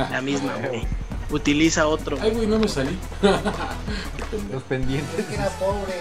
[0.09, 0.85] la misma, güey.
[1.29, 2.17] Utiliza otro.
[2.21, 2.97] Ay, güey, no me salí.
[4.51, 5.25] Los pendientes.
[5.27, 5.93] Que era pobre.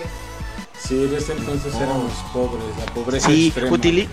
[0.76, 3.70] Sí, en ese entonces éramos pobres, la pobreza Sí, extrema.
[3.72, 4.08] utili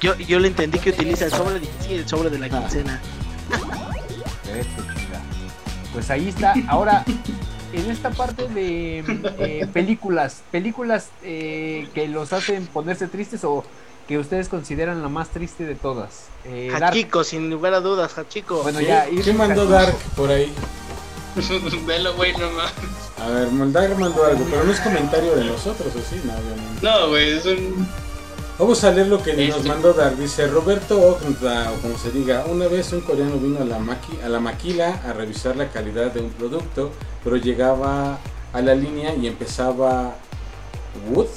[0.00, 3.00] yo, yo le entendí que utiliza el sobre de, sí, el sobre de la quincena.
[4.48, 4.99] Este.
[5.92, 6.54] Pues ahí está.
[6.68, 7.04] Ahora,
[7.72, 9.04] en esta parte de
[9.38, 13.64] eh, películas, películas eh, que los hacen ponerse tristes o
[14.08, 16.26] que ustedes consideran la más triste de todas.
[16.44, 17.24] Eh, Dark.
[17.24, 18.62] Sin lugar a dudas, Hachiko.
[18.62, 19.06] Bueno, ¿Qué, ya.
[19.06, 19.66] ¿Qué irnos mandó.
[19.66, 20.52] Dark por ahí?
[21.86, 22.72] Velo, güey, no mames.
[23.20, 26.20] A ver, Dark mandó algo, pero no es comentario de nosotros, ¿o sí?
[26.24, 26.82] No, obviamente.
[26.82, 27.88] No, güey, es un.
[28.60, 29.68] Vamos a leer lo que nos Este.
[29.68, 30.16] mandó Dark.
[30.18, 34.22] Dice Roberto Ogda, o como se diga, una vez un coreano vino a la, maqui-
[34.22, 36.90] a la maquila a revisar la calidad de un producto,
[37.24, 38.18] pero llegaba
[38.52, 40.14] a la línea y empezaba
[41.10, 41.28] Wood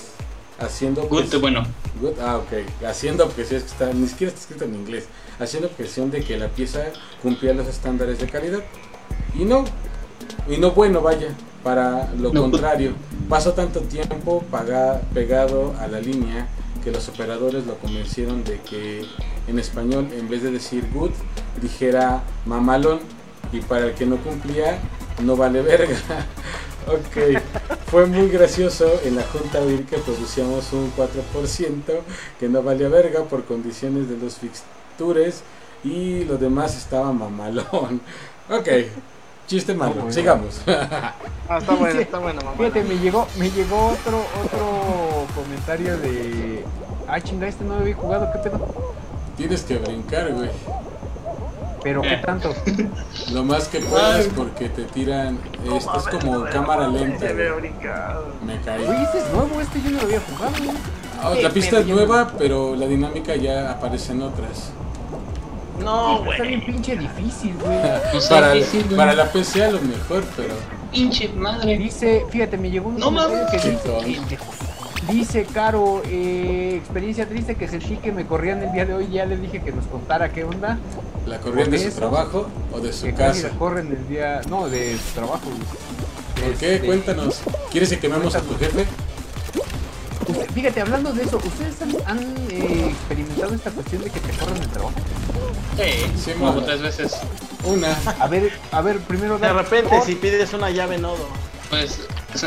[0.59, 1.63] haciendo Good, obje- bueno.
[2.01, 2.85] Good, ah, ok.
[2.85, 5.05] Haciendo objeción, es que está, ni siquiera está escrito en inglés.
[5.39, 6.83] Haciendo objeción de que la pieza
[7.21, 8.59] cumplía los estándares de calidad.
[9.39, 9.63] Y no,
[10.49, 11.29] y no bueno, vaya,
[11.63, 12.41] para lo No.
[12.41, 12.91] contrario.
[13.29, 16.47] Pasó tanto tiempo paga- pegado a la línea
[16.83, 19.05] que los operadores lo convencieron de que
[19.47, 21.11] en español, en vez de decir good,
[21.61, 22.99] dijera mamalón.
[23.51, 24.79] Y para el que no cumplía,
[25.21, 25.95] no vale verga.
[26.87, 27.39] ok,
[27.87, 31.81] fue muy gracioso en la junta oír que producíamos un 4%
[32.39, 35.43] que no valía verga por condiciones de los fixtures
[35.83, 38.01] y lo demás estaba mamalón.
[38.49, 38.67] Ok,
[39.47, 40.61] chiste malo, sigamos.
[41.49, 42.55] Ah, está bueno, está bueno, mamá.
[42.57, 46.63] Fíjate, me llegó, me llegó otro, otro comentario de.
[47.05, 48.65] Ah, chinga, este no lo había jugado, ¿qué pedo?
[49.35, 50.49] Tienes que brincar, güey.
[51.83, 52.21] Pero qué Eh.
[52.25, 52.55] tanto.
[53.33, 55.37] Lo más que puedas porque te tiran.
[55.65, 57.25] Esto es como cámara lenta.
[57.25, 58.53] Me.
[58.55, 58.85] Me caí.
[58.85, 60.53] Oye, este es nuevo, este yo no lo había jugado.
[60.63, 60.77] güey.
[61.21, 64.71] Ah, la pista es nueva, pero la dinámica ya aparece en otras.
[65.79, 66.47] No, Está güey.
[66.49, 68.21] bien pinche difícil, güey.
[68.21, 68.97] Sé, Para, difícil, güey.
[68.97, 70.53] para la PC a lo mejor, pero.
[70.91, 71.77] Pinche madre.
[71.77, 74.37] Dice, fíjate, me llegó un No comentario que dice,
[75.11, 79.25] dice Caro, eh, experiencia triste que sentí que me corrían el día de hoy, ya
[79.25, 80.77] le dije que nos contara qué onda.
[81.25, 81.97] ¿La corrían de su eso?
[81.97, 83.47] trabajo o de su Que casa?
[83.49, 85.41] la corren el día, no, de su trabajo.
[85.45, 86.49] güey.
[86.49, 86.75] ¿Por qué?
[86.75, 87.41] Este, Cuéntanos.
[87.71, 88.85] ¿Quieres que quememos a tu jefe?
[90.31, 92.19] Usted- fíjate, hablando de eso, ¿ustedes han, han,
[92.49, 94.93] eh, experimentado esta cuestión de que te corran el trabajo?
[95.77, 97.13] Sí, Sí, como tres veces.
[97.63, 97.97] Una.
[98.19, 101.27] A ver, a ver, primero De repente, por- si pides una llave nodo.
[101.69, 101.99] Pues.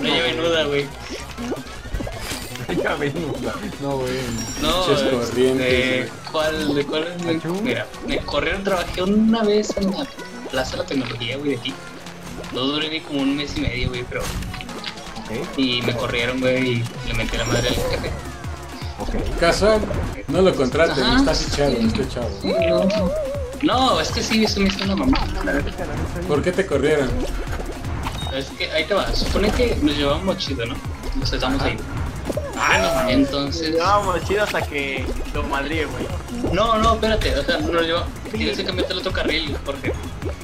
[0.00, 0.86] Una llave nuda, güey.
[2.82, 3.14] Ya ven,
[3.80, 4.12] no, güey.
[4.60, 7.22] No, Pinches este, corrientes, ¿cuál, ¿de cuál es?
[7.24, 10.06] Me, mira, me corrieron, trabajé una vez en la
[10.50, 11.74] Plaza de la Tecnología, güey, de aquí.
[12.52, 14.22] No duré ni como un mes y medio, güey, pero...
[15.30, 18.10] Ok, Y me corrieron, güey, y le metí la madre al jefe.
[18.98, 19.38] ok.
[19.40, 19.80] Casual.
[20.28, 21.18] No lo contraten, Ajá.
[21.18, 22.30] está fichado este chavo.
[22.42, 22.88] Sí, no.
[23.62, 25.18] No, es que sí, eso me hizo una mamá.
[26.26, 27.10] ¿Por qué te corrieron?
[28.34, 30.74] Es que ahí te va, supone que nos llevamos chido, ¿no?
[31.16, 31.76] Nos estamos ahí.
[32.56, 33.70] Ah, no, entonces...
[33.70, 36.06] Llevábamos chido hasta que lo madríe, güey.
[36.52, 38.06] No, no, espérate, o sea, no lleva.
[38.30, 39.92] Tienes que cambiarte el otro carril, porque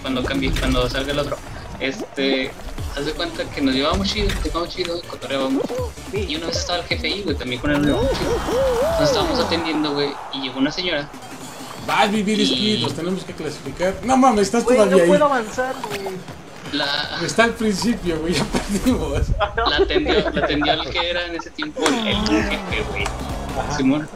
[0.00, 1.36] cuando cambie, cuando salga el otro,
[1.80, 2.50] este,
[2.96, 5.62] haz de cuenta que nos llevábamos chido, nos llevábamos chido, cotorreábamos.
[6.12, 8.34] Y una vez estaba el jefe ahí, güey, también con él nos llevábamos chido.
[8.82, 11.08] Entonces estábamos atendiendo, güey, y llegó una señora.
[11.88, 13.94] Va a vivir Y- Speed, los tenemos que clasificar.
[14.04, 15.30] No mames, estás Güey, no todavía puedo ahí.
[15.32, 16.00] avanzar, güey.
[16.72, 19.22] La, Está al principio, güey, ya perdimos.
[19.68, 23.04] la atendió, la atendió el que era en ese tiempo el, el jefe, güey.
[23.76, 24.08] Simón.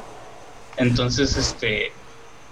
[0.77, 1.93] Entonces, este,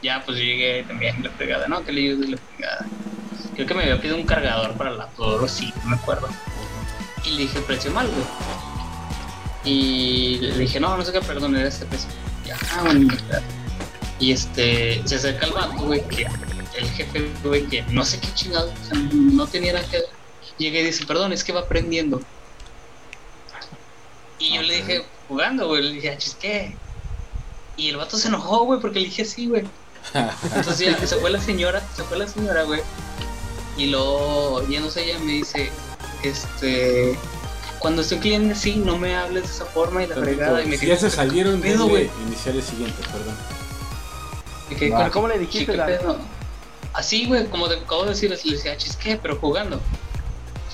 [0.03, 1.85] ya pues yo llegué también la pegada, ¿no?
[1.85, 2.87] Que le ayude la pegada.
[3.57, 6.29] Creo que me había pedido un cargador para la laptop, o sí, no me acuerdo.
[7.25, 8.25] Y le dije precio mal, güey.
[9.65, 12.07] Y le dije, no, no sé qué, perdón, era este peso.
[12.47, 13.13] Ya, ah, bueno.
[14.21, 16.27] Y este, se acerca el vato, güey, que
[16.77, 20.09] el jefe, güey, que no sé qué chingado, o sea, no tenía nada que ver.
[20.59, 22.21] Llega y dice, perdón, es que va aprendiendo.
[24.39, 26.77] Y yo le dije, jugando, güey, le dije, "Ah, chis, ¿qué?
[27.77, 29.65] Y el vato se enojó, güey, porque le dije sí, güey.
[30.55, 32.81] Entonces ya se fue la señora, se fue la señora, güey.
[33.77, 35.71] Y luego, ya no sé, ella me dice,
[36.23, 37.17] este,
[37.79, 40.63] cuando estoy cliente así, no me hables de esa forma y la fregada.
[40.63, 42.11] Y me si ya se salieron de pedo, güey.
[42.27, 43.37] iniciar el siguiente, perdón.
[44.79, 44.91] Que.
[44.91, 45.77] ¿con- ¿Cómo le sí, dijiste?
[45.77, 46.19] la- pedo?
[46.95, 49.17] Así, güey, como te acabo de decir, le decía, "Ah, chis, ¿qué?
[49.17, 49.79] Pero jugando.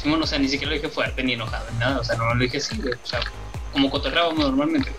[0.01, 2.33] Simón, o sea, ni siquiera lo dije fuerte ni enojado ni nada, o sea, no
[2.35, 3.20] lo dije así, güey, o sea,
[3.73, 4.93] como cotorreábamos normalmente.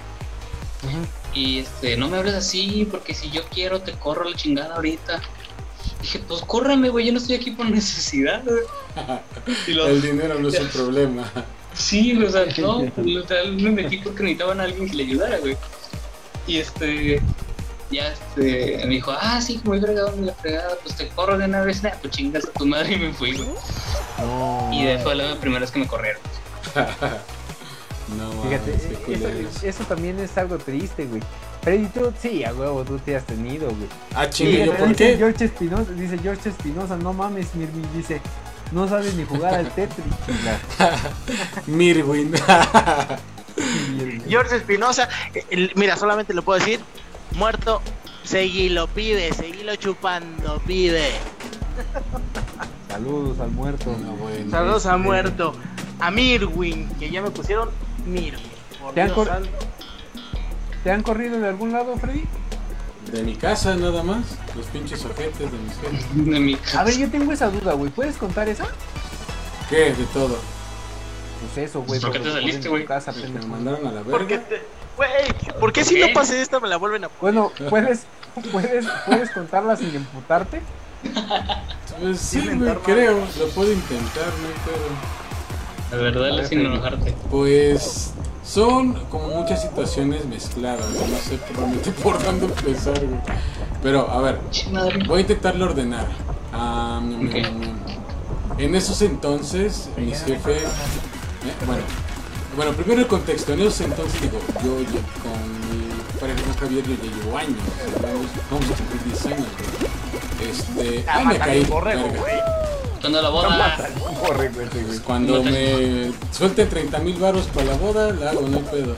[1.33, 5.21] Y este, no me hables así, porque si yo quiero te corro la chingada ahorita.
[6.03, 8.63] Dije, pues córrame, güey, yo no estoy aquí por necesidad, güey.
[9.67, 11.31] Y lo- El dinero no es un problema.
[11.73, 15.55] Sí, o sea, no, me metí porque necesitaban a alguien que le ayudara, güey.
[16.45, 17.21] Y este,
[17.89, 21.61] ya este, me dijo, ah, sí, muy fregado, muy fregada, pues te corro de una
[21.61, 23.47] vez, nah, pues chingas a tu madre y me fui, güey.
[24.19, 24.69] No.
[24.73, 26.21] Y de fue la primera vez que me corrieron.
[28.17, 31.21] No, Fíjate, eso, también es algo triste, güey.
[31.61, 33.87] Freddy, tú, sí, a huevo, tú te has tenido, güey.
[34.15, 35.17] Ah, chingue, ¿yo por dice qué?
[35.17, 38.21] George Espinosa, dice George Espinosa, no mames, Mirmi, dice,
[38.71, 40.05] no sabes ni jugar al Tetris.
[41.67, 42.33] Mirwin.
[44.27, 46.79] George Espinosa, eh, mira, solamente le puedo decir,
[47.35, 47.81] muerto,
[48.23, 51.11] seguilo, pibe, seguilo chupando, pibe.
[52.89, 53.95] Saludos al muerto.
[54.03, 54.51] No, bueno.
[54.51, 55.53] Saludos a Este, muerto.
[55.99, 57.69] A Mirwin, que ya me pusieron
[58.05, 58.43] Mirwin.
[58.81, 59.49] Por ¿Te han Dios cor- santo.
[60.83, 62.23] ¿Te han corrido de algún lado, Freddy?
[63.11, 64.23] De mi casa nada más.
[64.55, 66.05] Los pinches ojetes de mis jefes.
[66.31, 66.83] De mi A casa.
[66.83, 67.89] ver, yo tengo esa duda, güey.
[67.91, 68.65] ¿Puedes contar esa?
[69.69, 69.93] ¿Qué?
[69.93, 70.37] De todo.
[71.41, 71.99] Pues eso, güey.
[71.99, 72.85] ¿Por qué te porque saliste, güey?
[72.85, 74.49] casa, Me mandaron a la ¿Por qué verga.
[74.49, 76.07] te- ¿por qué si ¿Qué?
[76.07, 78.03] no pasé esta me la vuelven a Bueno, ¿puedes,
[78.51, 80.61] puedes, puedes contarla sin emputarte?
[81.99, 83.19] Pues sí, güey, mentar creo.
[83.39, 84.87] Lo puedo intentar, no hay pedo.
[85.93, 87.13] La verdad, A ver, sin enojarte.
[87.29, 88.11] Pues
[88.45, 90.85] son como muchas situaciones mezcladas.
[90.89, 93.19] No sé realmente por dónde empezar, güey.
[93.81, 94.39] Pero, a ver,
[95.07, 96.07] voy a intentarlo ordenar.
[96.51, 97.35] Ah, mm, Ok.
[97.35, 100.63] mm, En esos entonces, mis jefes.
[100.63, 101.81] eh, bueno,
[102.55, 103.53] bueno, primero el contexto.
[103.53, 104.75] En esos entonces, digo, yo
[105.21, 107.57] con mi pareja con Javier, yo ya llevo años.
[108.01, 110.49] Vamos, vamos a cumplir 10 años, güey.
[110.51, 111.05] Este.
[111.09, 111.63] Ah, me caí.
[111.65, 112.07] borrego.
[113.03, 113.89] Cuando la boda.
[114.25, 114.85] Corre, güey, güey.
[114.85, 118.95] Pues cuando me suelte 30 mil baros para la boda, la hago, no hay pedo.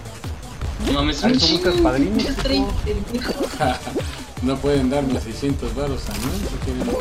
[0.85, 1.71] No mames, un chingo.
[4.43, 6.95] No pueden darme 600 baros a mí, si quieren.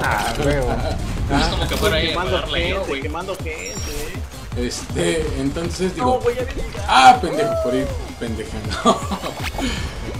[0.00, 0.76] Ah, huevo.
[1.36, 3.00] Es como que fuera ahí a güey.
[3.00, 3.72] quemando gente.
[4.56, 7.88] Este, entonces No, digo, ya viene el ah, pendejo, por ir
[8.20, 9.00] pendejando.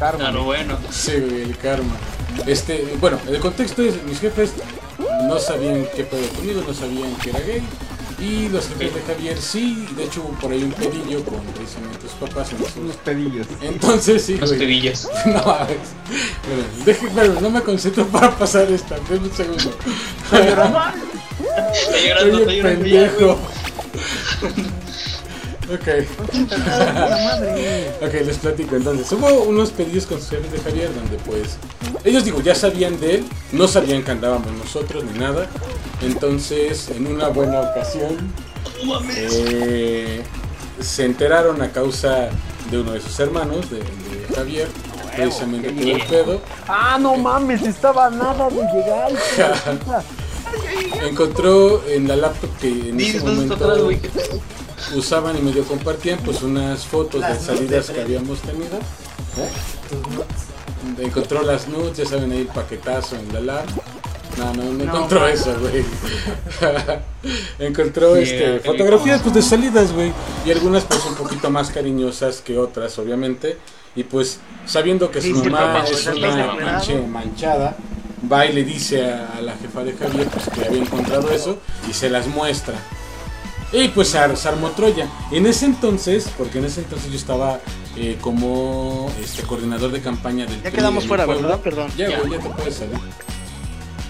[0.00, 0.18] Karma.
[0.18, 0.76] Claro, bueno.
[0.90, 1.94] sí, güey, el karma.
[2.46, 4.54] Este, bueno, el contexto es, mis jefes
[5.28, 7.62] no sabían qué pedo conmigo, no sabían que era gay.
[8.20, 12.00] Y los jefes de Javier sí, de hecho hubo por ahí un pedillo con precisamente
[12.02, 12.96] sus papás en Unos sus...
[13.04, 13.46] pedillos.
[13.62, 14.58] Entonces sí, Los güey.
[14.60, 15.08] pedillas.
[15.26, 15.78] No, a ver.
[16.48, 18.96] Bueno, deje, pero no me concentro para pasar esta.
[19.08, 19.70] Denme un segundo.
[20.24, 20.40] Está
[22.00, 22.62] llorando, un llorando.
[22.62, 23.38] pendejo.
[25.72, 25.88] Ok.
[28.02, 28.76] Ok, les platico.
[28.76, 31.58] Entonces, hubo unos pedidos con sus jefes de Javier donde pues
[32.04, 35.46] ellos digo, ya sabían de él, no sabían que andábamos nosotros ni nada.
[36.02, 38.32] Entonces, en una buena ocasión,
[39.16, 40.22] eh,
[40.80, 42.30] se enteraron a causa
[42.70, 44.68] de uno de sus hermanos, de, de Javier,
[45.16, 46.40] precisamente todo el pedo.
[46.66, 49.12] Ah, no mames, estaba nada de llegar.
[51.08, 53.56] Encontró en la laptop que en ese momento
[54.94, 58.76] usaban y medio compartían pues unas fotos de salidas que habíamos tenido.
[58.76, 59.48] ¿eh?
[60.98, 63.64] Encontró las nudes, ya saben ahí el paquetazo en la lab.
[64.36, 65.84] No, no, no encontró eso, güey.
[67.58, 70.12] encontró Sí, este, qué fotografías pues de salidas, güey.
[70.46, 73.58] Y algunas pues un poquito más cariñosas que otras, obviamente.
[73.96, 77.76] Y pues sabiendo que su Sí, mamá es pues, una ¿estás manche- manchada,
[78.30, 81.58] va y le dice a, a la jefa de Javier pues, que había encontrado eso
[81.88, 82.74] y se las muestra.
[83.72, 85.06] Y pues se, ar- se armó Troya.
[85.30, 87.60] En ese entonces, porque en ese entonces yo estaba
[87.96, 91.48] eh, como este coordinador de campaña del Ya quedamos fuera, pueblo.
[91.48, 91.60] ¿verdad?
[91.62, 91.90] Perdón.
[91.96, 92.18] Ya, Ya.
[92.20, 92.98] güey, ya te puedes salir.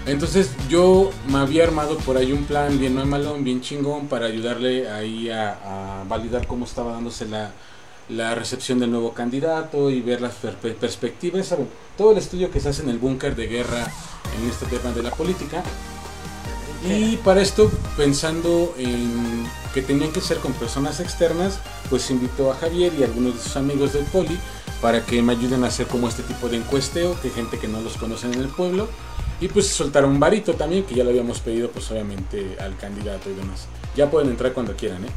[0.07, 4.89] Entonces yo me había armado por ahí un plan bien malón, bien chingón, para ayudarle
[4.89, 7.51] ahí a, a validar cómo estaba dándose la,
[8.09, 11.69] la recepción del nuevo candidato y ver las per- perspectivas, ¿saben?
[11.99, 13.87] Todo el estudio que se hace en el búnker de guerra
[14.41, 15.63] en este tema de la política.
[16.87, 21.59] Y para esto, pensando en que tenían que ser con personas externas,
[21.91, 24.39] pues invitó a Javier y a algunos de sus amigos del poli
[24.81, 27.81] para que me ayuden a hacer como este tipo de encuesteo, que gente que no
[27.81, 28.89] los conoce en el pueblo,
[29.41, 33.29] y pues soltar un varito también, que ya lo habíamos pedido pues obviamente al candidato
[33.29, 33.67] y demás.
[33.97, 35.09] Ya pueden entrar cuando quieran, ¿eh?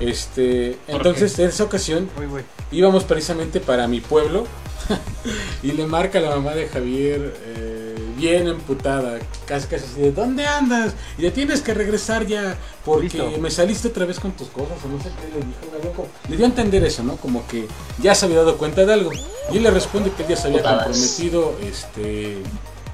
[0.00, 4.46] Este, ¿Por entonces en esa ocasión Uy, íbamos precisamente para mi pueblo
[5.62, 10.46] y le marca la mamá de Javier eh, bien emputada, casi casi así de ¿dónde
[10.46, 10.94] andas?
[11.18, 13.40] Y le tienes que regresar ya porque Listo.
[13.40, 16.36] me saliste otra vez con tus cosas o no sé qué le dijo, como- le
[16.36, 17.16] dio a entender eso, ¿no?
[17.16, 17.66] Como que
[18.00, 19.10] ya se había dado cuenta de algo
[19.52, 22.38] y él le responde que él ya se había comprometido, este,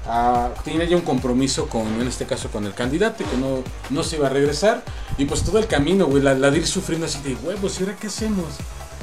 [0.07, 4.03] a, tenía ya un compromiso con, en este caso con el candidato, que no, no
[4.03, 4.83] se iba a regresar
[5.17, 7.83] y pues todo el camino, güey, la, la de ir sufriendo así de huevos, ¿y
[7.83, 8.45] ahora qué hacemos?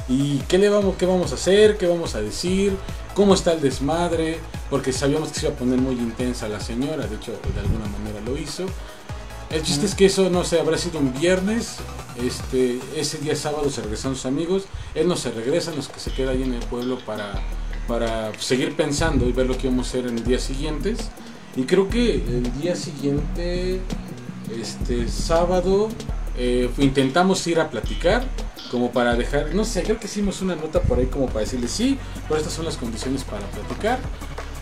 [0.09, 1.77] ¿Y qué le vamos, qué vamos a hacer?
[1.77, 2.75] ¿Qué vamos a decir?
[3.13, 4.39] ¿Cómo está el desmadre?
[4.69, 7.85] Porque sabíamos que se iba a poner muy intensa la señora, de hecho de alguna
[7.85, 8.65] manera lo hizo.
[9.49, 11.75] El chiste es que eso, no sé, habrá sido un viernes,
[12.17, 14.63] este, ese día sábado se regresan sus amigos,
[14.95, 17.33] él no se regresa, los que se queda ahí en el pueblo para,
[17.87, 21.09] para seguir pensando y ver lo que íbamos a hacer en días siguientes.
[21.55, 23.79] Y creo que el día siguiente,
[24.59, 25.89] este sábado,
[26.37, 28.23] eh, intentamos ir a platicar,
[28.71, 31.67] como para dejar, no sé, creo que hicimos una nota por ahí como para decirle
[31.67, 33.99] sí, pero estas son las condiciones para platicar.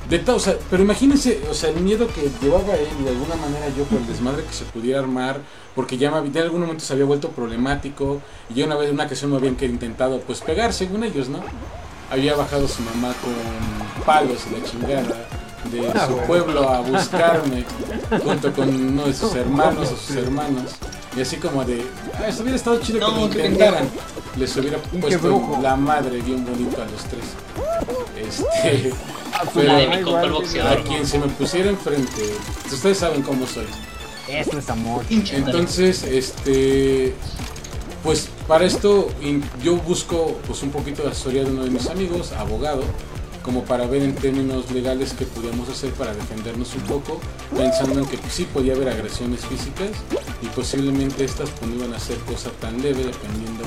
[0.10, 0.20] De
[0.70, 4.02] pero imagínense, o sea, el miedo que llevaba él y de alguna manera yo por
[4.02, 5.40] el desmadre que se pudiera armar,
[5.74, 8.20] porque ya me en algún momento se había vuelto problemático
[8.50, 11.40] y yo una vez en una ocasión me habían intentado pues pegar según ellos, ¿no?
[12.12, 15.28] Había bajado su mamá con palos y la chingada
[15.72, 16.28] de Ah, su bueno.
[16.28, 17.64] pueblo a buscarme
[18.24, 20.72] junto con uno de sus hermanos o sus hermanos
[21.16, 21.86] y así como de,
[22.20, 23.90] ah, eso hubiera estado chido que No, lo qué intentaran.
[24.38, 27.26] Les hubiera puesto la madre bien bonito a los tres.
[28.18, 28.94] Este,
[29.54, 32.34] pero a quien se me pusiera enfrente,
[32.72, 33.66] ustedes saben cómo soy.
[34.28, 35.04] Eso es amor.
[35.10, 37.14] Entonces, este,
[38.04, 39.10] pues para esto
[39.64, 42.84] yo busco pues un poquito de asesoría de uno de mis amigos, abogado,
[43.44, 47.20] como para ver en términos legales qué podíamos hacer para defendernos un poco,
[47.56, 49.90] pensando en que sí podía haber agresiones físicas
[50.42, 53.64] y posiblemente estas pues, no iban a ser cosa tan leve dependiendo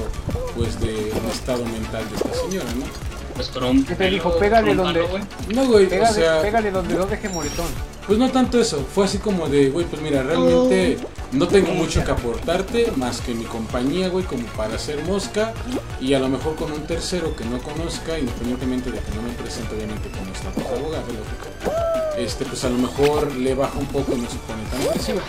[0.57, 3.24] pues del estado mental de esta señora, ¿no?
[3.35, 4.39] Pues con un ¿Qué te dijo?
[4.39, 5.23] Pégale donde- palo, güey.
[5.55, 7.67] No, güey, o Pégale, sea, pégale donde no deje moretón.
[8.07, 10.99] Pues no tanto eso, fue así como de, güey, pues mira, realmente
[11.33, 15.55] no tengo mucho que aportarte más que mi compañía, güey, como para hacer mosca
[16.01, 19.31] y a lo mejor con un tercero que no conozca, independientemente de que no me
[19.31, 21.75] presente obviamente como estatus de abogado, lógico,
[22.19, 25.23] este, pues a lo mejor le baja un poco y no se pone tan agresiva.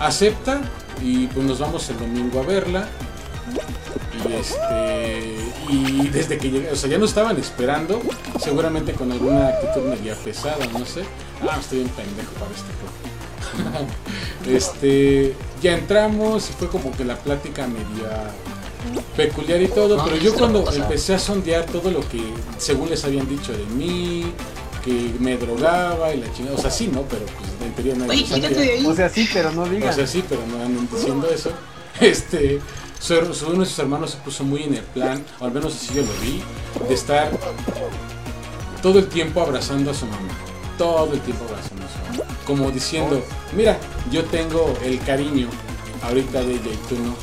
[0.00, 0.60] Acepta
[1.02, 2.88] y pues nos vamos el domingo a verla.
[4.24, 8.00] Y este y desde que llegué, o sea, ya no estaban esperando,
[8.40, 11.02] seguramente con alguna actitud media pesada, no sé.
[11.42, 13.86] Ah, estoy bien pendejo para este juego.
[14.56, 18.30] este, ya entramos y fue como que la plática media
[19.16, 22.22] peculiar y todo, No, pero yo cuando empecé a sondear todo lo que
[22.56, 24.32] según les habían dicho de mí,
[24.84, 27.02] que me drogaba y la chingada, o sea, sí, ¿no?
[27.02, 28.88] Pero pues en teoría nadie Oye, lo sabía.
[28.88, 29.94] O sea, sí, pero no O digan.
[29.94, 31.52] sea, sí, pero no andan diciendo eso.
[32.00, 32.60] Este,
[33.46, 36.02] uno de sus hermanos se puso muy en el plan, o al menos así yo
[36.02, 36.42] lo vi,
[36.88, 37.30] de estar
[38.82, 40.28] todo el tiempo abrazando a su mamá.
[40.76, 42.34] Todo el tiempo abrazando a su mamá.
[42.46, 43.22] Como diciendo,
[43.56, 43.78] mira,
[44.10, 45.48] yo tengo el cariño
[46.02, 47.16] ahorita de ella y tú no.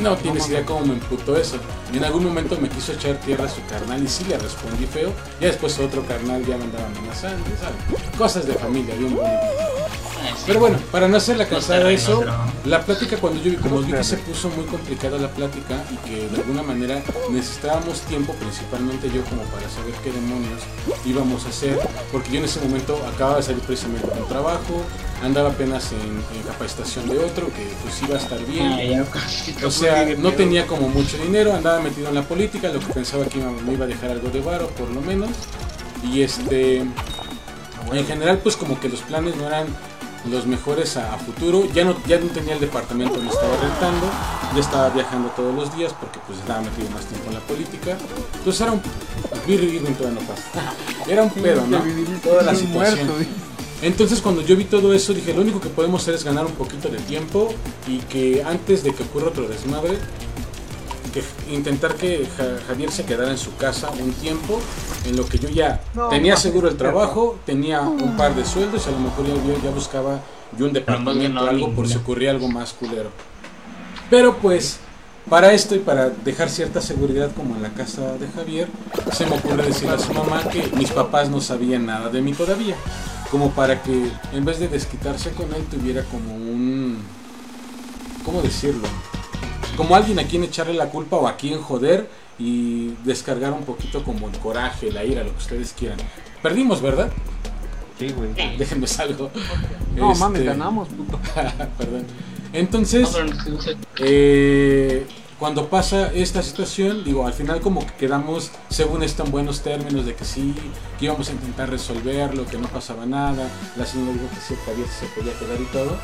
[0.00, 1.56] No tienes idea cómo me emputó eso.
[1.92, 4.86] Y en algún momento me quiso echar tierra a su carnal y sí le respondí
[4.86, 5.12] feo.
[5.40, 8.16] Ya después otro carnal ya me andaba amenazando, ¿sabes?
[8.16, 9.16] Cosas de familia, bien sí.
[10.46, 12.24] Pero bueno, para no hacerla cansada de eso,
[12.64, 16.08] la plática cuando yo vi, como vi que se puso muy complicada la plática y
[16.08, 20.62] que de alguna manera necesitábamos tiempo, principalmente yo como para saber qué demonios
[21.04, 21.78] íbamos a hacer,
[22.12, 24.82] porque yo en ese momento acababa de salir precisamente de un trabajo,
[25.22, 25.98] andaba apenas en,
[26.36, 29.04] en capacitación de otro, que pues iba a estar bien.
[29.14, 29.66] Ah.
[29.66, 33.24] O sea, no tenía como mucho dinero, andaba metido en la política, lo que pensaba
[33.26, 35.30] que iba- me iba a dejar algo de varo, por lo menos.
[36.02, 39.66] Y este, en general, pues como que los planes no eran
[40.30, 41.66] los mejores a, a futuro.
[41.72, 44.06] Ya no, ya no tenía el departamento donde estaba rentando,
[44.54, 47.96] ya estaba viajando todos los días porque pues estaba metido más tiempo en la política.
[48.38, 48.80] Entonces era un...
[49.46, 50.20] Vivir, no.
[51.08, 51.78] Era un pedo, ¿no?
[52.22, 53.06] Toda la situación.
[53.82, 56.52] Entonces cuando yo vi todo eso dije, lo único que podemos hacer es ganar un
[56.52, 57.52] poquito de tiempo
[57.86, 59.98] y que antes de que ocurra otro desmadre,
[61.22, 64.60] que intentar que Ja- Javier se quedara en su casa un tiempo
[65.04, 68.84] en lo que yo ya No, tenía seguro el trabajo, tenía un par de sueldos
[68.86, 70.20] y a lo mejor yo ya buscaba
[70.56, 73.10] yo un departamento no, o algo por si ocurría algo más culero.
[74.10, 74.78] Pero pues
[75.28, 78.68] para esto y para dejar cierta seguridad como en la casa de Javier,
[79.12, 82.32] se me ocurre decirle a su mamá que mis papás no sabían nada de mí
[82.32, 82.76] todavía.
[83.30, 86.98] Como para que en vez de desquitarse con él tuviera como un...
[88.24, 88.86] ¿Cómo decirlo?
[89.76, 92.08] Como alguien a quien echarle la culpa o a quien joder
[92.38, 95.98] y descargar un poquito como el coraje, la ira, lo que ustedes quieran.
[96.42, 97.10] Perdimos, ¿verdad?
[97.98, 98.56] Sí, güey.
[98.58, 99.30] Déjenme salgo.
[99.94, 101.18] No Este, mames, ganamos, puto.
[101.78, 102.04] Perdón.
[102.52, 103.08] Entonces,
[103.98, 105.06] eh,
[105.38, 110.06] cuando pasa esta situación, digo, al final como que quedamos, según esto, en buenos términos
[110.06, 110.54] de que sí,
[110.98, 114.86] que íbamos a intentar resolverlo, que no pasaba nada, la señora dijo que sí, todavía
[114.88, 115.96] se podía quedar y todo.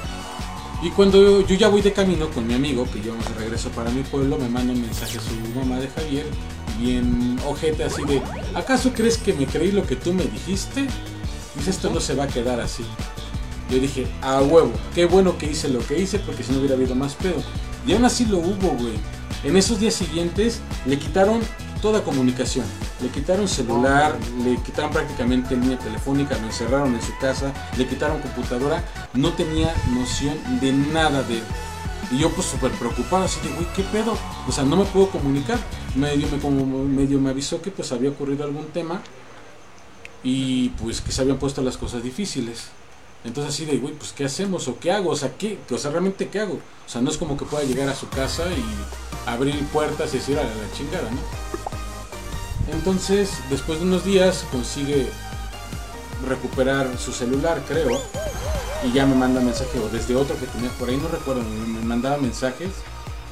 [0.82, 3.90] Y cuando yo ya voy de camino con mi amigo, que íbamos de regreso para
[3.90, 6.26] mi pueblo, me manda un mensaje su mamá de Javier,
[6.80, 8.20] bien ojete así de,
[8.52, 10.88] ¿acaso crees que me creí lo que tú me dijiste?
[11.54, 12.84] Dice, esto no se va a quedar así.
[13.70, 16.74] Yo dije, a huevo, qué bueno que hice lo que hice porque si no hubiera
[16.74, 17.40] habido más pedo.
[17.86, 18.94] Y aún así lo hubo, güey.
[19.44, 21.40] En esos días siguientes le quitaron
[21.82, 22.64] toda comunicación.
[23.02, 28.20] Le quitaron celular, le quitaron prácticamente línea telefónica, lo encerraron en su casa, le quitaron
[28.20, 28.82] computadora.
[29.12, 31.44] No tenía noción de nada de él.
[32.12, 34.16] Y yo pues súper preocupado, así de, güey, ¿qué pedo?
[34.46, 35.58] O sea, no me puedo comunicar.
[35.96, 39.02] Medio me, como, medio me avisó que pues había ocurrido algún tema
[40.22, 42.68] y pues que se habían puesto las cosas difíciles.
[43.24, 45.10] Entonces así de, güey, pues ¿qué hacemos o qué hago?
[45.10, 45.58] O sea, ¿qué?
[45.70, 46.54] O sea, realmente ¿qué hago?
[46.54, 50.18] O sea, no es como que pueda llegar a su casa y abrir puertas y
[50.18, 51.61] decir a la, la chingada, ¿no?
[52.70, 55.08] Entonces, después de unos días consigue
[56.26, 58.00] recuperar su celular, creo,
[58.84, 61.80] y ya me manda mensaje o desde otro que tenía por ahí, no recuerdo, me,
[61.80, 62.70] mandaba mensajes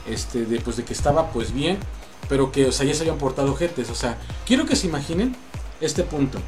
[0.07, 1.79] este de pues de que estaba pues bien,
[2.29, 5.37] pero que o sea, ya se habían portado jetes, o sea, quiero que se imaginen
[5.81, 6.39] este punto.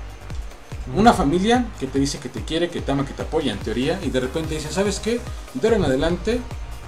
[0.96, 3.58] Una familia que te dice que te quiere, que te ama, que te apoya en
[3.58, 5.20] teoría, y de repente dice, ¿sabes qué?
[5.54, 6.40] De ahora en adelante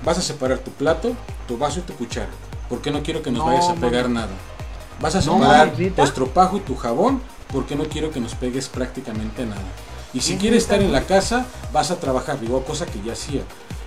[0.04, 1.14] vas a separar tu plato,
[1.46, 2.30] tu vaso y tu cuchara,
[2.68, 4.32] porque no quiero que nos No, vayas a pegar nada.
[5.00, 5.96] Vas a No, separar mami, ¿neta?
[5.96, 7.20] tu estropajo y tu jabón,
[7.52, 9.62] porque no quiero que nos pegues prácticamente nada.
[10.12, 13.12] Y si ¿Es quieres estar en la casa, vas a trabajar, digo, cosa que ya
[13.14, 13.42] hacía.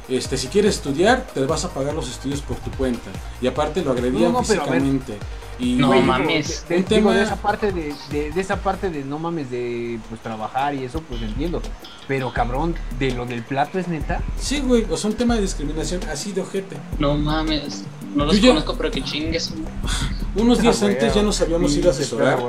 [0.10, 3.10] Este, si quieres estudiar, te vas a pagar los estudios por tu cuenta.
[3.42, 5.18] Y aparte lo agredían No, no, pero físicamente.
[5.60, 6.66] Y No digo, mames.
[6.70, 9.50] De, de- Un digo, de esa parte de, de, de esa parte de no mames
[9.50, 11.62] de pues trabajar y eso, pues entiendo.
[12.08, 14.22] Pero cabrón, de lo del plato es neta.
[14.40, 16.78] Sí, güey, o sea, un tema de discriminación así de ojete.
[17.00, 17.84] No mames.
[18.16, 19.52] No los Yo ya- conozco, pero que chingues.
[20.36, 22.40] Unos días Ah, antes ya nos habíamos sí, ido a se asesorar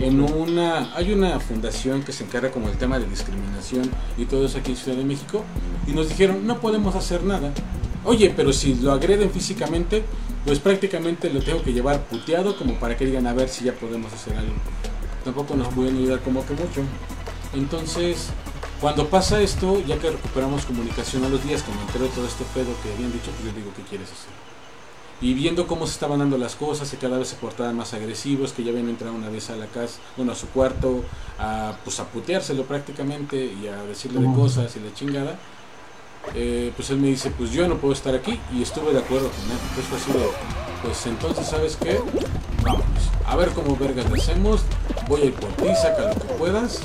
[0.00, 0.94] en una...
[0.96, 4.70] Hay una fundación que se encarga como el tema de discriminación y todo eso aquí
[4.70, 5.44] en Ciudad de México
[5.86, 7.52] y nos dijeron, no podemos hacer nada.
[8.04, 10.04] Oye, pero si lo agreden físicamente,
[10.46, 13.72] pues prácticamente lo tengo que llevar puteado como para que digan a ver si ya
[13.72, 14.54] podemos hacer algo.
[15.24, 16.82] Tampoco nos pueden ayudar como que mucho.
[17.52, 18.28] Entonces,
[18.80, 22.26] cuando pasa esto, ya que recuperamos comunicación a los días, que me enteré de todo
[22.26, 24.30] este pedo que habían dicho, pues les digo, ¿qué quieres hacer?
[25.20, 28.52] Y viendo cómo se estaban dando las cosas, que cada vez se portaban más agresivos,
[28.52, 31.02] que ya habían entrado una vez a la casa, bueno, a su cuarto,
[31.40, 35.38] a, pues a puteárselo prácticamente y a decirle de cosas y la chingada,
[36.34, 39.28] eh, pues él me dice, pues yo no puedo estar aquí y estuve de acuerdo
[39.30, 39.58] con él.
[39.70, 40.26] Entonces fue así de,
[40.82, 42.00] pues entonces, ¿sabes qué?
[42.62, 42.84] Vamos,
[43.24, 44.62] a ver cómo vergas lo hacemos,
[45.08, 46.80] voy a ir por ti, saca lo que puedas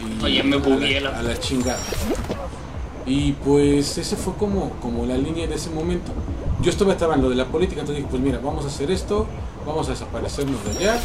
[0.00, 1.78] y Oye, me a la- a la chingada.
[3.06, 6.10] Y pues ese fue como, como la línea de ese momento.
[6.62, 8.90] Yo estuve estaba en lo de la política, entonces dije, pues mira, vamos a hacer
[8.90, 9.26] esto,
[9.66, 11.00] vamos a desaparecernos de allá.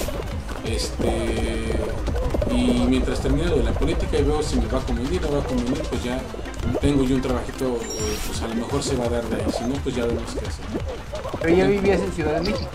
[0.66, 1.76] Este,
[2.52, 5.32] y mientras termine lo de la política y veo si me va a convenir o
[5.32, 6.22] va a convenir, pues ya
[6.82, 9.52] tengo yo un trabajito, eh, pues a lo mejor se va a dar de ahí,
[9.58, 10.66] si no, pues ya vemos qué hacer.
[11.42, 12.70] Pero ya vivías en Ciudad de México.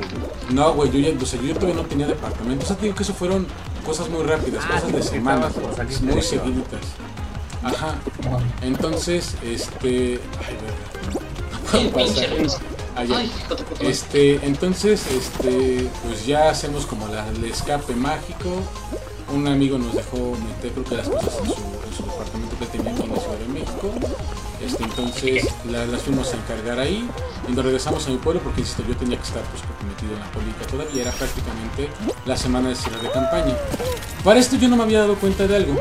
[0.50, 2.64] No, güey, yo ya, o sea, yo todavía no tenía departamento.
[2.64, 3.46] O sea, te digo que eso fueron
[3.84, 5.52] cosas muy rápidas, Ah, cosas de semanas,
[6.02, 6.80] muy seguiditas.
[7.64, 7.94] Ajá.
[8.62, 10.20] Entonces, este.
[11.72, 11.90] Ay.
[12.36, 12.58] Renzo.
[12.96, 13.22] Allá.
[13.80, 18.50] Este, entonces, este, pues ya hacemos como la, el escape mágico.
[19.32, 22.66] Un amigo nos dejó meter, creo que las cosas en su, en su departamento que
[22.66, 23.90] tenía aquí en la Ciudad de México.
[24.64, 27.08] Este, entonces la- las fuimos a encargar ahí
[27.48, 30.20] y nos regresamos a mi pueblo porque insisto, yo tenía que estar pues metido en
[30.20, 31.88] la política todavía, era prácticamente
[32.26, 33.56] la semana de cierre de campaña.
[34.22, 35.76] Para esto yo no me había dado cuenta de algo.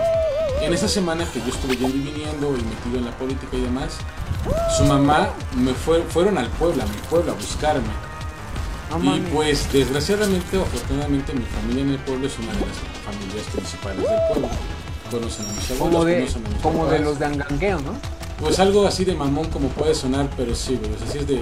[0.63, 3.61] En esa semana que yo estuve yendo y viniendo y metido en la política y
[3.61, 3.97] demás,
[4.77, 7.89] su mamá me fue, fueron al pueblo, a mi pueblo a buscarme.
[9.01, 13.45] Y pues desgraciadamente o afortunadamente mi familia en el pueblo es una de las familias
[13.51, 14.47] principales del pueblo.
[15.11, 17.93] Conocen a mis abuelos, como de, conocen a mis como de los de Angangueo, ¿no?
[18.39, 20.93] Pues algo así de mamón como puede sonar, pero sí, güey.
[20.93, 21.41] O sea, sí es de,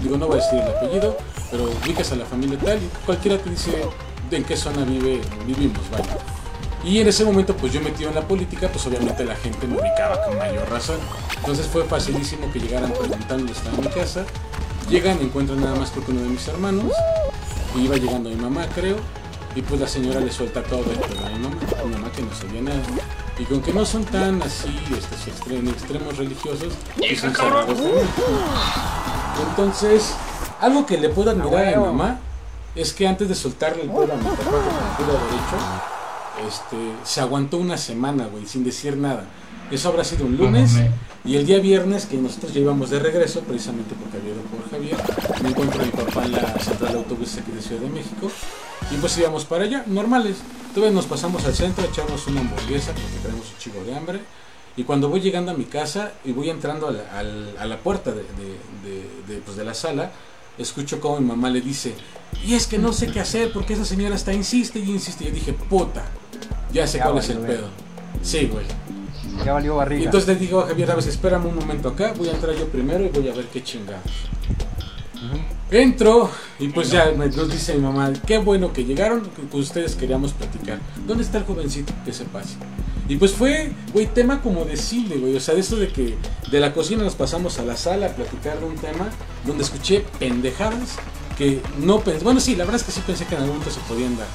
[0.00, 1.16] digo, no voy a decir el apellido,
[1.50, 3.84] pero ubicas a la familia tal y cualquiera te dice
[4.30, 6.18] de en qué zona vive, vivimos, vaya.
[6.82, 9.74] Y en ese momento, pues yo metido en la política, pues obviamente la gente me
[9.78, 10.98] ubicaba con mayor razón.
[11.36, 14.24] Entonces fue facilísimo que llegaran preguntando, estaba en mi casa.
[14.88, 16.92] Llegan, encuentran nada más creo que uno de mis hermanos.
[17.76, 18.96] Y iba llegando mi mamá, creo.
[19.54, 22.34] Y pues la señora le suelta todo esto a mi mamá, mi mamá que no
[22.34, 22.80] sabía nada.
[23.38, 27.84] Y con que no son tan así, estos extremos, extremos religiosos, y son cerrados de
[27.84, 28.22] mente.
[29.48, 30.14] Entonces,
[30.60, 31.86] Algo que le puedo admirar a mi huevo.
[31.86, 32.18] mamá
[32.76, 35.56] es que antes de soltarle el pedo a mi papá con el culo derecho,
[36.48, 39.24] este, se aguantó una semana, güey, sin decir nada.
[39.70, 40.72] Eso habrá sido un lunes.
[41.24, 44.68] Y el día viernes, que nosotros ya íbamos de regreso, precisamente porque había ido por
[44.70, 44.96] Javier,
[45.42, 48.30] me encuentro a mi papá en la central de autobuses aquí de Ciudad de México.
[48.90, 50.36] Y pues íbamos para allá, normales.
[50.68, 54.20] Entonces nos pasamos al centro, echamos una hamburguesa porque tenemos un chico de hambre.
[54.76, 58.12] Y cuando voy llegando a mi casa y voy entrando a la, a la puerta
[58.12, 60.10] de- de- de, pues, de la sala,
[60.58, 61.94] escucho como mi mamá le dice,
[62.46, 65.24] y es que no sé qué hacer porque esa señora está insiste y insiste.
[65.24, 66.04] Y yo dije, puta,
[66.72, 67.68] ya sé Ya cuál es el pedo.
[68.22, 68.66] Sí, güey.
[69.44, 70.04] Ya valió Y barriga.
[70.06, 72.66] entonces le digo a Javier, a ver, espérame un momento acá, voy a entrar yo
[72.68, 74.02] primero y voy a ver qué chingados.
[75.70, 76.28] Entro
[76.58, 80.32] y pues ya me- nos dice mi mamá, qué bueno que llegaron, que ustedes queríamos
[80.32, 80.80] platicar.
[81.06, 81.92] ¿Dónde está el jovencito?
[82.04, 82.56] Que se pase.
[83.10, 85.34] Y pues fue, güey, tema como de cine, güey.
[85.34, 86.14] O sea, de esto de que
[86.48, 89.10] de la cocina nos pasamos a la sala a platicar de un tema
[89.44, 90.94] donde escuché pendejadas
[91.36, 92.22] que no pensé.
[92.22, 94.28] Bueno, sí, la verdad es que sí pensé que en algún momento se podían dar.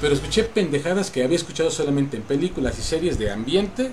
[0.00, 3.90] Pero escuché pendejadas que había escuchado solamente en películas y series de ambiente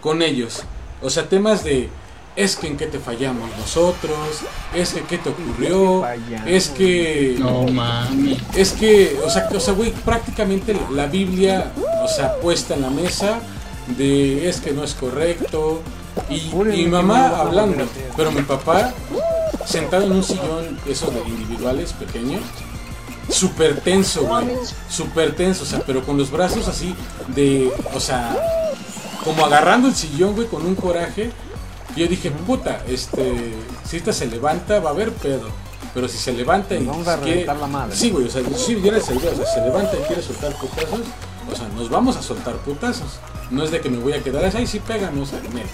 [0.00, 0.62] con ellos.
[1.02, 1.90] O sea, temas de
[2.34, 4.40] es que en qué te fallamos nosotros,
[4.74, 6.02] es que qué te ocurrió,
[6.46, 8.38] es que No mames.
[8.56, 12.88] es que, o sea, o sea, güey, prácticamente la Biblia, o sea, puesta en la
[12.88, 13.42] mesa
[13.88, 15.80] de es que no es correcto
[16.28, 17.84] y, y mi mamá hablando,
[18.16, 18.92] pero mi papá
[19.66, 22.42] sentado en un sillón esos de individuales pequeños,
[23.30, 24.48] súper tenso, güey,
[24.88, 26.94] súper tenso, o sea, pero con los brazos así
[27.28, 28.36] de, o sea,
[29.24, 31.30] como agarrando el sillón, güey, con un coraje.
[31.94, 33.54] Y yo dije, puta, este,
[33.88, 35.48] si esta se levanta, va a haber pedo.
[35.94, 37.94] Pero si se levanta y vamos a quiere- reventar la madre.
[37.94, 40.54] Sí, güey, o sea, sí, yo les idea, o sea, se levanta y quiere soltar
[40.56, 41.00] putazos,
[41.52, 43.18] o sea, nos vamos a soltar putazos.
[43.52, 45.68] No es de que me voy a quedar así, sí pégame, o sea, neta.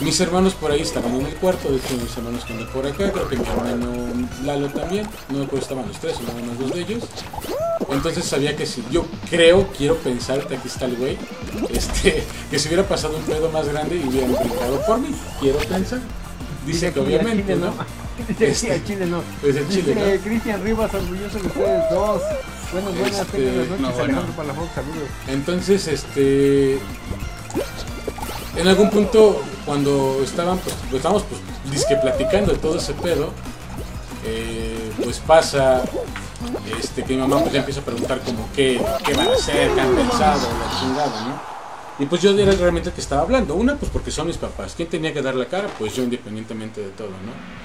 [0.00, 3.10] Mis hermanos por ahí estaban en el cuarto, de hecho mis hermanos están por acá,
[3.10, 6.58] creo que mi hermano Lalo también, no me acuerdo estaban los tres o nada más
[6.58, 7.04] dos de ellos.
[7.90, 11.18] Entonces sabía que si yo creo, quiero pensar que aquí está el güey,
[11.70, 15.08] este, que si hubiera pasado un pedo más grande y hubieran brincado por mí,
[15.40, 16.00] quiero pensar.
[16.66, 17.74] Dice que obviamente, Chile ¿no?
[18.28, 19.22] Dice aquí Este, Chile no.
[19.42, 20.24] El Chile, Dice ¿no?
[20.24, 22.22] Cristian Rivas, orgulloso de ustedes dos.
[22.72, 23.98] Buenas, buenas, Este, tengan las noches.
[24.00, 25.08] Alejandro Palafox, saludos.
[25.28, 26.78] Entonces, este.
[28.56, 31.40] En algún punto, cuando estaban, pues, pues, estábamos, pues,
[31.72, 33.30] disque platicando de todo ese pedo,
[34.24, 35.82] eh, pues pasa,
[36.78, 39.70] este, que mi mamá pues ya empieza a preguntar como qué, qué van a hacer,
[39.74, 41.53] qué han pensado, la chingada, ¿no?
[41.98, 43.54] Y pues yo era realmente el que estaba hablando.
[43.54, 44.74] Una, pues porque son mis papás.
[44.76, 45.68] ¿Quién tenía que dar la cara?
[45.78, 47.64] Pues yo independientemente de todo, ¿no?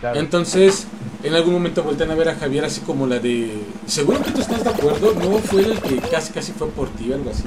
[0.00, 0.20] Claro.
[0.20, 0.86] Entonces,
[1.24, 3.52] en algún momento voltean a ver a Javier así como la de.
[3.88, 5.12] ¿Seguro que tú estás de acuerdo?
[5.14, 7.42] No fue el que casi casi fue por ti, algo así.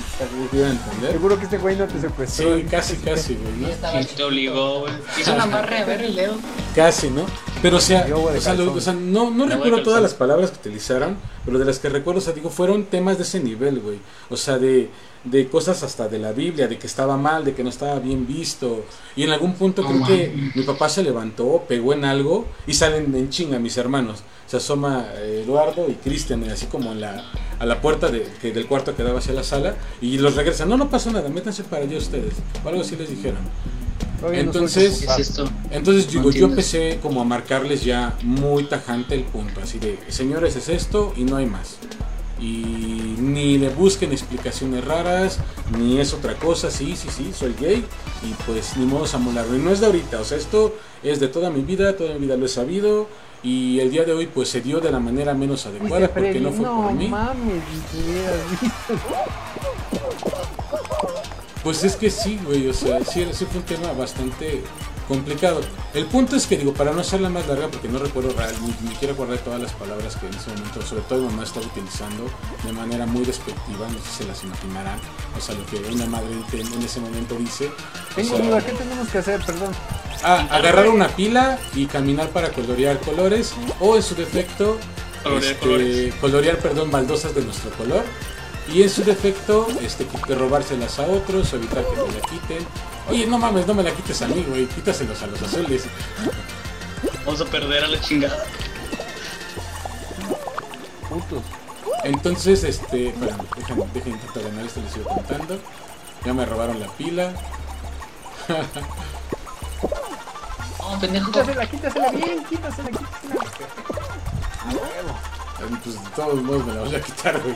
[1.11, 2.57] Seguro que este güey no te secuestró.
[2.57, 4.06] Sí, casi, casi, güey, ¿no?
[4.15, 4.93] Te obligó, güey.
[5.19, 6.34] Hizo una amarre a ver el dedo.
[6.76, 7.26] Casi, ¿no?
[7.61, 10.57] Pero o sea, o lo- o sea, no, no de recuerdo todas las palabras que
[10.57, 13.99] utilizaron, pero de las que recuerdo, o sea, digo, fueron temas de ese nivel, güey.
[14.30, 14.89] O sea, de,
[15.23, 18.26] de cosas hasta de la Biblia, de que estaba mal, de que no estaba bien
[18.26, 18.85] visto.
[19.15, 23.14] Y en algún punto creo que mi papá se levantó, pegó en algo y salen
[23.15, 24.23] en chinga mis hermanos.
[24.48, 28.52] Se asoma eh, Eduardo y Cristian, así como en la, a la puerta de, que
[28.52, 30.68] del cuarto que daba hacia la sala, y los regresan.
[30.68, 32.34] No, no pasó nada, métanse para allá ustedes.
[32.65, 33.39] O algo así les dijeron.
[34.34, 35.07] Entonces-.
[35.72, 40.56] Entonces digo, yo empecé como a marcarles ya muy tajante el punto, así de, señores,
[40.56, 41.77] es esto y no hay más.
[42.42, 45.38] Y ni le busquen explicaciones raras,
[45.78, 47.86] ni es otra cosa, sí, sí, sí, soy gay
[48.24, 49.56] y pues ni modo a molarlo.
[49.56, 52.20] Y no es de ahorita, o sea, esto es de toda mi vida, toda mi
[52.22, 53.08] vida lo he sabido
[53.44, 56.52] y el día de hoy pues se dio de la manera menos adecuada porque no
[56.52, 57.08] fue por mí.
[57.08, 57.64] mames.
[61.64, 64.64] Pues es que sí, güey, o sea, sí, sí fue un tema bastante
[65.12, 65.62] complicado.
[65.94, 68.90] El punto es que, digo, para no hacerla más larga, porque no recuerdo real, ni,
[68.96, 72.24] quiero acordar todas las palabras que en ese momento, sobre todo mi mamá estaba utilizando
[72.64, 75.00] de manera muy despectiva, no sé si se las imaginarán,
[75.38, 77.68] o sea, lo que una madre en, en ese momento dice.
[77.68, 79.42] o Tengo sea, duda, ¿qué tenemos que hacer?
[79.46, 79.72] Perdón.
[80.24, 84.78] ah, agarrar una pila y caminar para colorear colores, o en su defecto,
[85.24, 86.16] Colorear este, colores.
[86.16, 88.04] colorear, perdón, baldosas de nuestro color.
[88.74, 92.66] Y en su defecto, este, que robárselas a otros evitar que me la quiten.
[93.10, 95.84] Oye, no mames, no me la quites a mí, güey, quítaselos a los azules.
[97.26, 98.44] Vamos a perder a la chingada.
[101.10, 101.44] Putos.
[102.03, 105.60] Entonces, este, espérame, déjenme, déjenme intentar ganar esto, les sigo contando.
[106.26, 107.32] Ya me robaron la pila.
[110.80, 111.32] No, pendejo.
[111.32, 113.41] Quítasela, quítasela bien, quítasela, quítasela.
[114.61, 115.11] A huevo.
[115.60, 117.56] Eh, Pues de todos modos me la voy a quitar, güey.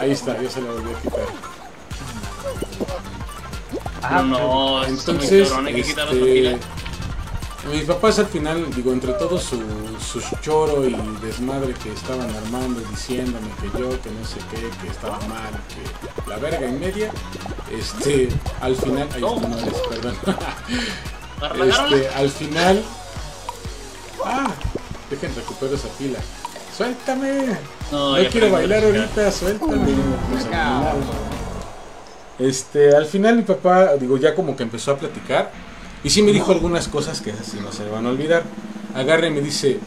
[0.00, 1.26] Ahí está, ya se la volví a quitar.
[4.02, 6.58] Ah, No, no, muy Entonces, cabrón, hay que este, pila.
[7.72, 9.60] Mis papás al final, digo, entre todo su,
[9.98, 14.88] su choro y desmadre que estaban armando, diciéndome que yo, que no sé qué, que
[14.88, 17.10] estaba mal, que la verga y media,
[17.76, 18.28] este,
[18.60, 20.16] al final, ay, no, no, es- perdón,
[21.68, 22.84] este, al final,
[24.24, 24.46] ah,
[25.10, 26.20] dejen recupero esa pila,
[26.76, 27.58] suéltame,
[27.90, 29.74] No, no quiero bailar ahorita, suéltame.
[29.74, 31.02] Eliminaron.
[32.38, 35.50] Este, al final mi papá, digo, ya como que empezó a platicar
[36.04, 38.42] y sí me dijo algunas cosas que así no se me van a olvidar.
[38.94, 39.78] Agarra y me dice,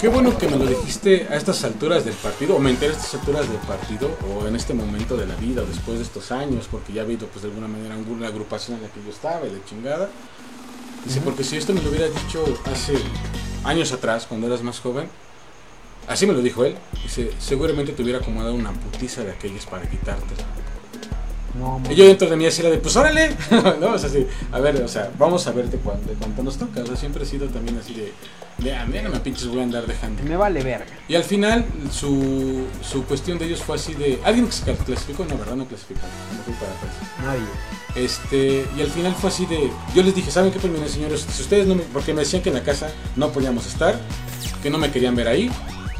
[0.00, 2.96] qué bueno que me lo dijiste a estas alturas del partido, o me enteré a
[2.96, 6.32] estas alturas del partido, o en este momento de la vida, o después de estos
[6.32, 9.10] años, porque ya ha habido pues de alguna manera alguna agrupación en la que yo
[9.10, 10.08] estaba y de chingada.
[11.04, 12.94] Dice, porque si esto me lo hubiera dicho hace
[13.64, 15.08] años atrás, cuando eras más joven,
[16.08, 16.74] Así me lo dijo él.
[17.02, 20.34] Dice, seguramente te hubiera acomodado una putiza de aquellas para quitarte.
[21.58, 23.36] No, Y yo dentro de mí así era de, pues órale.
[23.80, 26.82] no, o sea, sí, a ver, o sea, vamos a verte cuando, cuando nos toca.
[26.82, 28.12] O sea, siempre he sido también así de,
[28.58, 30.22] de a mí no me pinches voy a andar dejando.
[30.22, 30.86] me vale verga.
[31.08, 35.24] Y al final, su, su cuestión de ellos fue así de, ¿alguien que se clasificó?
[35.24, 35.56] No, ¿verdad?
[35.56, 36.00] No clasificó.
[36.36, 36.94] No fui para atrás.
[37.22, 38.04] Nadie.
[38.04, 40.58] Este, y al final fue así de, yo les dije, ¿saben qué?
[40.58, 43.30] Pues miren, señores, si ustedes no me, porque me decían que en la casa no
[43.30, 43.98] podíamos estar,
[44.62, 45.50] que no me querían ver ahí,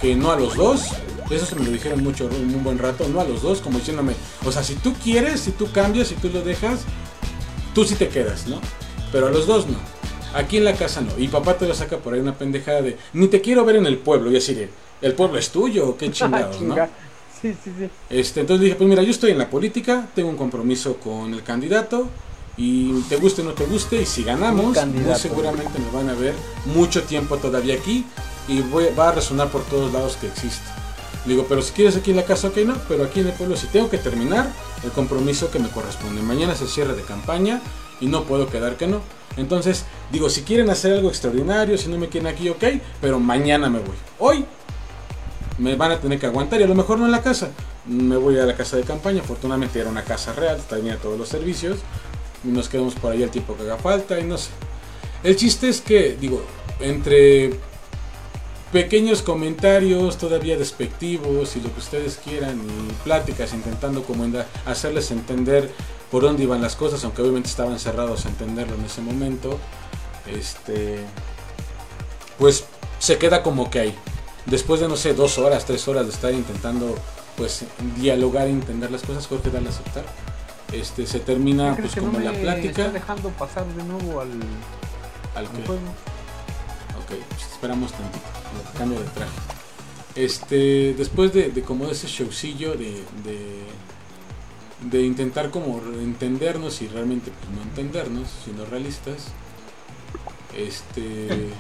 [0.01, 0.83] que no a los dos,
[1.31, 4.15] eso se me lo dijeron mucho, un buen rato, no a los dos, como diciéndome,
[4.45, 6.81] o sea, si tú quieres, si tú cambias, si tú lo dejas,
[7.75, 8.61] tú sí te quedas, ¿no?
[9.13, 9.79] Pero a los dos no.
[10.35, 11.19] Aquí en la casa no.
[11.19, 13.87] Y papá te lo saca por ahí una pendejada de, ni te quiero ver en
[13.87, 14.71] el pueblo, y así de,
[15.03, 15.97] ¿el pueblo es tuyo?
[15.97, 16.77] ¿Qué chingados, no?
[17.41, 17.89] Sí, sí, sí.
[18.11, 21.43] Este, entonces dije, pues mira, yo estoy en la política, tengo un compromiso con el
[21.43, 22.09] candidato
[22.57, 26.15] y te guste o no te guste y si ganamos, muy seguramente me van a
[26.15, 26.35] ver
[26.67, 28.05] mucho tiempo todavía aquí
[28.49, 30.78] y voy, va a resonar por todos lados que existe.
[31.25, 33.57] Digo, pero si quieres aquí en la casa, ok, no, pero aquí en el pueblo
[33.57, 34.51] si tengo que terminar
[34.83, 36.23] el compromiso que me corresponde.
[36.23, 37.61] Mañana es el cierre de campaña
[38.01, 39.01] y no puedo quedar que no.
[39.37, 42.65] Entonces, digo, si quieren hacer algo extraordinario, si no me quieren aquí, ok,
[43.01, 43.97] pero mañana me voy.
[44.19, 44.45] Hoy
[45.59, 47.51] me van a tener que aguantar y a lo mejor no en la casa.
[47.87, 51.29] Me voy a la casa de campaña, afortunadamente era una casa real, tenía todos los
[51.29, 51.79] servicios.
[52.45, 54.51] Y nos quedamos por ahí el tiempo que haga falta y no sé.
[55.23, 56.43] El chiste es que, digo,
[56.81, 57.59] entre
[58.73, 64.27] pequeños comentarios todavía despectivos y lo que ustedes quieran y pláticas intentando como
[64.67, 65.71] hacerles entender
[66.11, 69.59] por dónde iban las cosas, aunque obviamente estaban cerrados a entenderlo en ese momento,
[70.27, 71.01] este,
[72.39, 72.65] pues
[72.99, 73.95] se queda como que ahí.
[74.47, 76.95] Después de no sé, dos horas, tres horas de estar intentando
[77.37, 77.65] pues
[77.97, 80.05] dialogar e entender las cosas, creo que darle a aceptar.
[80.73, 84.31] Este, se termina ¿Crees pues como no la plática está dejando pasar de nuevo al,
[85.35, 85.89] al al juego?
[86.99, 88.38] Ok, pues esperamos tantito.
[88.77, 89.33] Cambio de traje.
[90.15, 93.03] Este, después de, de como ese showcillo de,
[94.91, 99.29] de, intentar como entendernos y realmente pues, no entendernos, siendo realistas,
[100.57, 101.51] este,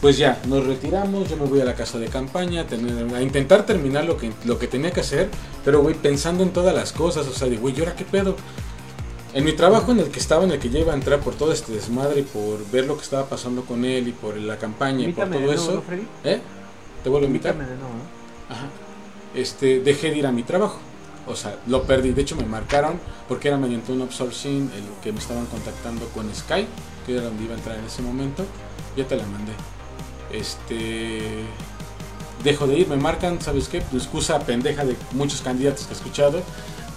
[0.00, 3.66] pues ya, nos retiramos, yo me voy a la casa de campaña tener- a intentar
[3.66, 5.28] terminar lo que, lo que tenía que hacer,
[5.64, 8.36] pero güey, pensando en todas las cosas, o sea, de güey, ¿y ahora qué pedo?
[9.32, 11.34] En mi trabajo en el que estaba, en el que ya iba a entrar por
[11.34, 14.56] todo este desmadre y por ver lo que estaba pasando con él y por la
[14.58, 16.06] campaña y por todo de nuevo, eso, ¿no, Freddy?
[16.24, 16.40] ¿eh?
[17.02, 17.54] ¿Te vuelvo a invitar?
[17.54, 18.54] Invítame de nuevo, ¿no?
[18.54, 18.66] Ajá.
[19.34, 20.78] Este, dejé de ir a mi trabajo.
[21.26, 22.12] O sea, lo perdí.
[22.12, 22.98] De hecho, me marcaron
[23.28, 26.68] porque era mediante un outsourcing el que me estaban contactando con Skype,
[27.06, 28.44] que era donde iba a entrar en ese momento.
[28.96, 29.52] Ya te la mandé.
[30.32, 31.44] Este.
[32.42, 33.82] Dejo de ir, me marcan, ¿sabes qué?
[33.82, 36.42] Tu excusa pendeja de muchos candidatos que he escuchado.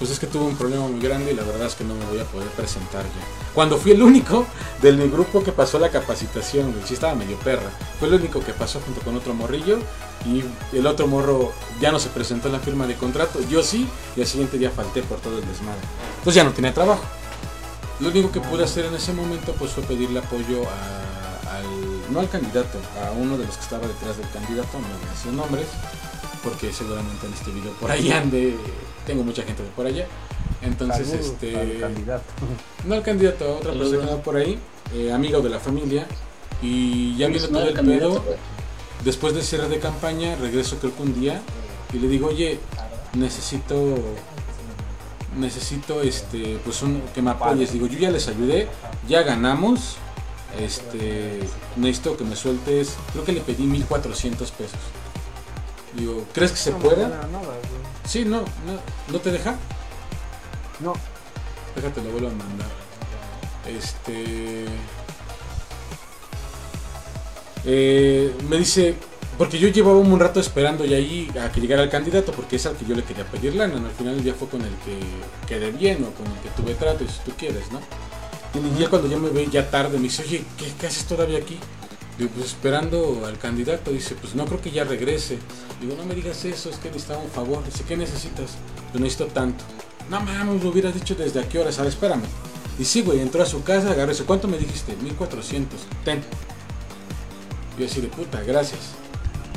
[0.03, 2.03] Pues es que tuve un problema muy grande y la verdad es que no me
[2.07, 3.53] voy a poder presentar ya.
[3.53, 4.45] Cuando fui el único
[4.81, 7.69] del mi grupo que pasó la capacitación, güey, sí estaba medio perra.
[7.99, 9.79] Fue el único que pasó junto con otro morrillo
[10.25, 10.43] y
[10.75, 14.19] el otro morro ya no se presentó en la firma de contrato, yo sí, y
[14.19, 15.79] al siguiente día falté por todo el desmadre.
[16.17, 17.03] Entonces ya no tenía trabajo.
[18.01, 21.65] Lo único que pude hacer en ese momento pues fue pedirle apoyo a- al,
[22.11, 22.77] no al candidato,
[23.07, 25.67] a uno de los que estaba detrás del candidato, no voy a decir nombres,
[26.43, 28.57] porque seguramente en este video por ahí ande,
[29.05, 30.05] tengo mucha gente de por allá.
[30.61, 31.57] Entonces, Saludos este...
[31.57, 32.23] al candidato.
[32.85, 33.79] No al candidato, a otra Saludos.
[33.79, 34.59] persona que andaba por ahí,
[34.93, 36.05] eh, amigo de la familia,
[36.61, 38.23] y ya viendo todo el pedo,
[39.03, 41.41] después del cierre de campaña, regreso creo que un día
[41.93, 42.59] y le digo, oye,
[43.13, 43.97] necesito,
[45.37, 47.73] necesito este, pues un, que me apoyes.
[47.73, 48.67] Digo, yo ya les ayudé,
[49.07, 49.97] ya ganamos,
[50.59, 51.39] este,
[51.75, 54.79] necesito que me sueltes, creo que le pedí 1400 pesos.
[55.95, 57.27] Digo, ¿crees que se No, pueda?
[58.05, 58.79] Sí, no, no,
[59.11, 59.55] ¿no te deja?
[60.79, 60.93] no.
[61.75, 62.67] Déjate, lo vuelvo a mandar.
[63.67, 64.65] Este.
[67.65, 68.95] eh, me dice.
[69.37, 72.65] Porque yo llevaba un rato esperando y ahí a que llegara el candidato, porque es
[72.67, 73.79] al que yo le quería pedir lana.
[73.79, 73.87] ¿no?
[73.87, 74.99] Al final día fue con el que
[75.47, 77.79] quedé bien o con el que tuve trato, si tú quieres, ¿no?
[78.53, 81.39] Y ya cuando ya me ve ya tarde, me dice, oye, ¿qué, qué haces todavía
[81.39, 81.57] aquí?
[82.19, 83.89] Digo, pues esperando al candidato.
[83.89, 85.39] Dice, pues no creo que ya regrese.
[85.83, 87.61] Digo, no me digas eso, es que necesitaba un favor.
[87.65, 88.51] Dice, ¿qué necesitas?
[88.91, 89.65] Pues necesito tanto.
[90.09, 91.95] No mames, lo hubieras dicho desde a qué hora, ¿sabes?
[91.95, 92.23] Espérame.
[92.79, 94.23] Y sí, güey, entró a su casa, agarró ese.
[94.23, 94.95] ¿Cuánto me dijiste?
[94.95, 95.81] 1400.
[96.05, 96.23] Ten.
[97.77, 98.79] Yo así de puta, gracias.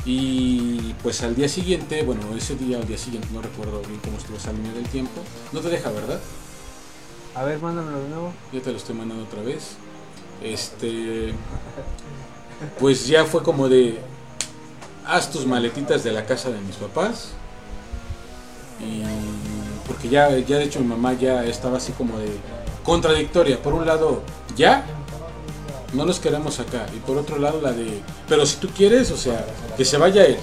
[0.05, 4.19] Y pues al día siguiente, bueno, ese día, al día siguiente, no recuerdo bien cómo
[4.19, 5.21] estuvo esa línea del tiempo.
[5.53, 6.19] No te deja, ¿verdad?
[7.37, 8.33] A ver, mándamelo de nuevo.
[8.53, 9.77] Ya te lo estoy mandando otra vez.
[10.43, 11.33] Este.
[12.81, 14.01] Pues ya fue como de.
[15.07, 17.29] Haz tus maletitas de la casa de mis papás.
[18.81, 19.03] Y.
[19.87, 22.29] Porque ya, ya de hecho mi mamá ya estaba así como de.
[22.85, 23.63] Contradictoria.
[23.63, 24.23] Por un lado,
[24.57, 24.85] ya.
[25.93, 26.87] No los queremos acá.
[26.95, 28.03] Y por otro lado, la de.
[28.29, 29.47] Pero si tú quieres, o sea,
[29.77, 30.39] que se vaya él.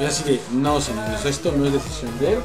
[0.00, 0.40] Y así de.
[0.52, 2.38] No, señores, esto no es decisión de él.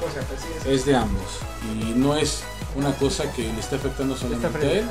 [0.66, 1.40] Es de ambos.
[1.74, 2.42] Y no es
[2.76, 4.86] una cosa que le está afectando solamente a él.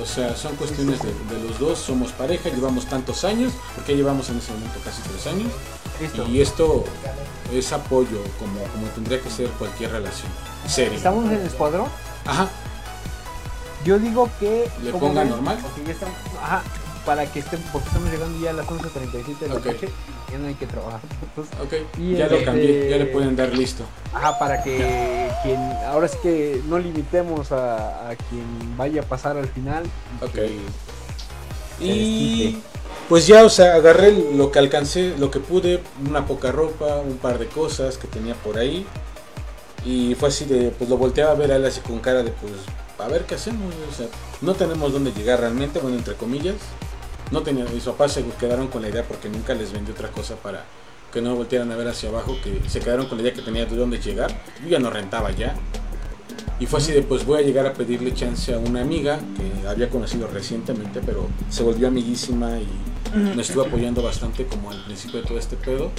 [0.00, 4.28] O sea, son cuestiones de, de los dos, somos pareja, llevamos tantos años, porque llevamos
[4.28, 5.52] en ese momento casi tres años.
[6.00, 6.26] Listo.
[6.28, 6.84] Y esto
[7.52, 10.30] es apoyo, como, como tendría que ser cualquier relación
[10.66, 10.96] seria.
[10.96, 11.88] ¿Estamos en el escuadrón?
[12.26, 12.48] Ajá,
[13.84, 14.68] Yo digo que.
[14.82, 15.58] ¿Le ¿cómo ponga normal?
[15.64, 16.16] Ok, ya estamos.
[16.42, 16.62] Ajá.
[17.06, 19.64] Para que estén, porque estamos llegando ya a las 11.37 de la Ok.
[19.66, 19.88] noche.
[20.32, 21.00] Ya no hay que trabajar.
[21.22, 23.84] Entonces, ok, Y ya lo este- cambié, ya le pueden dar listo.
[24.12, 25.56] Ajá, para que quien.
[25.86, 29.84] Ahora sí que no limitemos a, a quien vaya a pasar al final.
[30.20, 30.38] y Ok.
[31.80, 32.58] Y
[33.08, 37.18] pues ya, o sea, agarré lo que alcancé, lo que pude, una poca ropa, un
[37.18, 38.84] par de cosas que tenía por ahí.
[39.84, 42.32] Y fue así de, pues lo volteaba a ver a él así con cara de,
[42.32, 42.52] pues,
[42.98, 43.72] a ver qué hacemos.
[43.92, 44.06] O sea,
[44.40, 46.56] no tenemos dónde llegar realmente, bueno, entre comillas.
[47.30, 50.36] No tenía, mis papás se quedaron con la idea porque nunca les vendí otra cosa
[50.36, 50.64] para
[51.12, 53.66] que no voltearan a ver hacia abajo, que se quedaron con la idea que tenía
[53.66, 54.30] de dónde llegar.
[54.62, 55.54] Yo ya no rentaba ya.
[56.58, 59.68] Y fue así de, pues voy a llegar a pedirle chance a una amiga que
[59.68, 62.66] había conocido recientemente, pero se volvió amiguísima y
[63.34, 65.90] me estuvo apoyando bastante como al principio de todo este pedo.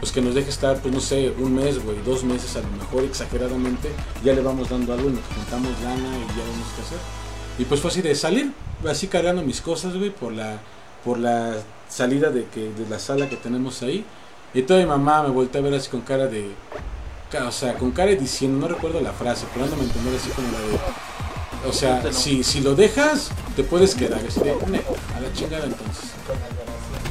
[0.00, 2.68] Pues que nos deje estar, pues no sé, un mes, güey, dos meses a lo
[2.76, 3.88] mejor exageradamente.
[4.22, 7.23] Ya le vamos dando algo y nos juntamos lana y ya vemos qué hacer.
[7.58, 8.52] Y pues fue así de salir,
[8.88, 10.58] así cargando mis cosas, güey, por la,
[11.04, 11.54] por la
[11.88, 14.04] salida de, que, de la sala que tenemos ahí.
[14.52, 16.50] Y toda mi mamá me volteó a ver así con cara de,
[17.46, 20.30] o sea, con cara de diciendo, no recuerdo la frase, pero no me entender así
[20.30, 24.80] como la de, o sea, si, si lo dejas, te puedes quedar, así de, "Ne,
[25.16, 26.10] a la chingada entonces.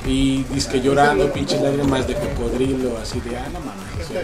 [0.06, 4.10] Y dice que llorando, pinches lágrimas de cocodrilo, así de, ah, no mames.
[4.10, 4.22] o sea,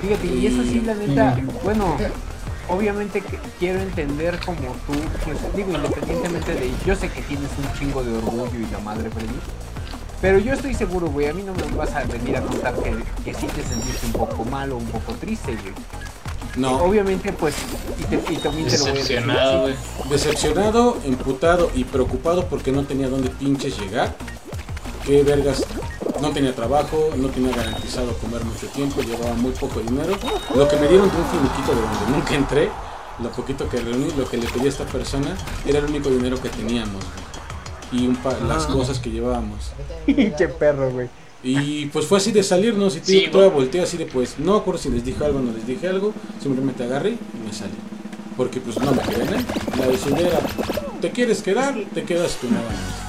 [0.00, 1.96] Fíjate, y eso sí, la neta, bueno,
[2.68, 3.22] obviamente
[3.58, 8.16] quiero entender como tú, pues digo, independientemente de, yo sé que tienes un chingo de
[8.16, 9.38] orgullo y la madre Freddy,
[10.20, 12.90] pero yo estoy seguro, güey, a mí no me vas a venir a contar que,
[13.24, 15.74] que sí te sentiste un poco mal o un poco triste, güey.
[16.56, 17.54] no, Obviamente, pues,
[18.00, 19.68] y, te- y también te lo voy a decir Decepcionado,
[20.10, 24.14] decepcionado, emputado y preocupado porque no tenía dónde pinches llegar.
[25.06, 25.64] Qué vergas,
[26.20, 30.16] no tenía trabajo, no tenía garantizado comer mucho tiempo, llevaba muy poco dinero.
[30.54, 32.70] Lo que me dieron de un finiquito de donde nunca entré,
[33.22, 35.36] lo poquito que reuní, lo que le pedí a esta persona,
[35.66, 37.02] era el único dinero que teníamos.
[37.04, 38.02] güey.
[38.02, 39.70] Y un pa- las cosas que llevábamos.
[40.06, 41.08] Pinche perro, güey.
[41.42, 44.58] Y pues fue así de salirnos y Sí, toda volteé así de pues, no me
[44.58, 46.12] acuerdo si les dije algo o no les dije algo,
[46.42, 47.72] simplemente agarré y me salí.
[48.36, 49.46] Porque pues no me quedé en él.
[49.78, 50.38] La decisión era,
[51.00, 51.76] ¿te quieres quedar?
[51.94, 53.07] Te quedas tú nada más.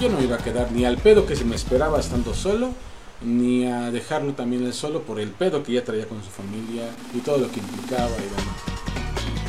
[0.00, 2.72] Yo no iba a quedar ni al pedo que se me esperaba estando solo,
[3.20, 6.88] ni a dejarlo también él solo por el pedo que ya traía con su familia
[7.14, 8.56] y todo lo que implicaba y demás.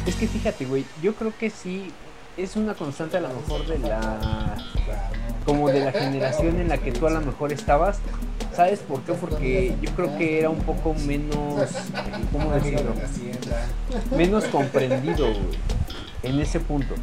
[0.05, 1.89] Es que fíjate, güey, yo creo que sí
[2.35, 4.57] es una constante a lo mejor de la
[5.45, 7.99] como de la generación en la que tú a lo mejor estabas.
[8.53, 9.13] ¿Sabes por qué?
[9.13, 11.69] Porque yo creo que era un poco menos,
[12.33, 12.93] ¿cómo decirlo?
[14.17, 15.57] Menos comprendido, güey,
[16.23, 16.93] en ese punto.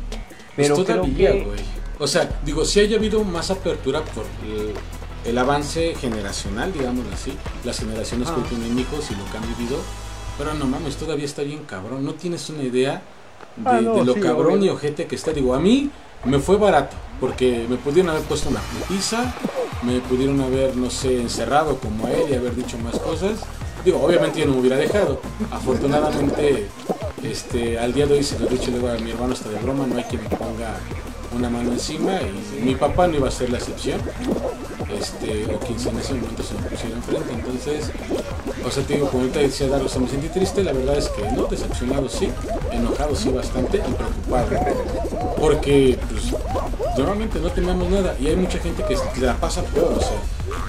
[0.54, 1.87] Pero pues creo todavía, que güey.
[1.98, 4.72] O sea, digo, si haya habido más apertura por el,
[5.28, 7.32] el avance generacional, digamos así,
[7.64, 8.46] las generaciones que Ah.
[8.48, 9.78] tienen hijos y lo que han vivido,
[10.38, 12.04] pero no mames, todavía está bien cabrón.
[12.04, 13.02] No tienes una idea
[13.56, 15.32] de, Ah, no, de lo sí, cabrón y ojete que está.
[15.32, 15.90] Digo, a mí
[16.24, 19.34] me fue barato, porque me pudieron haber puesto una putiza,
[19.82, 23.40] me pudieron haber, no sé, encerrado como a él y haber dicho más cosas.
[23.84, 25.20] Digo, obviamente yo no me hubiera dejado.
[25.50, 26.66] Afortunadamente,
[27.22, 29.58] este, al día de hoy se lo he dicho luego a mi hermano hasta de
[29.58, 30.76] broma, no hay quien me ponga
[31.38, 34.00] una mano encima y mi papá no iba a ser la excepción.
[34.98, 37.32] Este, o quien en ese momento se me pusiera enfrente.
[37.32, 37.90] Entonces,
[38.66, 40.96] o sea, te digo, como ahorita decía Daro, o sea, me sentí triste, la verdad
[40.96, 42.30] es que no, decepcionado sí,
[42.72, 44.48] enojado sí bastante y preocupado.
[45.38, 46.34] Porque, pues,
[46.96, 50.18] normalmente no tenemos nada y hay mucha gente que la pasa peor, o sea,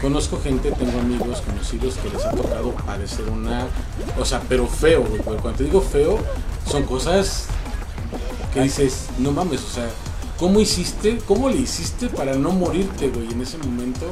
[0.02, 3.68] conozco gente, tengo amigos conocidos que les ha tocado padecer una,
[4.20, 6.20] o sea, pero feo, güey, cuando te digo feo,
[6.70, 7.48] son cosas
[8.54, 9.90] que dices, no mames, o sea,
[10.40, 14.06] ¿cómo hiciste, cómo le hiciste para no morirte, güey, en ese momento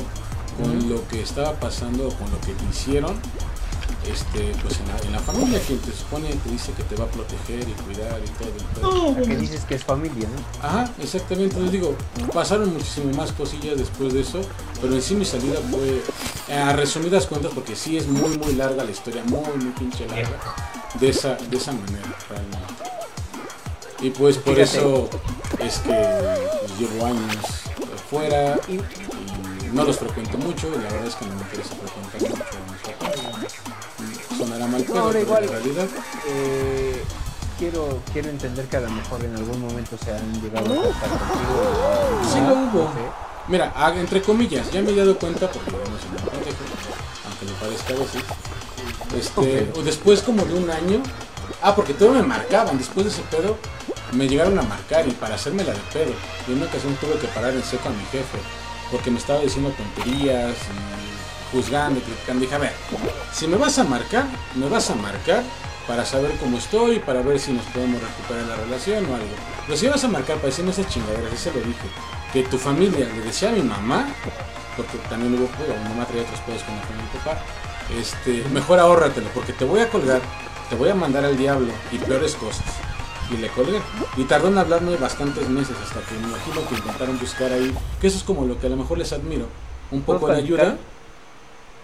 [0.61, 3.15] con lo que estaba pasando, con lo que te hicieron?
[4.11, 7.03] Este, pues en la, en la familia quien te supone te dice que te va
[7.03, 8.49] a proteger y cuidar y todo.
[8.55, 9.19] y todo.
[9.19, 10.65] La que dices que es familia, ¿no?
[10.65, 11.59] Ajá, exactamente.
[11.59, 11.93] Les digo,
[12.33, 14.39] pasaron muchísimo más cosillas después de eso,
[14.81, 16.01] pero en sí mi salida fue
[16.47, 20.07] eh, a resumidas cuentas, porque sí es muy, muy larga la historia, muy, muy pinche
[20.07, 20.39] larga,
[20.97, 22.57] de esa, de esa manera, realmente.
[24.01, 24.77] Y pues por Fíjate.
[24.77, 25.09] eso
[25.59, 25.91] es que
[26.79, 27.45] llevo años
[28.09, 31.75] fuera y, y no los frecuento mucho, y la verdad es que no me interesa
[31.75, 34.37] frecuentar mucho a mis papás.
[34.37, 35.43] Sonará mal, pero, ahora pero igual.
[35.43, 35.87] en realidad
[36.27, 37.03] Eh,
[37.57, 41.09] quiero, quiero entender que a lo mejor en algún momento se han llegado a cortar
[41.09, 42.31] contigo.
[42.31, 42.83] Sí lo hubo.
[42.85, 42.99] No sé.
[43.47, 46.13] Mira, ah, entre comillas, ya me he dado cuenta porque un pendejo,
[47.25, 48.23] aunque me parezca a veces.
[49.17, 51.01] Este, o después como de un año,
[51.61, 53.57] ah, porque todo me marcaban, después de ese pedo
[54.13, 56.13] me llegaron a marcar y para hacerme la de pedo.
[56.47, 58.37] Y en una ocasión tuve que parar en seco a mi jefe,
[58.91, 60.55] porque me estaba diciendo tonterías
[61.51, 62.41] juzgando, y criticando.
[62.41, 62.73] Dije, a ver,
[63.33, 64.25] si me vas a marcar,
[64.55, 65.43] me vas a marcar
[65.87, 69.35] para saber cómo estoy, para ver si nos podemos recuperar la relación o algo.
[69.65, 71.87] Pero si vas a marcar para decirme esas chingaderas, y se lo dije,
[72.33, 74.07] que tu familia le decía a mi mamá,
[74.75, 77.41] porque también hubo mi mamá traía otros pedos con la familia mi papá,
[77.97, 80.21] este, mejor ahórratelo, porque te voy a colgar,
[80.69, 82.65] te voy a mandar al diablo y peores cosas.
[83.31, 83.81] Y le colgué.
[84.15, 88.07] Y tardó en hablarme bastantes meses hasta que me imagino que intentaron buscar ahí, que
[88.07, 89.47] eso es como lo que a lo mejor les admiro,
[89.91, 90.77] un poco de ayuda.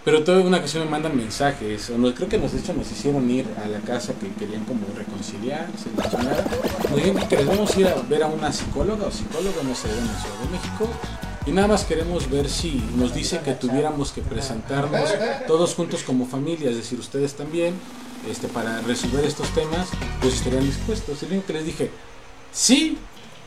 [0.04, 2.90] Pero toda una ocasión me mandan mensajes, o no, creo que nos, de hecho nos
[2.92, 6.44] hicieron ir a la casa que querían como reconciliarse, la chingada.
[6.90, 10.06] Nos dijeron que queremos ir a ver a una psicóloga o psicólogo, no sé, en
[10.06, 10.88] la Ciudad de México.
[11.46, 15.08] Y nada más queremos ver si nos dice que tuviéramos que presentarnos
[15.46, 17.74] todos juntos como familia, es decir, ustedes también,
[18.30, 19.88] este, para resolver estos temas,
[20.20, 21.22] pues estarían dispuestos.
[21.22, 21.90] Y lo único que les dije,
[22.52, 22.98] sí,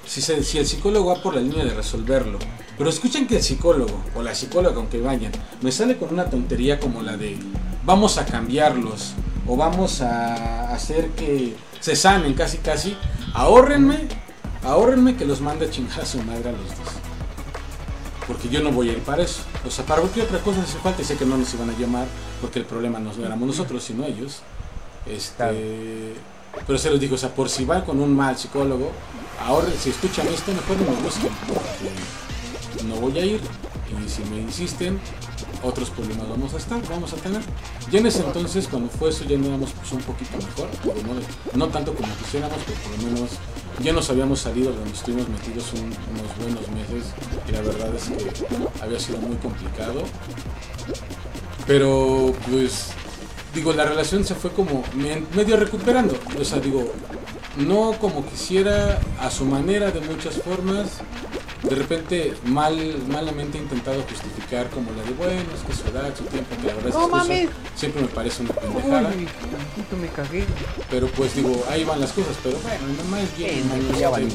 [0.06, 2.40] si, se- si el psicólogo va por la línea de resolverlo.
[2.78, 5.32] Pero escuchen que el psicólogo o la psicóloga, aunque vayan,
[5.62, 7.38] me sale con una tontería como la de
[7.86, 9.14] vamos a cambiarlos
[9.48, 12.96] o vamos a hacer que se sanen casi casi.
[13.34, 14.08] Ahórrenme,
[14.64, 16.94] ahórrenme que los mande a chingar a su madre a los dos.
[18.28, 19.42] Porque yo no voy a ir para eso.
[19.66, 21.02] O sea, para cualquier otra cosa hace falta.
[21.02, 22.06] Y sé que no nos iban a llamar
[22.42, 24.42] porque el problema no éramos nosotros, sino ellos.
[25.10, 25.58] Este, Claro.
[26.66, 28.92] Pero se los digo, o sea, por si va con un mal psicólogo,
[29.46, 31.30] ahora si escuchan esto, mejor no me busquen.
[31.48, 33.42] Porque no voy a ir.
[34.06, 35.00] Y si me insisten,
[35.64, 37.42] otros problemas vamos a estar, vamos a tener.
[37.92, 40.68] Ya en ese entonces, cuando fue eso, ya andábamos pues, un poquito mejor.
[41.54, 43.30] no, no tanto como quisiéramos, pero por lo menos
[43.84, 47.14] ya nos habíamos salido de donde estuvimos metidos un- unos buenos meses.
[47.48, 50.02] Y la verdad es que había sido muy complicado.
[51.66, 52.92] Pero pues
[53.58, 56.16] digo, la relación se fue como me- medio recuperando.
[56.40, 56.92] O sea, digo,
[57.58, 61.00] no como quisiera, a su manera, de muchas formas.
[61.64, 62.76] De repente, mal,
[63.10, 66.68] malamente he intentado justificar como la de, bueno, es que su edad, su tiempo, que
[66.68, 67.50] la verdad ¡No mames!
[67.76, 69.10] siempre me parece una pendejada.
[69.10, 70.46] Uy, tantito me cagué.
[70.92, 72.38] Pero pues digo, ahí van las cosas.
[72.44, 73.64] Pero bueno, mi mamá es bien.
[73.64, 74.12] Sí, no, todo.
[74.12, 74.28] madre.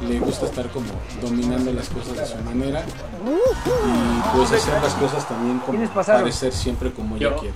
[0.08, 0.86] Le gusta estar como
[1.22, 2.82] dominando las cosas de su manera.
[2.82, 7.36] Y pues hacer las cosas también como parecer siempre como ella Yo.
[7.36, 7.54] quiere.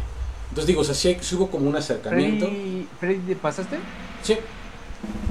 [0.55, 2.47] Entonces digo, o sea, sí, hubo como un acercamiento.
[2.47, 3.77] Freddy, Freddy, ¿te pasaste?
[4.23, 4.37] Sí.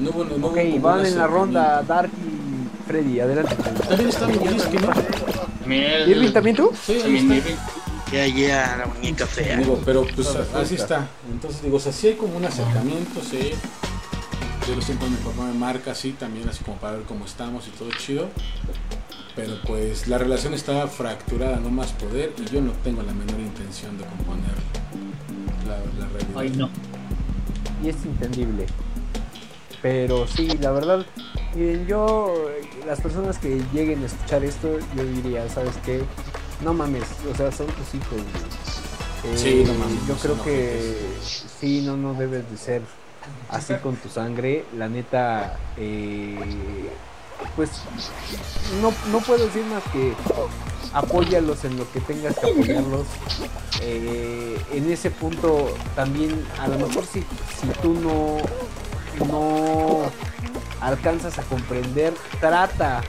[0.01, 1.81] No hubo, no, no ok, van en la ronda.
[1.81, 3.55] Dark y Freddy, adelante.
[3.55, 6.11] También está mi whisky, ¿no?
[6.11, 6.73] Irving, ¿también tú?
[6.85, 7.01] Sí.
[7.05, 7.41] Irving.
[8.11, 9.55] Ya, ya, la muñeca fea.
[9.55, 11.07] Digo, pero pues así está.
[11.31, 13.53] Entonces digo, o sea, sí hay como un acercamiento, sí.
[14.67, 17.69] Yo siempre mi papá me marca así también, así como para ver cómo estamos y
[17.69, 18.27] todo chido.
[19.37, 23.39] Pero pues la relación estaba fracturada, no más poder, y yo no tengo la menor
[23.39, 24.51] intención de componer
[25.67, 26.37] la, la realidad.
[26.37, 26.69] Ay, no.
[27.83, 28.65] Y es entendible.
[29.81, 31.05] Pero sí, la verdad,
[31.55, 32.33] miren, yo,
[32.87, 36.01] las personas que lleguen a escuchar esto, yo diría, ¿sabes qué?
[36.63, 38.21] No mames, o sea, son tus hijos.
[39.25, 40.97] Eh, Sí, no mames, Yo creo que
[41.59, 42.81] sí, no, no debes de ser
[43.49, 44.65] así con tu sangre.
[44.77, 46.37] La neta, eh,
[47.55, 47.69] pues,
[48.81, 50.13] no, no puedo decir más que
[50.93, 53.05] apóyalos en lo que tengas que apoyarlos.
[53.81, 58.37] Eh, en ese punto también, a lo mejor si, si tú no,
[59.25, 60.03] no
[60.79, 63.01] alcanzas a comprender, trata,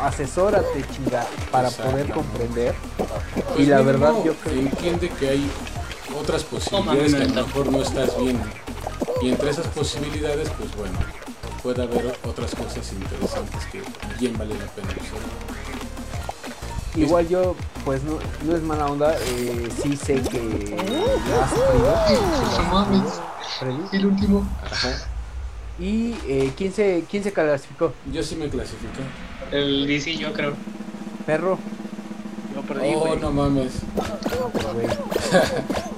[0.00, 2.74] asesórate, chinga, para poder comprender.
[2.96, 5.50] Pues y la mínimo verdad, yo creo entiende que hay
[6.18, 8.44] otras posibilidades que a lo mejor no estás viendo.
[9.22, 10.98] Y entre esas posibilidades, pues bueno,
[11.62, 13.82] puede haber otras cosas interesantes que
[14.18, 15.22] bien vale la pena observar.
[16.96, 17.54] Igual yo,
[17.84, 20.76] pues no, no es mala onda, eh, sí sé que.
[23.92, 24.46] El último.
[24.64, 24.88] Ajá.
[25.78, 27.92] ¿Y eh, ¿quién, se, quién se clasificó?
[28.12, 29.00] Yo sí me clasifiqué.
[29.52, 30.54] El DC yo creo.
[31.24, 31.58] Perro.
[32.54, 33.20] Yo perdí, Oh, güey.
[33.20, 33.72] no mames.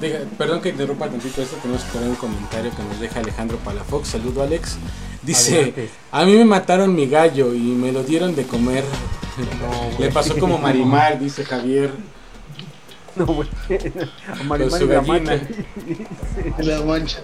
[0.00, 3.56] Diga, perdón que interrumpa tantito esto, tenemos que poner un comentario que nos deja Alejandro
[3.58, 4.08] Palafox.
[4.08, 4.76] Saludo, Alex.
[5.22, 5.90] Dice, Adelante.
[6.12, 8.84] a mí me mataron mi gallo y me lo dieron de comer.
[9.60, 11.90] No, Le pasó como Marimar, dice Javier.
[13.16, 13.48] No, güey.
[14.38, 15.42] A Marimar su y la mancha.
[16.58, 17.18] La mancha.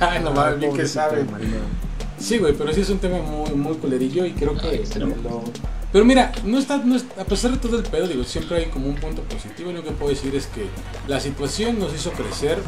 [0.00, 1.24] Ay, no mames, bien que sabe.
[2.18, 4.98] Sí, güey, pero sí es un tema muy, muy culerillo y creo que Ay, este
[5.00, 5.06] no.
[5.06, 5.42] lo-
[5.92, 8.66] Pero mira, no está, no es- a pesar de todo el pedo, digo, siempre hay
[8.66, 10.66] como un punto positivo y lo que puedo decir es que
[11.08, 12.58] la situación nos hizo crecer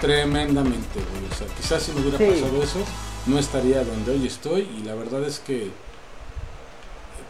[0.00, 1.30] tremendamente, güey.
[1.30, 2.24] O sea, quizás si no hubiera Sí.
[2.42, 2.78] pasado eso,
[3.26, 5.70] no estaría donde hoy estoy y la verdad es que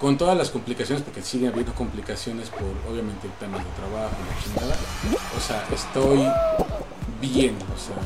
[0.00, 4.42] con todas las complicaciones, porque siguen habiendo complicaciones por obviamente el tema de trabajo, la
[4.42, 4.76] chingada,
[5.36, 6.26] o sea, estoy
[7.20, 7.96] bien, o sea,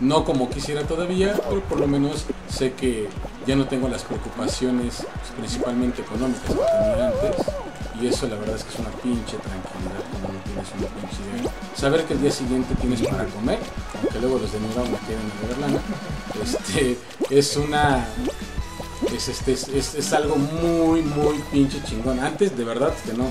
[0.00, 3.08] no como quisiera todavía, pero por lo menos sé que
[3.46, 5.04] ya no tengo las preocupaciones
[5.36, 7.46] principalmente económicas que tenía antes
[8.00, 11.40] y eso la verdad es que es una pinche tranquilidad cuando no tienes una pinche
[11.40, 11.52] idea.
[11.74, 13.58] Saber que el día siguiente tienes para comer,
[14.00, 15.80] aunque luego los de Nueva me quieren ver lana,
[16.42, 16.98] este,
[17.30, 18.06] es una
[19.14, 22.20] es, este, es, algo muy, muy pinche chingón.
[22.20, 23.28] Antes, de verdad, que no.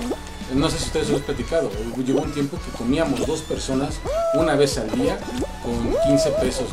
[0.54, 1.70] No sé si ustedes lo han platicado.
[2.04, 3.96] Llegó un tiempo que comíamos dos personas
[4.34, 5.18] una vez al día
[5.62, 6.68] con 15 pesos.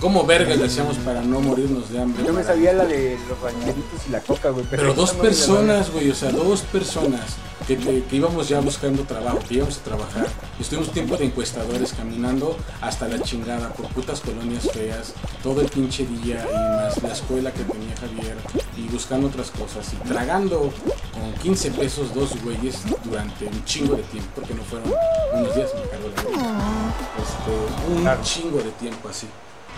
[0.00, 2.24] ¿Cómo verga le hacíamos para no morirnos de hambre?
[2.26, 4.66] Yo me sabía la de los rancheritos y la coca, güey.
[4.70, 9.38] Pero dos personas, güey, o sea, dos personas que, que- que íbamos ya buscando trabajo,
[9.48, 10.26] que íbamos a trabajar.
[10.58, 15.68] Y estuvimos tiempo de encuestadores caminando hasta la chingada por putas colonias feas, todo el
[15.68, 18.36] pinche día y más la escuela que tenía Javier
[18.76, 20.70] y buscando otras cosas y tragando
[21.14, 24.92] con 15 pesos dos güeyes durante un chingo de tiempo, porque no fueron
[25.32, 26.94] unos días, me cargó la verga.
[27.16, 28.20] Este, un Claro.
[28.22, 29.26] chingo de tiempo así.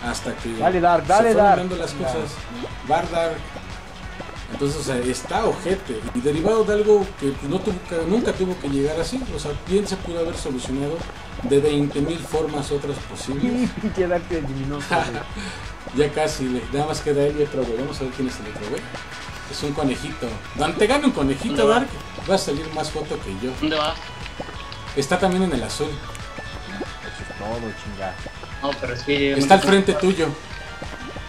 [0.05, 1.71] Hasta que Dale, Dark, dale, se Dark.
[1.77, 2.31] las cosas.
[2.87, 3.37] Bar Dark.
[4.51, 5.99] Entonces, o sea, está ojete.
[6.15, 9.21] Y derivado de algo que no tuvo que- nunca tuvo que llegar así.
[9.35, 10.97] O sea, bien se pudo haber solucionado
[11.43, 13.69] de 20 mil formas otras posibles.
[14.09, 14.75] Dark eliminó.
[14.77, 15.21] güey.
[16.07, 17.77] ya casi, nada más queda él y otro güey.
[17.77, 18.81] Vamos a ver quién es el otro güey.
[19.51, 20.27] Es un conejito.
[20.55, 21.67] Dante gana un conejito.
[21.67, 21.87] Dark.
[22.29, 23.51] Va a salir más foto que yo.
[23.59, 23.93] ¿Dónde va?
[24.95, 25.87] Está también en el azul.
[25.87, 28.15] Eso es todo, chingada.
[28.61, 29.33] No, pero es que.
[29.33, 30.27] Está al frente tuyo.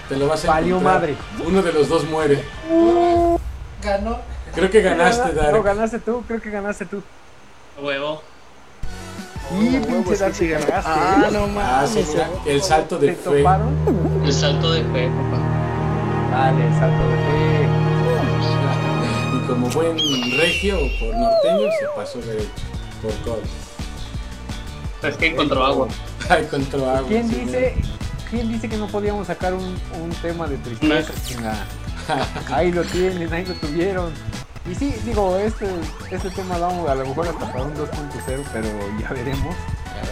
[0.08, 1.00] Te lo vas a Valió encontrar.
[1.00, 1.16] madre.
[1.46, 2.42] Uno de los dos muere.
[3.82, 4.18] Ganó.
[4.54, 5.62] Creo que ganaste, No, Dark.
[5.62, 7.02] ganaste tú, creo que ganaste tú.
[7.80, 8.22] Huevo.
[9.60, 10.66] Y pinche sí, Dark sí te ganó.
[10.66, 10.90] cagaste.
[10.92, 12.08] Ah, no Ah, sí, mames.
[12.08, 13.38] mira, el salto de ¿Te fe.
[13.38, 14.22] toparon?
[14.24, 15.38] El salto de fe, papá.
[16.30, 17.68] Dale, salto de fe.
[19.36, 19.96] Y como buen
[20.38, 22.48] regio por norteño se pasó derecho.
[23.02, 23.40] Por todo.
[25.02, 25.88] Es que encontró agua.
[26.28, 27.08] Ay, contra agua.
[27.08, 27.74] ¿Quién sí, dice,
[28.30, 31.12] ¿Quién dice que no podíamos sacar un, un tema de tristeza?
[31.40, 31.52] No.
[32.54, 34.12] Ahí lo tienen, ahí lo tuvieron.
[34.70, 35.66] Y sí, digo, este,
[36.10, 38.68] este tema vamos a lo mejor hasta para un 2.0, pero
[39.00, 39.54] ya veremos.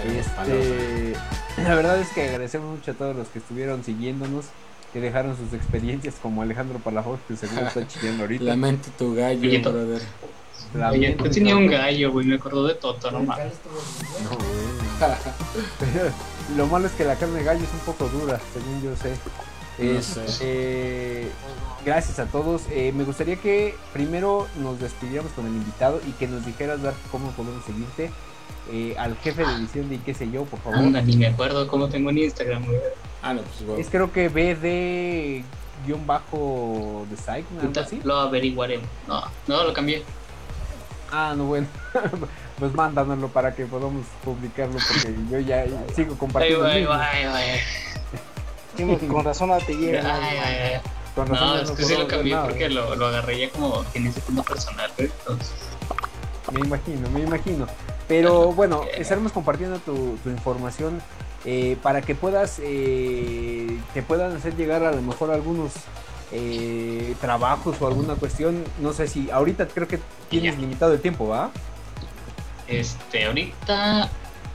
[0.07, 1.15] Este,
[1.63, 4.47] la verdad es que agradecemos mucho a todos los que estuvieron siguiéndonos,
[4.93, 8.45] que dejaron sus experiencias, como Alejandro Palajos, que seguro está chillando ahorita.
[8.45, 9.73] Lamento tu gallo, Billito.
[10.91, 12.27] Oye, yo tenía un gallo, güey.
[12.27, 13.53] Me acordó de Toto, no mames.
[16.57, 19.11] lo malo es que la carne de gallo es un poco dura, según yo sé.
[19.79, 20.39] No Este, sé.
[20.43, 21.29] eh,
[21.85, 22.63] gracias a todos.
[22.71, 26.95] Eh, me gustaría que primero nos despidiéramos con el invitado y que nos dijeras Dar,
[27.11, 28.11] cómo podemos seguirte.
[28.73, 30.79] Eh, al jefe de edición de y qué sé yo, por favor.
[30.79, 32.79] Anda, ni me acuerdo cómo tengo en Instagram, güey.
[33.23, 33.81] Ah, no, pues bueno.
[33.81, 35.45] Es creo que BD
[35.87, 37.45] guion bajo de Psych.
[38.05, 38.81] Lo averiguaré.
[39.07, 40.03] No, no, lo cambié.
[41.13, 41.67] Ah, no, bueno.
[42.59, 45.65] pues mándanoslo para que podamos publicarlo porque yo ya
[45.95, 46.65] sigo Ay, compartiendo.
[46.67, 47.61] ay, ay, ay.
[48.77, 50.15] Sí, con razón no te Ay, llega.
[50.15, 50.81] ay, ay.
[51.15, 52.47] Con razón No, es que sí lo cambié nada.
[52.47, 55.11] porque lo, lo agarré ya como que en ese punto personal, güey.
[55.21, 55.51] Entonces,
[56.53, 57.67] Me imagino, me imagino.
[58.09, 61.01] Pero bueno, estaremos compartiendo tu, tu información
[61.47, 65.73] eh, para que puedas, eh, te puedan hacer llegar a lo mejor algunos
[66.33, 68.65] eh, trabajos o alguna cuestión.
[68.81, 69.99] No sé si ahorita creo que
[70.29, 71.51] tienes limitado el tiempo, ¿va?
[72.69, 74.11] este, ahorita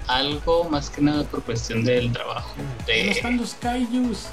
[0.08, 4.28] algo más que nada por cuestión del trabajo ¿Dónde están de los kaijus?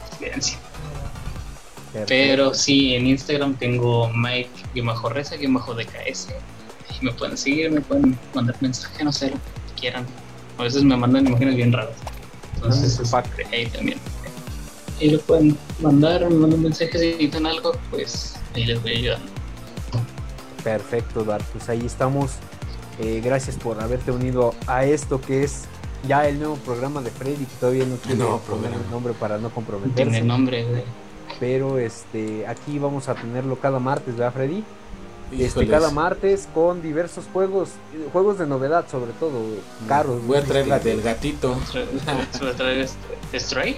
[2.07, 6.29] Pero sí, en Instagram tengo Mike-Reza-DKS.
[7.01, 10.05] Y me pueden seguir, me pueden mandar mensaje, no sé, lo que quieran.
[10.59, 11.97] A veces me mandan imágenes bien raras.
[12.57, 13.99] Entonces, Ah, este, ahí también.
[15.01, 19.27] Ahí lo pueden mandar, me mandan mensajes y necesitan algo, pues ahí les voy ayudando.
[20.65, 21.43] Perfecto, Dar.
[21.53, 22.33] Pues ahí estamos.
[23.01, 25.65] Eh, gracias por haberte unido a esto que es
[26.07, 30.11] ya el nuevo programa de Freddy, que todavía no tiene el nombre para no comprometerse.
[30.11, 30.83] tiene nombre, güey.
[31.39, 34.65] Pero este, aquí vamos a tenerlo cada martes, ¿verdad, Freddy?
[35.31, 35.71] Este, Híjoles.
[35.71, 37.71] cada martes con diversos juegos,
[38.13, 39.43] juegos de novedad sobre todo,
[39.87, 40.27] caros.
[40.27, 41.57] Voy a traer la del gatito.
[42.43, 43.77] Va a traer este, Stray.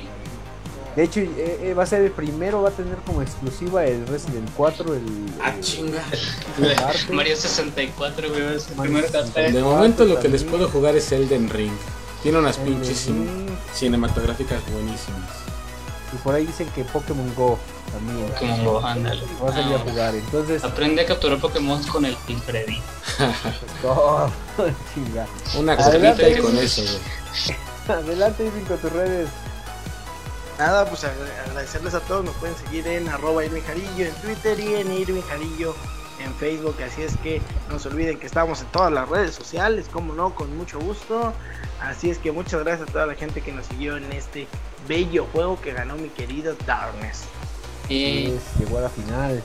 [0.96, 4.06] De hecho, eh, eh, va a ser el primero, va a tener como exclusiva el
[4.08, 5.02] Resident 4, el,
[5.40, 6.02] Ah, el- chinga.
[6.58, 7.14] el.
[7.14, 8.56] Mario 64, güey.
[8.56, 9.52] Es el Mario primer 64.
[9.52, 11.72] De momento lo que les puedo jugar es Elden Ring.
[12.22, 13.08] Tiene unas pinches
[13.72, 15.30] cinematográficas buenísimas.
[16.12, 17.56] Y por ahí dicen que Pokémon Go
[17.92, 18.26] también.
[18.32, 19.22] Pokémon Go, ándale.
[19.42, 19.84] Va a salir a Ah.
[19.88, 20.14] jugar.
[20.16, 22.78] Entonces, Aprende a capturar Pokémon con el Freddy.
[23.86, 24.28] oh,
[24.94, 25.26] chinga.
[25.56, 26.22] Una Adelante.
[26.24, 27.98] cosita y con eso, güey.
[28.00, 29.28] Adelante, Irving, con tus redes.
[30.60, 32.22] Nada, pues ag- agradecerles a todos.
[32.24, 35.74] Nos pueden seguir en arroba Irving Jarillo en Twitter y en Irving Jarillo
[36.22, 36.76] en Facebook.
[36.86, 40.34] Así es que no se olviden que estamos en todas las redes sociales, como no,
[40.34, 41.32] con mucho gusto.
[41.80, 44.46] Así es que muchas gracias a toda la gente que nos siguió en este
[44.86, 47.22] bello juego que ganó mi querido Darkness.
[47.88, 49.42] Y Pues, llegó a la final.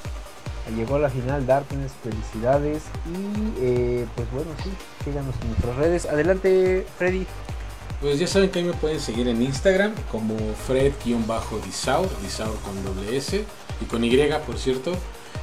[0.76, 2.84] Llegó a la final, Darkness, felicidades.
[3.06, 4.70] Y eh, pues bueno, sí,
[5.06, 6.06] síganos en nuestras redes.
[6.08, 7.26] Adelante, Freddy.
[8.02, 10.36] Pues ya saben que ahí me pueden seguir en Instagram como
[10.68, 13.44] Fred-Disaur, Disaur con doble S
[13.82, 14.94] y con Y, por cierto.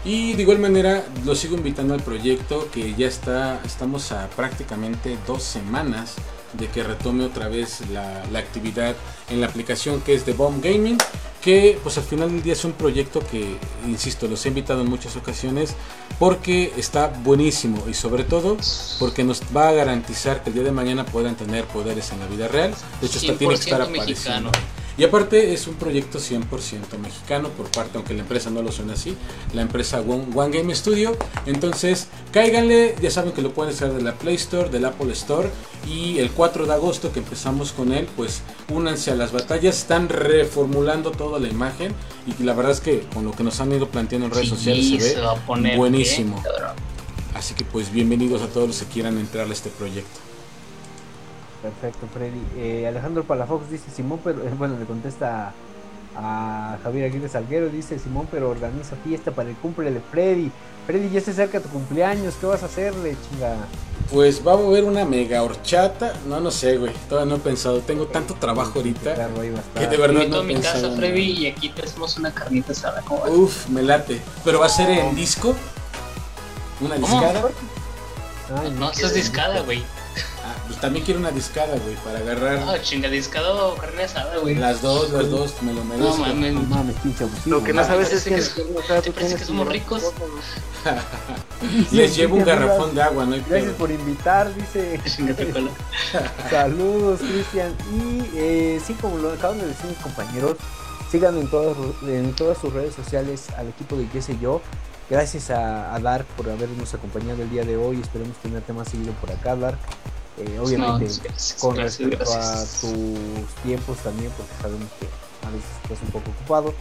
[0.05, 5.17] Y de igual manera los sigo invitando al proyecto que ya está, estamos a prácticamente
[5.27, 6.17] dos semanas
[6.55, 8.95] de que retome otra vez la, la actividad
[9.31, 10.99] en la aplicación que es de Bomb Gaming.
[11.43, 13.57] Que pues al final del día es un proyecto que,
[13.87, 15.75] insisto, los he invitado en muchas ocasiones
[16.21, 18.57] porque está buenísimo y sobre todo
[19.01, 22.27] porque nos va a garantizar que el día de mañana puedan tener poderes en la
[22.27, 22.73] vida real.
[23.01, 24.51] De hecho, hasta tiene que estar 100% apareciendo.
[24.51, 24.82] mexicano.
[24.99, 28.93] Y aparte es un proyecto 100% mexicano por parte, aunque la empresa no lo suena
[28.93, 29.17] así,
[29.55, 31.17] la empresa One, One Game Studio.
[31.47, 35.49] Entonces, cáiganle, ya saben que lo pueden hacer de la Play Store, del Apple Store.
[35.89, 39.79] Y el 4 de agosto que empezamos con él, pues únanse a las batallas.
[39.79, 41.95] Están reformulando toda la imagen.
[42.27, 44.55] Y la verdad es que con lo que nos han ido planteando en redes Sí,
[44.57, 46.41] sociales se se ve buenísimo.
[46.43, 46.67] bien.
[47.35, 50.21] Así que pues bienvenidos a todos los que quieran entrar a este proyecto.
[51.63, 52.43] Perfecto, Freddy.
[52.57, 55.53] Eh, Alejandro Palafox dice Simón, pero eh, bueno, le contesta
[56.17, 60.51] a, a Javier Aguirre Salguero, dice Simón, pero organiza fiesta para el cumple de Freddy.
[60.87, 63.55] Freddy, ya se acerca tu cumpleaños, ¿qué vas a hacerle, chinga?
[64.13, 66.13] Pues va a haber una mega horchata.
[66.27, 66.93] No, no sé, güey.
[67.09, 67.79] Todavía no he pensado.
[67.81, 69.15] Tengo tanto trabajo ahorita.
[69.15, 69.75] Perro, ahí va a estar.
[69.75, 70.83] Que de Te verdad invito no a he mi pensado.
[70.83, 71.41] casa, Freddy, nada.
[71.41, 73.03] y aquí te hacemos una carnita asada.
[73.29, 74.21] Uf, me late.
[74.45, 75.55] Pero va a ser en disco.
[76.81, 77.45] Una discada.
[78.61, 79.83] Ay, no, eso es discada, güey.
[80.73, 84.55] Pues también quiero una discada, güey, para agarrar Ah, chinga, discada o carne asada, güey.
[84.55, 86.17] las dos, las dos, me lo merezco.
[86.17, 86.55] No mames.
[86.55, 87.59] No mames, pinche abusivo.
[87.59, 89.45] Lo que no Ah, sabes es que, que o sea, ¿te tú parece tienes que
[89.45, 90.03] somos ricos?
[91.93, 93.77] Les llevo un garrafón de agua, no hay Gracias pedo.
[93.77, 94.99] por invitar, dice.
[96.51, 97.75] Saludos, Cristian.
[97.95, 100.57] Y eh, sí, como lo acaban de decir mis compañeros,
[101.11, 101.77] sigan en todas,
[102.07, 104.61] en todas sus redes sociales al equipo de qué sé yo.
[105.11, 108.01] Gracias a, a Dark por habernos acompañado el día de hoy.
[108.01, 109.79] Esperemos tenerte más seguido por acá, Dark.
[110.39, 112.75] Eh, obviamente, No, gracias, con gracias, respecto gracias.
[112.75, 115.07] a tus tiempos también, porque sabemos que
[115.47, 116.75] a veces estás un poco ocupado.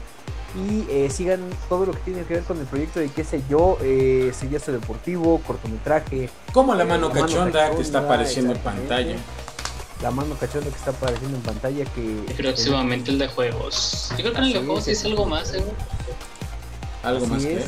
[0.54, 3.42] Y eh, sigan todo lo que tiene que ver con el proyecto de qué sé
[3.50, 8.60] yo, eh, sellazo deportivo, cortometraje, Como la mano La mano cachonda que está apareciendo en
[8.60, 9.16] pantalla.
[10.02, 14.10] la mano cachonda que está apareciendo en pantalla que Y próximamente el de juegos.
[14.12, 15.64] Yo creo que en el de juegos es, sí es es- algo más, eh.
[17.04, 17.66] Algo Así más que.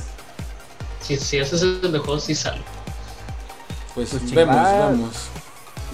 [1.01, 2.61] Si, si haces el de juegos, sí sale.
[3.95, 5.10] Pues, Pues vemos.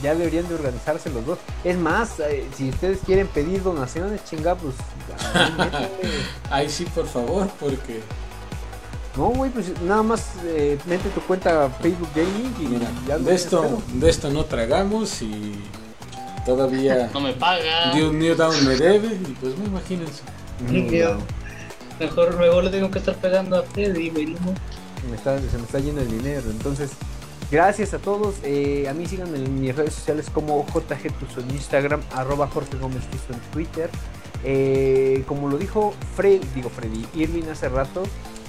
[0.01, 1.39] Ya deberían de organizarse los dos.
[1.63, 4.76] Es más, eh, si ustedes quieren pedir donaciones, chinga, pues
[6.51, 8.01] ahí sí, por favor, porque.
[9.17, 13.23] No, güey, pues nada más eh, mete tu cuenta Facebook Gaming y Mira, ya lo
[13.26, 13.81] de esto, espero.
[13.99, 15.55] de esto no tragamos y
[16.45, 17.93] todavía No me paga.
[17.93, 20.21] de un New Down me debe y pues no imagínense.
[20.69, 21.17] Dios.
[21.17, 21.23] no,
[21.99, 24.27] Mejor luego le tengo que estar pegando a Freddy, güey.
[24.27, 24.53] No.
[25.09, 26.49] me está- se me está yendo el dinero.
[26.49, 26.91] Entonces,
[27.51, 28.35] gracias a todos.
[28.43, 32.77] Eh, a mí síganme en mis redes sociales como JG Tuzo en Instagram, arroba Jorge
[32.77, 33.89] Gómez en Twitter.
[34.43, 38.03] Eh, como lo dijo Fred, digo Freddy, Irving hace rato,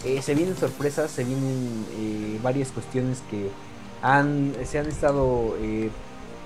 [0.04, 1.84] eh, se vienen sorpresas, se vienen
[2.42, 3.50] varias cuestiones que
[4.02, 5.56] han, se han estado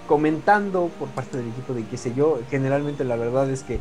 [0.08, 2.40] comentando por parte del equipo de qué sé yo.
[2.50, 3.78] Generalmente la verdad es que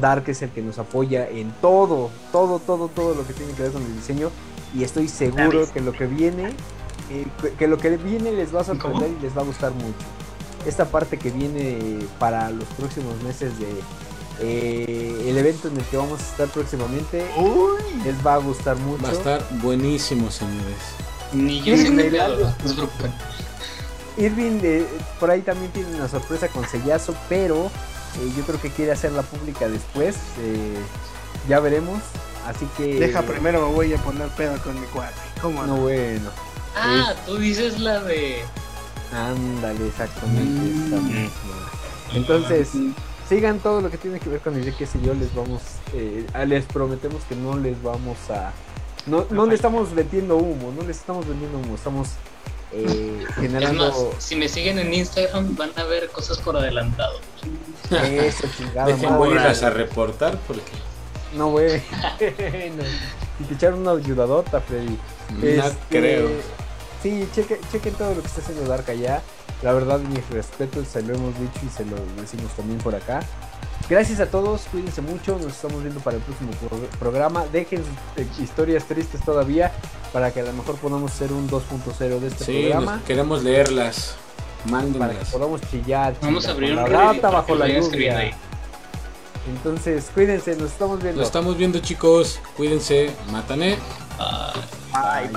[0.00, 3.62] Dark es el que nos apoya en todo, todo, todo, todo lo que tiene que
[3.62, 4.30] ver con el diseño.
[4.74, 6.52] Y estoy seguro que lo que viene,
[7.10, 9.72] eh, que- que lo que viene les va a sorprender y les va a gustar
[9.72, 9.94] mucho.
[10.66, 13.68] Esta parte que viene para los próximos meses de
[14.40, 17.24] eh, el evento en el que vamos a estar próximamente
[18.04, 19.02] les va a gustar mucho.
[19.02, 20.76] Va a estar buenísimo, señores.
[21.32, 22.10] Ni yo Irving.
[24.18, 24.60] Irving
[25.20, 29.22] por ahí también tiene una sorpresa con Sellazo, pero eh, yo creo que quiere hacerla
[29.22, 30.16] pública después.
[30.40, 30.74] eh,
[31.48, 32.00] ya veremos.
[32.46, 32.98] Así que.
[33.00, 35.14] Deja primero me voy a poner pedo con mi cuate.
[35.42, 35.82] ¿Cómo No, no?
[35.82, 36.30] bueno.
[36.76, 38.42] Ah, tú dices la de.
[39.12, 40.40] Ándale, exactamente.
[40.42, 41.06] Mm.
[41.06, 41.30] misma.
[42.14, 42.70] Entonces,
[43.28, 45.62] sigan todo lo que tiene que ver con el qué sé yo, les vamos,
[45.94, 48.52] eh, les prometemos que no les vamos a,
[49.06, 52.08] no, no le estamos vendiendo humo, no les estamos vendiendo humo, estamos
[52.72, 57.20] eh, Es generando más, si me siguen en Instagram van a ver cosas por adelantado.
[57.90, 60.72] eso, chingada Dejen voy a a reportar porque
[61.34, 61.76] No, güey.
[62.20, 62.84] no.
[63.38, 64.96] Y te echaron una ayudadota, Freddy.
[65.30, 66.28] no Este, creo.
[67.06, 69.22] Sí, cheque, chequen todo lo que está haciendo Dark allá.
[69.62, 73.20] La verdad, mis respetos, se lo hemos dicho y se lo decimos también por acá.
[73.88, 77.44] Gracias a todos, cuídense mucho, nos estamos viendo para el próximo pro- programa.
[77.52, 77.84] Dejen
[78.16, 79.70] eh, historias tristes todavía
[80.12, 82.96] para que a lo mejor podamos hacer un 2.0 de este Sí, programa.
[82.96, 84.16] nos- queremos leerlas.
[84.64, 85.30] Para que Mándenlas.
[85.30, 86.16] podamos chillar.
[86.20, 88.32] Vamos a abrir con un para bajo la lluvia.
[89.48, 91.20] Entonces, cuídense, nos estamos viendo.
[91.20, 92.40] Lo estamos viendo chicos.
[92.56, 93.12] Cuídense.
[93.30, 93.78] Matané.
[94.92, 95.30] Bye.